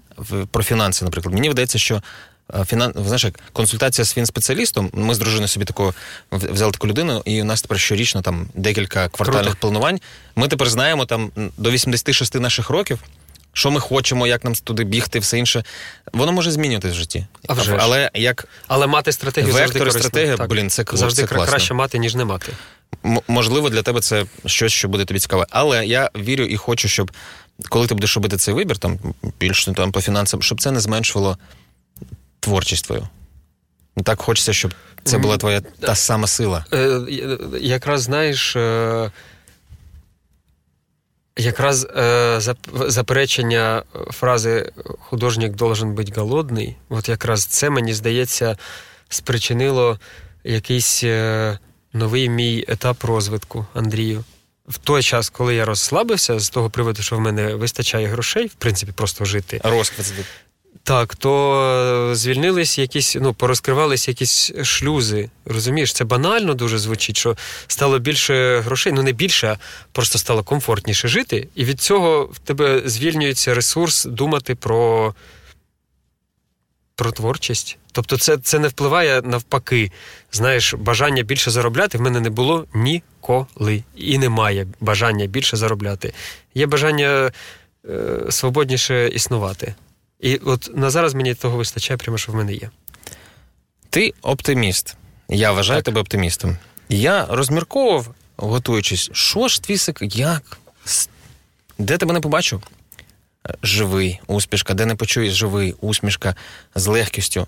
про 0.52 0.64
фінанси, 0.64 1.06
наприклад, 1.06 1.34
мені 1.36 1.47
видається, 1.47 1.80
що 1.80 2.02
фінан... 2.66 2.93
знаєш, 3.06 3.24
як 3.24 3.39
консультація 3.54 4.06
з 4.06 4.14
фінспеціалістом. 4.14 4.89
Ми 4.93 5.16
з 5.16 5.20
дружиною 5.20 5.47
собі 5.47 5.66
такого 5.66 5.93
взяли 6.32 6.72
таку 6.72 6.88
людину, 6.88 7.22
і 7.26 7.41
у 7.41 7.45
нас 7.45 7.62
тепер 7.62 7.80
щорічно 7.80 8.22
там 8.22 8.47
декілька 8.54 9.10
квартальних 9.10 9.43
Круто. 9.45 9.58
планувань. 9.60 9.99
Ми 10.36 10.47
тепер 10.47 10.70
знаємо 10.70 11.06
там 11.06 11.32
до 11.58 11.72
86 11.72 12.36
наших 12.36 12.70
років. 12.70 12.99
Що 13.54 13.72
ми 13.72 13.80
хочемо, 13.80 14.28
як 14.28 14.43
нам 14.43 14.54
туди 14.56 14.84
бігти, 14.84 15.20
все 15.20 15.38
інше, 15.38 15.64
воно 16.14 16.32
може 16.32 16.52
змінюватись 16.52 16.91
в 16.91 16.95
житті. 16.95 17.26
А 17.47 17.54
вже 17.54 17.78
Але 17.80 18.12
як 18.14 18.47
але 18.68 18.88
мати 18.88 19.12
стратегію 19.12 19.54
вектор 19.54 19.82
завжди 19.82 19.99
стратегія, 19.99 20.38
так. 20.38 20.49
блін, 20.49 20.70
це 20.70 20.86
завжди 20.93 21.22
це 21.22 21.28
класно. 21.28 21.47
краще 21.47 21.74
мати, 21.74 21.99
ніж 21.99 22.16
не 22.16 22.26
мати. 22.26 22.52
М- 23.06 23.20
можливо, 23.28 23.70
для 23.70 23.82
тебе 23.82 24.02
це 24.02 24.26
щось, 24.45 24.72
що 24.74 24.88
буде 24.88 25.06
тобі 25.06 25.20
цікаве. 25.20 25.45
Але 25.49 25.86
я 25.86 26.10
вірю 26.16 26.43
і 26.43 26.58
хочу, 26.58 26.88
щоб 26.88 27.12
коли 27.70 27.88
ти 27.88 27.93
будеш 27.93 28.16
робити 28.16 28.38
цей 28.38 28.54
вибір, 28.54 28.78
там 28.78 28.99
більше 29.39 29.74
там 29.74 29.91
по 29.91 30.02
фінансам, 30.02 30.41
щоб 30.41 30.62
це 30.62 30.72
не 30.72 30.80
зменшувало 30.80 31.38
творчість 32.42 32.86
твою. 32.86 33.08
Так 34.04 34.22
хочеться, 34.22 34.54
щоб 34.54 34.74
це 35.04 35.18
була 35.18 35.38
твоя 35.38 35.62
та 35.62 35.96
сама 35.96 36.28
сила. 36.28 36.66
Е, 36.74 37.02
Якраз 37.62 38.02
знаєш. 38.02 38.56
Е... 38.56 39.12
Якраз 41.38 41.88
е, 41.98 42.42
заперечення 42.88 43.84
фрази 44.10 44.72
художник 45.00 45.56
должен 45.56 45.94
бути 45.94 46.22
голодний, 46.22 46.76
от 46.89 47.10
якраз 47.10 47.46
це, 47.46 47.70
мені 47.70 47.94
здається, 47.94 48.58
спричинило 49.10 50.00
якийсь 50.44 51.04
новий 51.94 52.30
мій 52.30 52.66
етап 52.68 53.04
розвитку 53.04 53.66
Андрію. 53.74 54.24
В 54.68 54.78
той 54.78 55.04
час, 55.04 55.30
коли 55.30 55.56
я 55.56 55.66
розслабився, 55.66 56.39
з 56.39 56.50
того 56.50 56.70
приводу, 56.70 57.02
що 57.02 57.18
в 57.18 57.20
мене 57.20 57.56
вистачає 57.56 58.08
грошей, 58.08 58.48
в 58.48 58.54
принципі, 58.54 58.92
просто 58.92 59.26
жити. 59.26 59.62
Розквіт 59.64 60.06
так, 60.84 61.16
то 61.16 62.12
звільнились 62.14 62.78
якісь, 62.78 63.18
ну, 63.22 63.34
порозкривались 63.34 64.08
якісь 64.08 64.52
шлюзи. 64.64 65.30
Розумієш, 65.46 65.94
це 65.94 66.04
банально 66.04 66.54
дуже 66.54 66.78
звучить, 66.78 67.18
що 67.18 67.38
стало 67.68 68.00
більше 68.00 68.60
грошей, 68.60 68.94
ну 68.94 69.04
не 69.04 69.12
більше, 69.12 69.48
а 69.48 69.58
просто 69.92 70.20
стало 70.20 70.44
комфортніше 70.44 71.08
жити. 71.08 71.48
І 71.56 71.66
від 71.66 71.82
цього 71.82 72.30
в 72.34 72.40
тебе 72.40 72.82
звільнюється 72.86 73.54
ресурс 73.54 74.06
думати 74.06 74.56
про 74.56 75.16
про 76.96 77.12
творчість. 77.12 77.78
Тобто, 77.92 78.18
це 78.18 78.38
це 78.38 78.60
не 78.60 78.68
впливає 78.68 79.22
навпаки. 79.22 79.92
Знаєш, 80.32 80.74
бажання 80.74 81.24
більше 81.24 81.52
заробляти 81.52 81.98
в 81.98 82.02
мене 82.02 82.20
не 82.20 82.30
було 82.30 82.66
ніколи. 82.74 83.84
І 83.96 84.18
немає 84.18 84.68
бажання 84.80 85.26
більше 85.26 85.58
заробляти. 85.58 86.14
Є 86.56 86.66
бажання 86.66 87.32
е, 87.90 88.20
свободніше 88.30 89.08
існувати. 89.08 89.76
І 90.22 90.38
от 90.38 90.72
на 90.76 90.90
зараз 90.90 91.14
мені 91.14 91.36
того 91.36 91.58
вистачає, 91.58 91.98
прямо 91.98 92.18
що 92.18 92.32
в 92.32 92.36
мене 92.36 92.54
є. 92.54 92.70
Ти 93.90 94.14
оптиміст. 94.22 94.96
Я 95.30 95.52
вважаю 95.52 95.78
так. 95.78 95.86
тебе 95.86 96.02
оптимістом. 96.02 96.58
Я 96.90 97.26
розмірковував, 97.26 98.16
готуючись, 98.38 99.10
що 99.14 99.48
ж 99.48 99.64
твій 99.64 99.78
сик, 99.78 99.98
як? 100.02 100.60
Де 101.78 101.98
тебе 101.98 102.14
не 102.14 102.20
побачив? 102.20 102.64
Живий, 103.64 104.20
усмішка, 104.28 104.74
де 104.74 104.86
не 104.86 104.96
почуєш 104.96 105.34
живий, 105.34 105.76
усмішка 105.82 106.36
з 106.76 106.88
легкістю. 106.88 107.48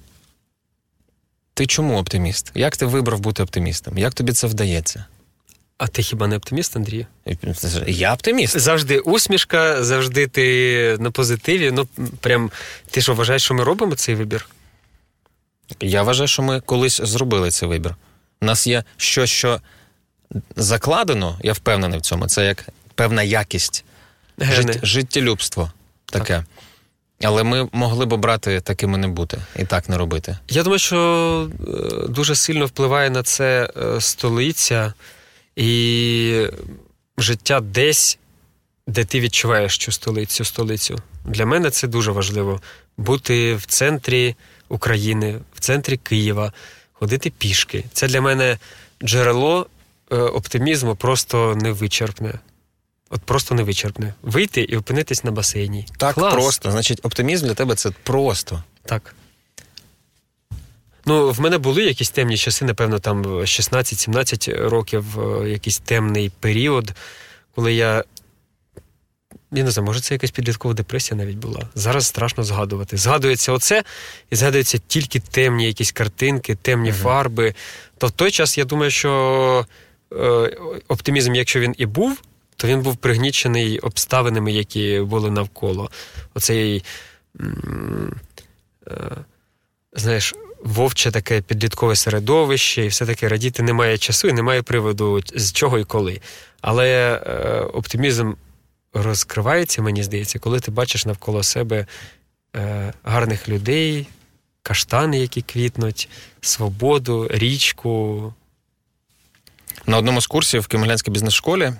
Ти 1.53 1.67
чому 1.67 1.97
оптиміст? 1.97 2.51
Як 2.55 2.77
ти 2.77 2.85
вибрав 2.85 3.19
бути 3.19 3.43
оптимістом? 3.43 3.97
Як 3.97 4.13
тобі 4.13 4.31
це 4.31 4.47
вдається? 4.47 5.05
А 5.83 5.87
ти 5.87 6.03
хіба 6.03 6.27
не 6.27 6.37
оптиміст, 6.37 6.77
Андрій? 6.77 7.05
Я 7.87 8.13
оптиміст. 8.13 8.59
Завжди 8.59 8.99
усмішка, 8.99 9.83
завжди 9.83 10.27
ти 10.27 10.97
на 10.99 11.11
позитиві. 11.11 11.71
Ну, 11.71 11.87
прям 12.19 12.51
ти 12.91 13.01
що 13.01 13.13
вважаєш, 13.13 13.43
що 13.43 13.53
ми 13.53 13.63
робимо 13.63 13.95
цей 13.95 14.15
вибір? 14.15 14.47
Я 15.79 16.03
вважаю, 16.03 16.27
що 16.27 16.43
ми 16.43 16.59
колись 16.59 17.01
зробили 17.01 17.51
цей 17.51 17.69
вибір. 17.69 17.95
У 18.41 18.45
нас 18.45 18.67
є 18.67 18.83
щось, 18.97 19.29
що 19.29 19.61
закладено, 20.55 21.39
я 21.43 21.53
впевнений 21.53 21.99
в 21.99 22.01
цьому. 22.01 22.27
Це 22.27 22.45
як 22.45 22.65
певна 22.95 23.23
якість, 23.23 23.85
Жит, 24.37 24.85
життєлюбство 24.85 25.71
таке. 26.05 26.33
Так. 26.33 26.45
Але 27.23 27.43
ми 27.43 27.69
могли 27.71 28.05
б 28.05 28.13
обрати 28.13 28.61
такими 28.61 28.97
не 28.97 29.07
бути 29.07 29.37
і 29.59 29.65
так 29.65 29.89
не 29.89 29.97
робити. 29.97 30.37
Я 30.49 30.63
думаю, 30.63 30.79
що 30.79 31.49
е, 31.67 32.07
дуже 32.07 32.35
сильно 32.35 32.65
впливає 32.65 33.09
на 33.09 33.23
це 33.23 33.69
е, 33.77 34.01
столиця 34.01 34.93
і 35.55 36.47
життя 37.17 37.59
десь, 37.59 38.17
де 38.87 39.05
ти 39.05 39.19
відчуваєш 39.19 39.77
цю 39.77 39.91
столицю. 39.91 40.45
столицю. 40.45 40.99
Для 41.25 41.45
мене 41.45 41.69
це 41.69 41.87
дуже 41.87 42.11
важливо. 42.11 42.61
Бути 42.97 43.55
в 43.55 43.65
центрі 43.65 44.35
України, 44.69 45.39
в 45.53 45.59
центрі 45.59 45.97
Києва, 45.97 46.53
ходити 46.93 47.29
пішки. 47.29 47.83
Це 47.93 48.07
для 48.07 48.21
мене 48.21 48.57
джерело 49.03 49.67
е, 50.11 50.15
оптимізму 50.15 50.95
просто 50.95 51.55
невичерпне. 51.55 52.39
От 53.09 53.21
просто 53.21 53.55
невичерпне. 53.55 54.13
Вийти 54.21 54.61
і 54.61 54.77
опинитись 54.77 55.23
на 55.23 55.31
басейні. 55.31 55.85
Так 55.97 56.15
Клас. 56.15 56.33
просто. 56.33 56.71
Значить, 56.71 56.99
оптимізм 57.03 57.45
для 57.47 57.53
тебе 57.53 57.75
це 57.75 57.91
просто. 58.03 58.63
Так. 58.85 59.15
Ну, 61.05 61.31
в 61.31 61.41
мене 61.41 61.57
були 61.57 61.83
якісь 61.83 62.09
темні 62.09 62.37
часи, 62.37 62.65
напевно, 62.65 62.99
там 62.99 63.23
16-17 63.25 64.69
років, 64.69 65.19
е, 65.19 65.49
якийсь 65.49 65.79
темний 65.79 66.31
період, 66.39 66.91
коли 67.55 67.73
я. 67.73 68.03
Я 69.51 69.63
не 69.63 69.71
знаю, 69.71 69.85
може, 69.85 69.99
це 69.99 70.13
якась 70.13 70.31
підліткова 70.31 70.73
депресія 70.73 71.17
навіть 71.17 71.37
була. 71.37 71.69
Зараз 71.75 72.05
страшно 72.07 72.43
згадувати. 72.43 72.97
Згадується 72.97 73.51
оце, 73.51 73.83
і 74.29 74.35
згадуються 74.35 74.77
тільки 74.87 75.19
темні 75.19 75.65
якісь 75.65 75.91
картинки, 75.91 76.55
темні 76.55 76.91
uh 76.91 76.93
фарби. 76.93 77.53
То 77.97 78.07
в 78.07 78.11
той 78.11 78.31
час 78.31 78.57
я 78.57 78.65
думаю, 78.65 78.91
що 78.91 79.65
е, 80.13 80.57
оптимізм, 80.87 81.35
якщо 81.35 81.59
він 81.59 81.75
і 81.77 81.85
був, 81.85 82.21
то 82.55 82.67
він 82.67 82.81
був 82.81 82.95
пригнічений 82.95 83.79
обставинами, 83.79 84.51
які 84.51 84.99
були 84.99 85.31
навколо. 85.31 85.89
Оцей, 86.33 86.83
е, 88.87 89.15
знаєш, 89.93 90.33
вовче 90.63 91.11
таке 91.11 91.41
підліткове 91.41 91.95
середовище, 91.95 92.85
і 92.85 92.87
все 92.87 93.05
таки 93.05 93.27
радіти 93.27 93.63
немає 93.63 93.97
часу 93.97 94.27
і 94.27 94.33
немає 94.33 94.61
приводу 94.61 95.21
з 95.35 95.51
чого 95.51 95.79
і 95.79 95.83
коли. 95.83 96.21
Але 96.61 97.21
е, 97.25 97.59
оптимізм 97.59 98.33
розкривається, 98.93 99.81
мені 99.81 100.03
здається, 100.03 100.39
коли 100.39 100.59
ти 100.59 100.71
бачиш 100.71 101.05
навколо 101.05 101.43
себе 101.43 101.85
е, 102.55 102.93
гарних 103.03 103.49
людей, 103.49 104.07
каштани, 104.63 105.19
які 105.19 105.41
квітнуть, 105.41 106.09
свободу, 106.41 107.27
річку. 107.31 108.33
На 109.85 109.97
одному 109.97 110.21
з 110.21 110.27
курсів 110.27 110.61
в 110.61 110.67
Кимоглянській 110.67 111.11
бізнес-школі 111.11 111.73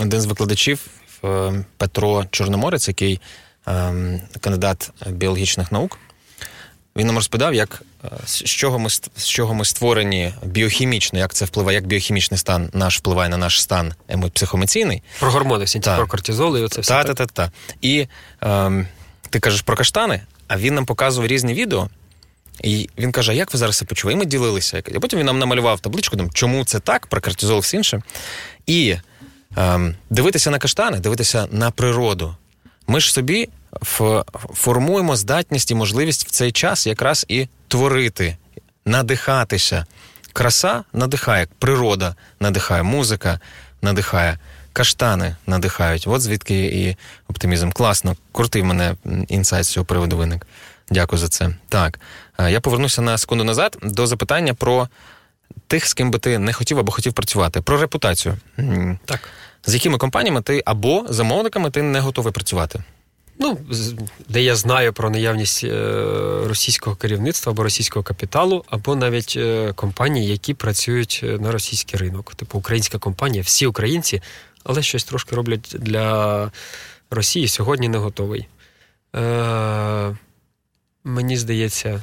один 0.00 0.20
з 0.20 0.26
викладачів 0.26 0.86
е, 1.24 1.64
Петро 1.76 2.24
Чорноморець, 2.30 2.88
який 2.88 3.20
ем, 3.66 4.20
кандидат 4.40 4.90
біологічних 5.10 5.72
наук, 5.72 5.98
він 6.96 7.06
нам 7.06 7.16
розповідав, 7.16 7.54
як 7.54 7.82
е, 8.04 8.08
з 8.26 8.44
чого 8.44 8.78
ми 8.78 8.90
з 8.90 9.26
чого 9.26 9.54
ми 9.54 9.64
створені 9.64 10.34
біохімічно, 10.42 11.18
як 11.18 11.34
це 11.34 11.44
впливає, 11.44 11.74
як 11.74 11.86
біохімічний 11.86 12.38
стан 12.38 12.70
наш 12.72 12.98
впливає 12.98 13.28
на 13.28 13.36
наш 13.36 13.62
стан 13.62 13.94
психоемоційний. 14.32 15.02
Про 15.18 15.30
гормони 15.30 15.64
всі 15.64 15.80
про 15.80 16.06
кортизол 16.06 16.58
і 16.58 16.60
оце 16.60 16.80
все. 16.80 16.94
Так, 16.94 17.06
так, 17.06 17.16
так. 17.16 17.30
Та. 17.32 17.50
І 17.80 18.06
ем, 18.40 18.86
ти 19.30 19.40
кажеш 19.40 19.62
про 19.62 19.76
каштани, 19.76 20.20
а 20.48 20.56
він 20.56 20.74
нам 20.74 20.86
показував 20.86 21.28
різні 21.28 21.54
відео. 21.54 21.88
І 22.62 22.88
він 22.98 23.12
каже: 23.12 23.32
а 23.32 23.34
як 23.34 23.52
ви 23.52 23.58
зараз 23.58 23.76
це 23.76 23.84
почули? 23.84 24.14
І 24.14 24.16
ми 24.16 24.24
ділилися. 24.24 24.82
А 24.94 25.00
потім 25.00 25.18
він 25.18 25.26
нам 25.26 25.38
намалював 25.38 25.80
табличку, 25.80 26.16
там, 26.16 26.30
чому 26.30 26.64
це 26.64 26.80
так, 26.80 27.06
про 27.06 27.20
кортизол 27.20 27.56
і 27.56 27.60
все 27.60 27.76
інше. 27.76 28.02
І 28.66 28.96
ем, 29.56 29.94
дивитися 30.10 30.50
на 30.50 30.58
каштани, 30.58 30.98
дивитися 30.98 31.48
на 31.50 31.70
природу. 31.70 32.36
Ми 32.86 33.00
ж 33.00 33.12
собі 33.12 33.48
формуємо 34.54 35.16
здатність 35.16 35.70
і 35.70 35.74
можливість 35.74 36.26
в 36.26 36.30
цей 36.30 36.52
час 36.52 36.86
якраз 36.86 37.26
і 37.28 37.48
творити, 37.68 38.36
надихатися. 38.84 39.86
Краса 40.32 40.84
надихає, 40.92 41.46
природа 41.58 42.14
надихає, 42.40 42.82
музика 42.82 43.40
надихає, 43.82 44.38
каштани 44.72 45.36
надихають. 45.46 46.04
От 46.06 46.20
звідки 46.22 46.64
і 46.64 46.96
оптимізм. 47.28 47.70
Класно, 47.70 48.16
крутий 48.32 48.62
в 48.62 48.64
мене 48.64 48.96
інсайт 49.28 49.64
з 49.64 49.68
цього 49.68 49.86
приводу 49.86 50.16
виник. 50.16 50.46
Дякую 50.90 51.18
за 51.18 51.28
це. 51.28 51.50
Так, 51.68 52.00
я 52.48 52.60
повернуся 52.60 53.02
на 53.02 53.18
секунду 53.18 53.44
назад 53.44 53.78
до 53.82 54.06
запитання 54.06 54.54
про 54.54 54.88
тих, 55.66 55.88
з 55.88 55.94
ким 55.94 56.10
би 56.10 56.18
ти 56.18 56.38
не 56.38 56.52
хотів 56.52 56.78
або 56.78 56.92
хотів 56.92 57.12
працювати, 57.12 57.60
про 57.60 57.80
репутацію. 57.80 58.38
Так. 59.04 59.20
З 59.66 59.74
якими 59.74 59.98
компаніями 59.98 60.42
ти 60.42 60.62
або 60.66 61.06
замовниками 61.08 61.70
ти 61.70 61.82
не 61.82 62.00
готовий 62.00 62.32
працювати? 62.32 62.82
Ну, 63.38 63.58
де 64.28 64.42
я 64.42 64.56
знаю 64.56 64.92
про 64.92 65.10
наявність 65.10 65.64
е, 65.64 65.70
російського 66.46 66.96
керівництва 66.96 67.52
або 67.52 67.62
російського 67.62 68.02
капіталу, 68.02 68.64
або 68.68 68.96
навіть 68.96 69.34
е, 69.36 69.72
компанії, 69.72 70.28
які 70.28 70.54
працюють 70.54 71.20
е, 71.24 71.38
на 71.38 71.52
російський 71.52 72.00
ринок. 72.00 72.34
Типу 72.34 72.58
українська 72.58 72.98
компанія, 72.98 73.42
всі 73.42 73.66
українці, 73.66 74.22
але 74.64 74.82
щось 74.82 75.04
трошки 75.04 75.36
роблять 75.36 75.76
для 75.78 76.50
Росії. 77.10 77.48
Сьогодні 77.48 77.88
не 77.88 77.98
готовий. 77.98 78.46
Мені 81.04 81.36
здається. 81.36 82.02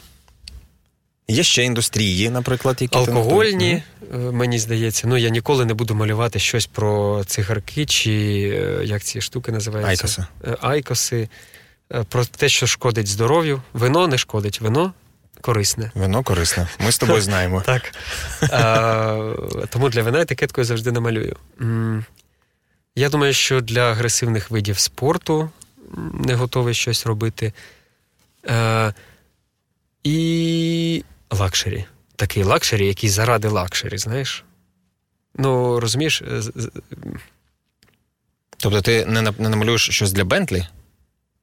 Є 1.27 1.43
ще 1.43 1.63
індустрії, 1.63 2.29
наприклад, 2.29 2.77
які 2.79 2.97
алкогольні, 2.97 3.83
ти... 4.11 4.17
мені 4.17 4.59
здається. 4.59 5.07
Ну 5.07 5.17
я 5.17 5.29
ніколи 5.29 5.65
не 5.65 5.73
буду 5.73 5.95
малювати 5.95 6.39
щось 6.39 6.65
про 6.65 7.23
цигарки 7.25 7.85
чи 7.85 8.11
як 8.83 9.03
ці 9.03 9.21
штуки 9.21 9.51
називаються 9.51 10.27
Айкоси. 10.43 10.57
Айкоси. 10.61 11.29
Про 12.09 12.25
те, 12.25 12.49
що 12.49 12.67
шкодить 12.67 13.07
здоров'ю. 13.07 13.61
Вино 13.73 14.07
не 14.07 14.17
шкодить, 14.17 14.61
вино 14.61 14.93
корисне. 15.41 15.91
Вино 15.95 16.23
корисне. 16.23 16.67
Ми 16.79 16.91
з 16.91 16.97
тобою 16.97 17.21
знаємо. 17.21 17.61
Так. 17.65 17.93
А, 18.41 19.33
Тому 19.69 19.89
для 19.89 20.03
вина 20.03 20.21
етикеткою 20.21 20.65
завжди 20.65 20.91
намалюю. 20.91 21.35
Я 22.95 23.09
думаю, 23.09 23.33
що 23.33 23.61
для 23.61 23.91
агресивних 23.91 24.51
видів 24.51 24.79
спорту 24.79 25.49
не 26.13 26.35
готовий 26.35 26.73
щось 26.73 27.05
робити. 27.05 27.53
А, 28.47 28.91
І 30.03 31.03
luxury. 31.31 31.85
Такий 32.15 32.43
luxury, 32.43 32.87
який 32.87 33.09
заради 33.09 33.47
luxury, 33.47 33.97
знаєш? 33.97 34.43
Ну, 35.35 35.79
розумієш. 35.79 36.23
Тобто 38.57 38.81
ти 38.81 39.05
не 39.05 39.21
не 39.21 39.49
намалюєш 39.49 39.89
щось 39.89 40.11
для 40.11 40.23
Бентлі? 40.23 40.67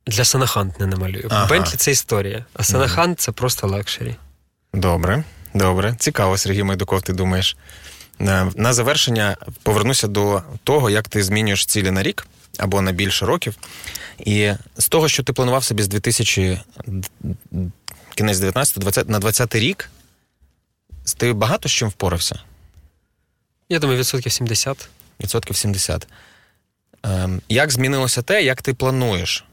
Для 0.07 0.25
Санахант 0.25 0.81
не 0.81 0.87
намалюю. 0.87 1.29
Ага. 1.31 1.47
Бентлі 1.47 1.77
це 1.77 1.91
історія, 1.91 2.45
а 2.55 2.65
Санахант 2.65 3.21
це 3.21 3.33
просто 3.33 3.67
luxury. 3.67 4.17
Добре, 4.75 5.25
добре. 5.55 5.97
Цікаво, 5.99 6.39
Сергій 6.39 6.63
Майдуков, 6.63 7.03
ти 7.03 7.13
думаєш. 7.13 7.57
На 8.55 8.73
завершення 8.73 9.37
повернуся 9.63 10.09
до 10.09 10.43
того, 10.65 10.91
як 10.91 11.09
ти 11.09 11.23
змінюєш 11.23 11.67
цілі 11.67 11.91
на 11.91 12.03
рік 12.03 12.27
або 12.59 12.83
на 12.83 12.93
більше 12.93 13.27
років. 13.27 13.57
І 14.19 14.53
з 14.79 14.89
того, 14.89 15.09
що 15.09 15.23
ти 15.23 15.33
планував 15.33 15.65
собі 15.65 15.83
з 15.83 15.89
2000 15.89 16.61
кінець 18.19 18.39
19 18.39 19.09
на 19.09 19.19
20 19.19 19.55
рік, 19.55 19.91
ти 21.17 21.33
багато 21.33 21.69
з 21.69 21.73
чим 21.73 21.89
впорався? 21.89 22.41
Я 23.69 23.79
думаю, 23.79 23.99
відсотків 23.99 24.33
70. 24.33 24.89
Відсотків 25.21 25.57
70. 25.57 26.07
Ем, 27.03 27.43
Як 27.49 27.71
змінилося 27.71 28.23
те, 28.23 28.43
як 28.43 28.63
ти 28.63 28.75
плануєш 28.75 29.45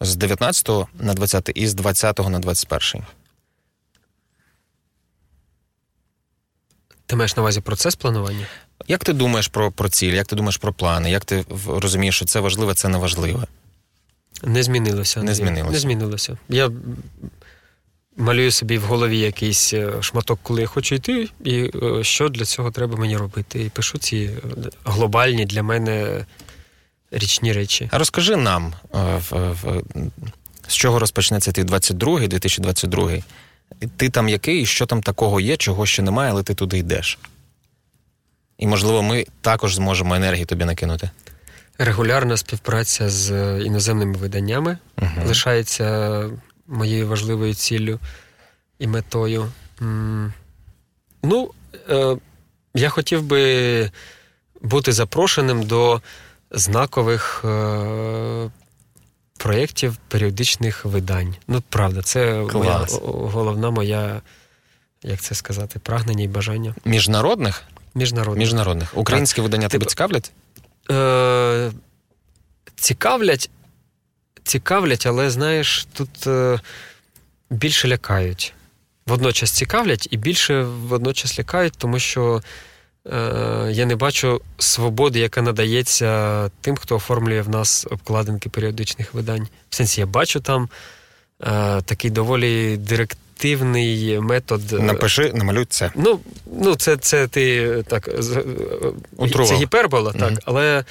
з 0.00 0.16
19 0.16 0.68
на 0.94 1.14
20 1.14 1.50
і 1.54 1.66
з 1.66 1.74
20 1.74 2.18
на 2.18 2.38
21? 2.38 3.04
Ти 7.06 7.16
маєш 7.16 7.36
на 7.36 7.42
увазі 7.42 7.60
процес 7.60 7.94
планування? 7.94 8.46
Як 8.88 9.04
ти 9.04 9.12
думаєш 9.12 9.48
про 9.48 9.72
про 9.72 9.88
ціль, 9.88 10.12
як 10.12 10.26
ти 10.26 10.36
думаєш 10.36 10.56
про 10.56 10.72
плани? 10.72 11.10
Як 11.10 11.24
ти 11.24 11.44
розумієш, 11.66 12.16
що 12.16 12.24
це 12.24 12.40
важливе, 12.40 12.74
це 12.74 12.88
не 12.88 12.98
важливе? 12.98 13.46
Не 14.42 14.62
змінилося. 14.62 15.22
Не 15.22 15.34
змінилося. 15.34 15.72
Не 15.72 15.78
змінилося. 15.78 16.38
Я 16.48 16.70
малюю 18.16 18.50
собі 18.50 18.78
в 18.78 18.82
голові 18.82 19.18
якийсь 19.18 19.74
е, 19.74 19.92
шматок, 20.00 20.38
коли 20.42 20.60
я 20.60 20.66
хочу 20.66 20.94
йти, 20.94 21.28
і 21.44 21.70
е, 21.82 22.04
що 22.04 22.28
для 22.28 22.44
цього 22.44 22.70
треба 22.70 22.96
мені 22.96 23.16
робити. 23.16 23.62
І 23.62 23.68
пишу 23.68 23.98
ці 23.98 24.16
е, 24.16 24.40
глобальні 24.84 25.44
для 25.44 25.62
мене 25.62 26.26
річні 27.10 27.52
речі. 27.52 27.88
А 27.92 27.98
розкажи 27.98 28.36
нам, 28.36 28.74
з 30.68 30.74
чого 30.74 30.98
розпочнеться 30.98 31.52
твій 31.52 31.64
22-й, 31.64 32.28
2022 32.28 33.10
Ти 33.96 34.10
там 34.10 34.28
який, 34.28 34.66
що 34.66 34.86
там 34.86 35.02
такого 35.02 35.40
є, 35.40 35.56
чого 35.56 35.86
ще 35.86 36.02
немає, 36.02 36.30
але 36.30 36.42
ти 36.42 36.54
туди 36.54 36.78
йдеш. 36.78 37.18
І, 38.58 38.66
можливо, 38.66 39.02
ми 39.02 39.26
також 39.40 39.74
зможемо 39.74 40.14
енергію 40.14 40.46
тобі 40.46 40.64
накинути. 40.64 41.10
Регулярна 41.78 42.36
співпраця 42.36 43.08
з 43.08 43.58
іноземними 43.64 44.16
виданнями 44.16 44.78
uh 44.96 45.26
лишається 45.26 46.30
моєю 46.66 47.08
важливою 47.08 47.54
ціллю 47.54 47.98
і 48.78 48.86
метою. 48.86 49.52
Ну, 51.22 51.50
е, 51.90 52.16
я 52.74 52.88
хотів 52.88 53.22
би 53.22 53.90
бути 54.60 54.92
запрошеним 54.92 55.62
до 55.62 56.02
знакових 56.50 57.44
е, 57.44 58.50
проєктів 59.38 59.96
періодичних 60.08 60.84
видань. 60.84 61.34
Ну, 61.48 61.62
правда, 61.68 62.02
це 62.02 62.34
моя, 62.52 62.86
головна 63.02 63.70
моя, 63.70 64.20
як 65.02 65.20
це 65.20 65.34
сказати, 65.34 65.78
прагнення 65.78 66.24
і 66.24 66.28
бажання. 66.28 66.74
Міжнародних? 66.84 67.62
Міжнародних. 67.94 68.38
Міжнародних. 68.38 68.98
Українські 68.98 69.36
так. 69.36 69.42
видання 69.42 69.68
тебе 69.68 69.86
цікавлять? 69.86 70.32
Е- 70.90 71.72
Цікавлять, 72.76 73.50
цікавлять, 74.44 75.06
але 75.06 75.30
знаєш, 75.30 75.86
тут 75.92 76.26
е- 76.26 76.60
більше 77.50 77.88
лякають. 77.88 78.54
Водночас 79.06 79.50
цікавлять 79.50 80.08
і 80.10 80.16
більше 80.16 80.62
водночас 80.62 81.38
лякають, 81.38 81.74
тому 81.78 81.98
що 81.98 82.42
е, 83.06 83.68
я 83.70 83.86
не 83.86 83.96
бачу 83.96 84.40
свободи, 84.58 85.18
яка 85.18 85.42
надається 85.42 86.50
тим, 86.60 86.76
хто 86.76 86.96
оформлює 86.96 87.42
в 87.42 87.48
нас 87.48 87.86
обкладинки 87.90 88.48
періодичних 88.48 89.14
видань. 89.14 89.48
В 89.70 89.74
сенсі, 89.74 90.00
я 90.00 90.06
бачу 90.06 90.40
там 90.40 90.68
е, 91.42 91.82
такий 91.82 92.10
доволі 92.10 92.76
директивний 92.76 94.20
метод. 94.20 94.72
Е, 94.72 94.78
Напиши, 94.78 95.32
намалюй 95.34 95.64
це. 95.64 95.90
Ну, 95.94 96.20
ну 96.52 96.74
це 96.74 96.96
це 96.96 97.28
ти 97.28 97.68
так 97.88 98.08
е, 98.08 98.42
Утрував. 99.16 99.48
це 99.48 99.54
гіпербола, 99.54 100.12
так, 100.12 100.32
mm 100.32 100.38
але 100.44 100.78
е, 100.78 100.84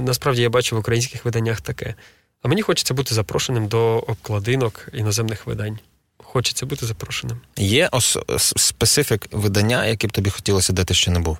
насправді 0.00 0.42
я 0.42 0.50
бачу 0.50 0.76
в 0.76 0.78
українських 0.78 1.24
виданнях 1.24 1.60
таке. 1.60 1.94
А 2.42 2.48
мені 2.48 2.62
хочеться 2.62 2.94
бути 2.94 3.14
запрошеним 3.14 3.68
до 3.68 3.98
обкладинок 3.98 4.88
іноземних 4.92 5.46
видань 5.46 5.78
хочеться 6.18 6.66
бути 6.66 6.86
запрошеним. 6.86 7.40
Є 7.56 7.88
ос- 7.92 8.16
специфік 8.56 9.26
видання, 9.32 9.86
яке 9.86 10.06
б 10.06 10.12
тобі 10.12 10.30
хотілося, 10.30 10.72
де 10.72 10.84
ти 10.84 10.94
ще 10.94 11.10
не 11.10 11.20
був? 11.20 11.38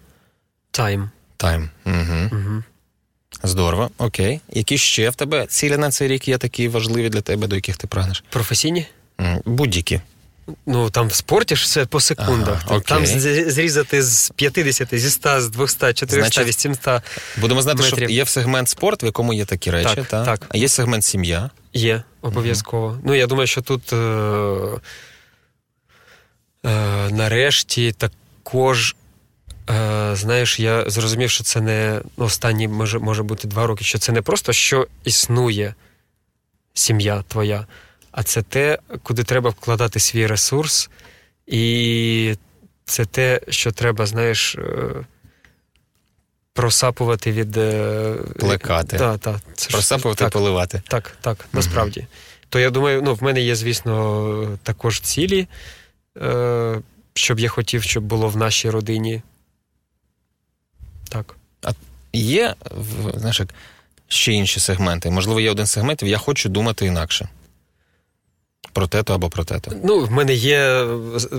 Тайм. 0.70 1.10
Тайм. 1.36 1.70
Угу. 1.86 2.28
Угу. 2.32 2.62
Здорово, 3.42 3.90
окей. 3.98 4.40
Які 4.52 4.78
ще 4.78 5.10
в 5.10 5.14
тебе 5.14 5.46
цілі 5.46 5.76
на 5.76 5.90
цей 5.90 6.08
рік 6.08 6.28
є 6.28 6.38
такі 6.38 6.68
важливі 6.68 7.08
для 7.08 7.20
тебе, 7.20 7.46
до 7.46 7.54
яких 7.56 7.76
ти 7.76 7.86
прагнеш? 7.86 8.24
Професійні? 8.30 8.86
Будь-які. 9.44 10.00
Ну 10.66 10.90
там 10.90 11.08
в 11.08 11.14
спорті 11.14 11.56
ж 11.56 11.64
все 11.64 11.86
по 11.86 12.00
секундах. 12.00 12.62
Ага, 12.66 12.80
там 12.80 13.06
зрізати 13.06 14.02
з 14.02 14.30
50, 14.36 14.98
зі 14.98 15.10
100, 15.10 15.40
з 15.40 15.48
200, 15.48 15.78
400, 15.78 16.06
Значить, 16.06 16.46
800 16.46 17.02
Будемо 17.36 17.62
знати, 17.62 17.82
метрів. 17.82 18.08
що 18.08 18.14
є 18.14 18.26
сегмент 18.26 18.68
спорт, 18.68 19.02
в 19.02 19.04
якому 19.04 19.32
є 19.32 19.44
такі 19.44 19.70
речі, 19.70 19.94
так, 19.94 20.06
та? 20.06 20.24
так. 20.24 20.46
а 20.48 20.56
є 20.56 20.68
сегмент 20.68 21.04
сім'я. 21.04 21.50
Є, 21.72 22.02
обов'язково. 22.22 22.86
Угу. 22.86 23.00
Ну, 23.04 23.14
я 23.14 23.26
думаю, 23.26 23.46
що 23.46 23.60
тут 23.60 23.92
е- 23.92 23.96
е- 26.66 27.10
нарешті 27.10 27.92
також. 27.92 28.96
Е, 29.70 30.16
знаєш, 30.16 30.60
я 30.60 30.90
зрозумів, 30.90 31.30
що 31.30 31.44
це 31.44 31.60
не 31.60 32.00
ну, 32.16 32.24
останні 32.24 32.68
може 32.68 32.98
може 32.98 33.22
бути 33.22 33.48
два 33.48 33.66
роки, 33.66 33.84
що 33.84 33.98
це 33.98 34.12
не 34.12 34.22
просто 34.22 34.52
що 34.52 34.86
існує 35.04 35.74
сім'я 36.74 37.24
твоя, 37.28 37.66
а 38.12 38.22
це 38.22 38.42
те, 38.42 38.78
куди 39.02 39.24
треба 39.24 39.50
вкладати 39.50 40.00
свій 40.00 40.26
ресурс, 40.26 40.90
і 41.46 42.34
це 42.84 43.04
те, 43.04 43.40
що 43.48 43.72
треба, 43.72 44.06
знаєш, 44.06 44.54
е, 44.54 45.06
просапувати 46.52 47.32
від. 47.32 47.56
Е, 47.56 48.14
Плекати. 48.38 48.98
Та, 48.98 49.40
це 49.54 49.70
Просапувати 49.70 50.24
і 50.24 50.28
поливати. 50.28 50.82
Так, 50.88 51.16
так, 51.20 51.46
насправді. 51.52 52.00
Угу. 52.00 52.08
То 52.48 52.58
я 52.58 52.70
думаю, 52.70 53.02
ну, 53.02 53.14
в 53.14 53.22
мене 53.22 53.40
є, 53.40 53.54
звісно, 53.56 54.58
також 54.62 55.00
цілі, 55.00 55.48
е, 56.18 56.80
щоб 57.14 57.38
я 57.40 57.48
хотів, 57.48 57.82
щоб 57.82 58.04
було 58.04 58.28
в 58.28 58.36
нашій 58.36 58.70
родині. 58.70 59.22
Так. 61.08 61.36
А 61.62 61.70
є 62.12 62.54
знаєш, 63.14 63.42
ще 64.08 64.32
інші 64.32 64.60
сегменти? 64.60 65.10
Можливо, 65.10 65.40
є 65.40 65.50
один 65.50 65.66
сегмент, 65.66 66.02
я 66.02 66.18
хочу 66.18 66.48
думати 66.48 66.86
інакше. 66.86 67.28
Про 68.72 68.86
тето 68.86 69.14
або 69.14 69.28
про 69.28 69.44
тето. 69.44 69.72
Ну, 69.84 70.04
в 70.04 70.10
мене 70.10 70.34
є. 70.34 70.84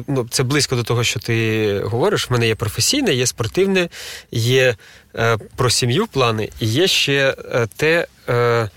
Ну, 0.07 0.27
Це 0.29 0.43
близько 0.43 0.75
до 0.75 0.83
того, 0.83 1.03
що 1.03 1.19
ти 1.19 1.79
говориш. 1.83 2.29
В 2.29 2.33
мене 2.33 2.47
є 2.47 2.55
професійне, 2.55 3.13
є 3.13 3.27
спортивне, 3.27 3.89
є 4.31 4.75
е, 5.15 5.37
про 5.55 5.69
сім'ю 5.69 6.07
плани, 6.07 6.49
і 6.59 6.67
є 6.67 6.87
ще 6.87 7.35
е, 7.53 7.67
те, 7.75 8.07
е, 8.29 8.69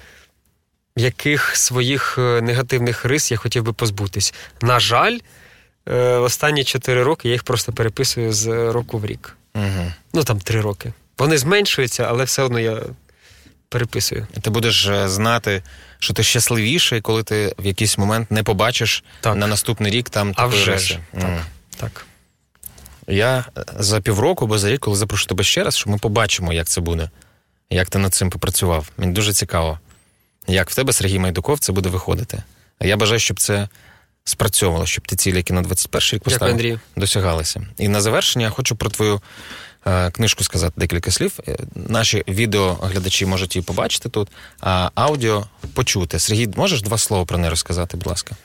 яких 0.96 1.56
своїх 1.56 2.18
е, 2.18 2.40
негативних 2.40 3.04
рис 3.04 3.30
я 3.30 3.36
хотів 3.36 3.62
би 3.62 3.72
позбутись. 3.72 4.34
На 4.62 4.80
жаль, 4.80 5.18
е, 5.88 5.98
останні 6.04 6.64
чотири 6.64 7.02
роки 7.02 7.28
я 7.28 7.34
їх 7.34 7.42
просто 7.42 7.72
переписую 7.72 8.32
з 8.32 8.72
року 8.72 8.98
в 8.98 9.06
рік. 9.06 9.36
Угу. 9.54 9.92
Ну 10.12 10.24
там 10.24 10.40
три 10.40 10.60
роки. 10.60 10.92
Вони 11.18 11.38
зменшуються, 11.38 12.06
але 12.08 12.24
все 12.24 12.42
одно 12.42 12.60
я 12.60 12.82
переписую. 13.74 14.26
Ти 14.40 14.50
будеш 14.50 14.86
е, 14.86 15.08
знати, 15.08 15.62
що 15.98 16.14
ти 16.14 16.22
щасливіший, 16.22 17.00
коли 17.00 17.22
ти 17.22 17.54
в 17.58 17.66
якийсь 17.66 17.98
момент 17.98 18.30
не 18.30 18.42
побачиш 18.42 19.04
так. 19.20 19.36
на 19.36 19.46
наступний 19.46 19.92
рік 19.92 20.10
там 20.10 20.32
а 20.36 20.46
вже 20.46 20.78
ж. 20.78 20.98
Так, 21.12 21.22
mm. 21.22 21.40
так. 21.76 22.06
Я 23.08 23.44
е, 23.58 23.64
за 23.78 24.00
півроку 24.00 24.44
або 24.44 24.58
за 24.58 24.70
рік, 24.70 24.80
коли 24.80 24.96
запрошу 24.96 25.26
тебе 25.26 25.44
ще 25.44 25.64
раз, 25.64 25.76
що 25.76 25.90
ми 25.90 25.98
побачимо, 25.98 26.52
як 26.52 26.68
це 26.68 26.80
буде, 26.80 27.10
як 27.70 27.90
ти 27.90 27.98
над 27.98 28.14
цим 28.14 28.30
попрацював. 28.30 28.90
Мені 28.96 29.12
дуже 29.12 29.32
цікаво, 29.32 29.78
як 30.46 30.70
в 30.70 30.74
тебе, 30.74 30.92
Сергій 30.92 31.18
Майдуков, 31.18 31.58
це 31.58 31.72
буде 31.72 31.88
виходити. 31.88 32.42
А 32.78 32.86
я 32.86 32.96
бажаю, 32.96 33.18
щоб 33.18 33.40
це 33.40 33.68
спрацьовувало, 34.24 34.86
щоб 34.86 35.06
ті 35.06 35.16
цілі, 35.16 35.36
які 35.36 35.52
на 35.52 35.62
21 35.62 36.08
рік 36.12 36.22
поставили, 36.22 36.80
досягалися. 36.96 37.66
І 37.78 37.88
на 37.88 38.00
завершення 38.00 38.44
я 38.44 38.50
хочу 38.50 38.76
про 38.76 38.90
твою 38.90 39.20
книжку 40.12 40.44
сказати 40.44 40.74
декілька 40.76 41.10
слів. 41.10 41.38
Е, 41.48 41.56
наші 41.74 42.24
відеоглядачі 42.28 43.26
можуть 43.26 43.56
її 43.56 43.64
побачити 43.64 44.08
тут, 44.08 44.28
а 44.60 44.90
аудіо 44.94 45.46
почути. 45.74 46.18
Сергій, 46.18 46.48
можеш 46.56 46.82
два 46.82 46.98
слова 46.98 47.24
про 47.24 47.38
неї 47.38 47.50
розказати, 47.50 47.96
будь 47.96 48.06
ласка? 48.06 48.36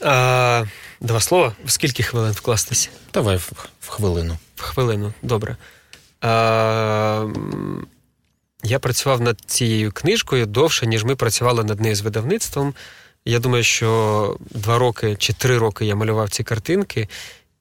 А, 0.00 0.64
Два 1.00 1.20
слова? 1.20 1.52
В 1.64 1.70
скільки 1.70 2.02
хвилин 2.02 2.32
вкластися? 2.32 2.88
Давай 3.14 3.36
в, 3.36 3.52
в 3.80 3.88
хвилину. 3.88 4.38
В 4.56 4.62
хвилину, 4.62 5.12
добре. 5.22 5.56
А, 6.20 7.26
Я 8.62 8.78
працював 8.78 9.20
над 9.20 9.40
цією 9.46 9.92
книжкою 9.92 10.46
довше, 10.46 10.86
ніж 10.86 11.04
ми 11.04 11.16
працювали 11.16 11.64
над 11.64 11.80
нею 11.80 11.94
з 11.94 12.00
видавництвом. 12.00 12.74
Я 13.24 13.38
думаю, 13.38 13.64
що 13.64 14.36
два 14.40 14.78
роки 14.78 15.16
чи 15.18 15.32
три 15.32 15.58
роки 15.58 15.86
я 15.86 15.94
малював 15.94 16.30
ці 16.30 16.42
картинки, 16.44 17.08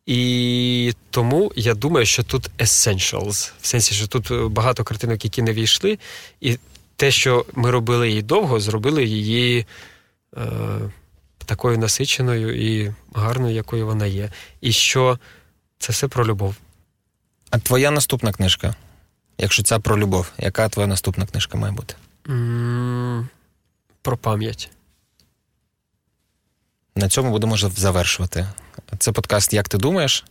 і 0.08 0.94
тому 1.10 1.52
я 1.56 1.74
думаю, 1.74 2.06
що 2.06 2.24
тут 2.24 2.50
essentials, 2.58 3.52
в 3.62 3.68
сенсі, 3.68 3.96
що 3.96 4.08
тут 4.08 4.32
е, 4.32 4.48
багато 4.48 4.84
картинок, 4.84 5.24
які 5.24 5.42
не 5.42 5.54
війшли, 5.54 6.00
і 6.42 6.58
те, 6.96 7.12
що 7.12 7.46
ми 7.54 7.72
робили 7.72 8.10
її 8.10 8.22
довго, 8.22 8.60
зробили 8.60 9.06
її 9.06 9.66
е, 10.38 10.48
такою 11.46 11.78
насиченою 11.78 12.72
і 12.72 12.94
гарною, 13.14 13.56
якою 13.56 13.86
вона 13.86 14.06
є. 14.06 14.32
І 14.62 14.72
що 14.72 15.20
це 15.80 15.94
все 15.94 16.08
про 16.08 16.28
любов. 16.28 16.56
А 17.50 17.60
твоя 17.60 17.92
наступна 17.92 18.32
книжка? 18.32 18.76
Якщо 19.38 19.64
ця 19.64 19.80
про 19.80 20.00
любов, 20.00 20.32
яка 20.38 20.70
твоя 20.70 20.88
наступна 20.88 21.26
книжка 21.26 21.58
має 21.58 21.74
бути? 21.74 21.96
Mm, 22.26 23.28
про 24.02 24.18
пам'ять. 24.18 24.70
На 26.98 27.10
цьому 27.10 27.32
будемо 27.32 27.58
завершувати. 27.58 28.48
Це 29.00 29.12
подкаст 29.12 29.54
Як 29.54 29.70
ти 29.70 29.78
думаєш? 29.78 30.26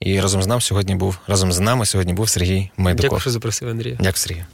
І 0.00 0.20
разом 0.20 0.42
з 0.42 0.46
нами 0.46 0.60
сьогодні 0.60 0.94
був 0.94 1.18
разом 1.26 1.52
з 1.52 1.60
нами 1.60 1.86
сьогодні 1.86 2.12
був 2.12 2.28
Сергій 2.28 2.70
Майдуков. 2.76 3.04
Дякую, 3.04 3.20
що 3.20 3.30
запросив 3.30 3.68
Андрія. 3.68 3.96
Дякую, 3.96 4.16
Сергій. 4.16 4.44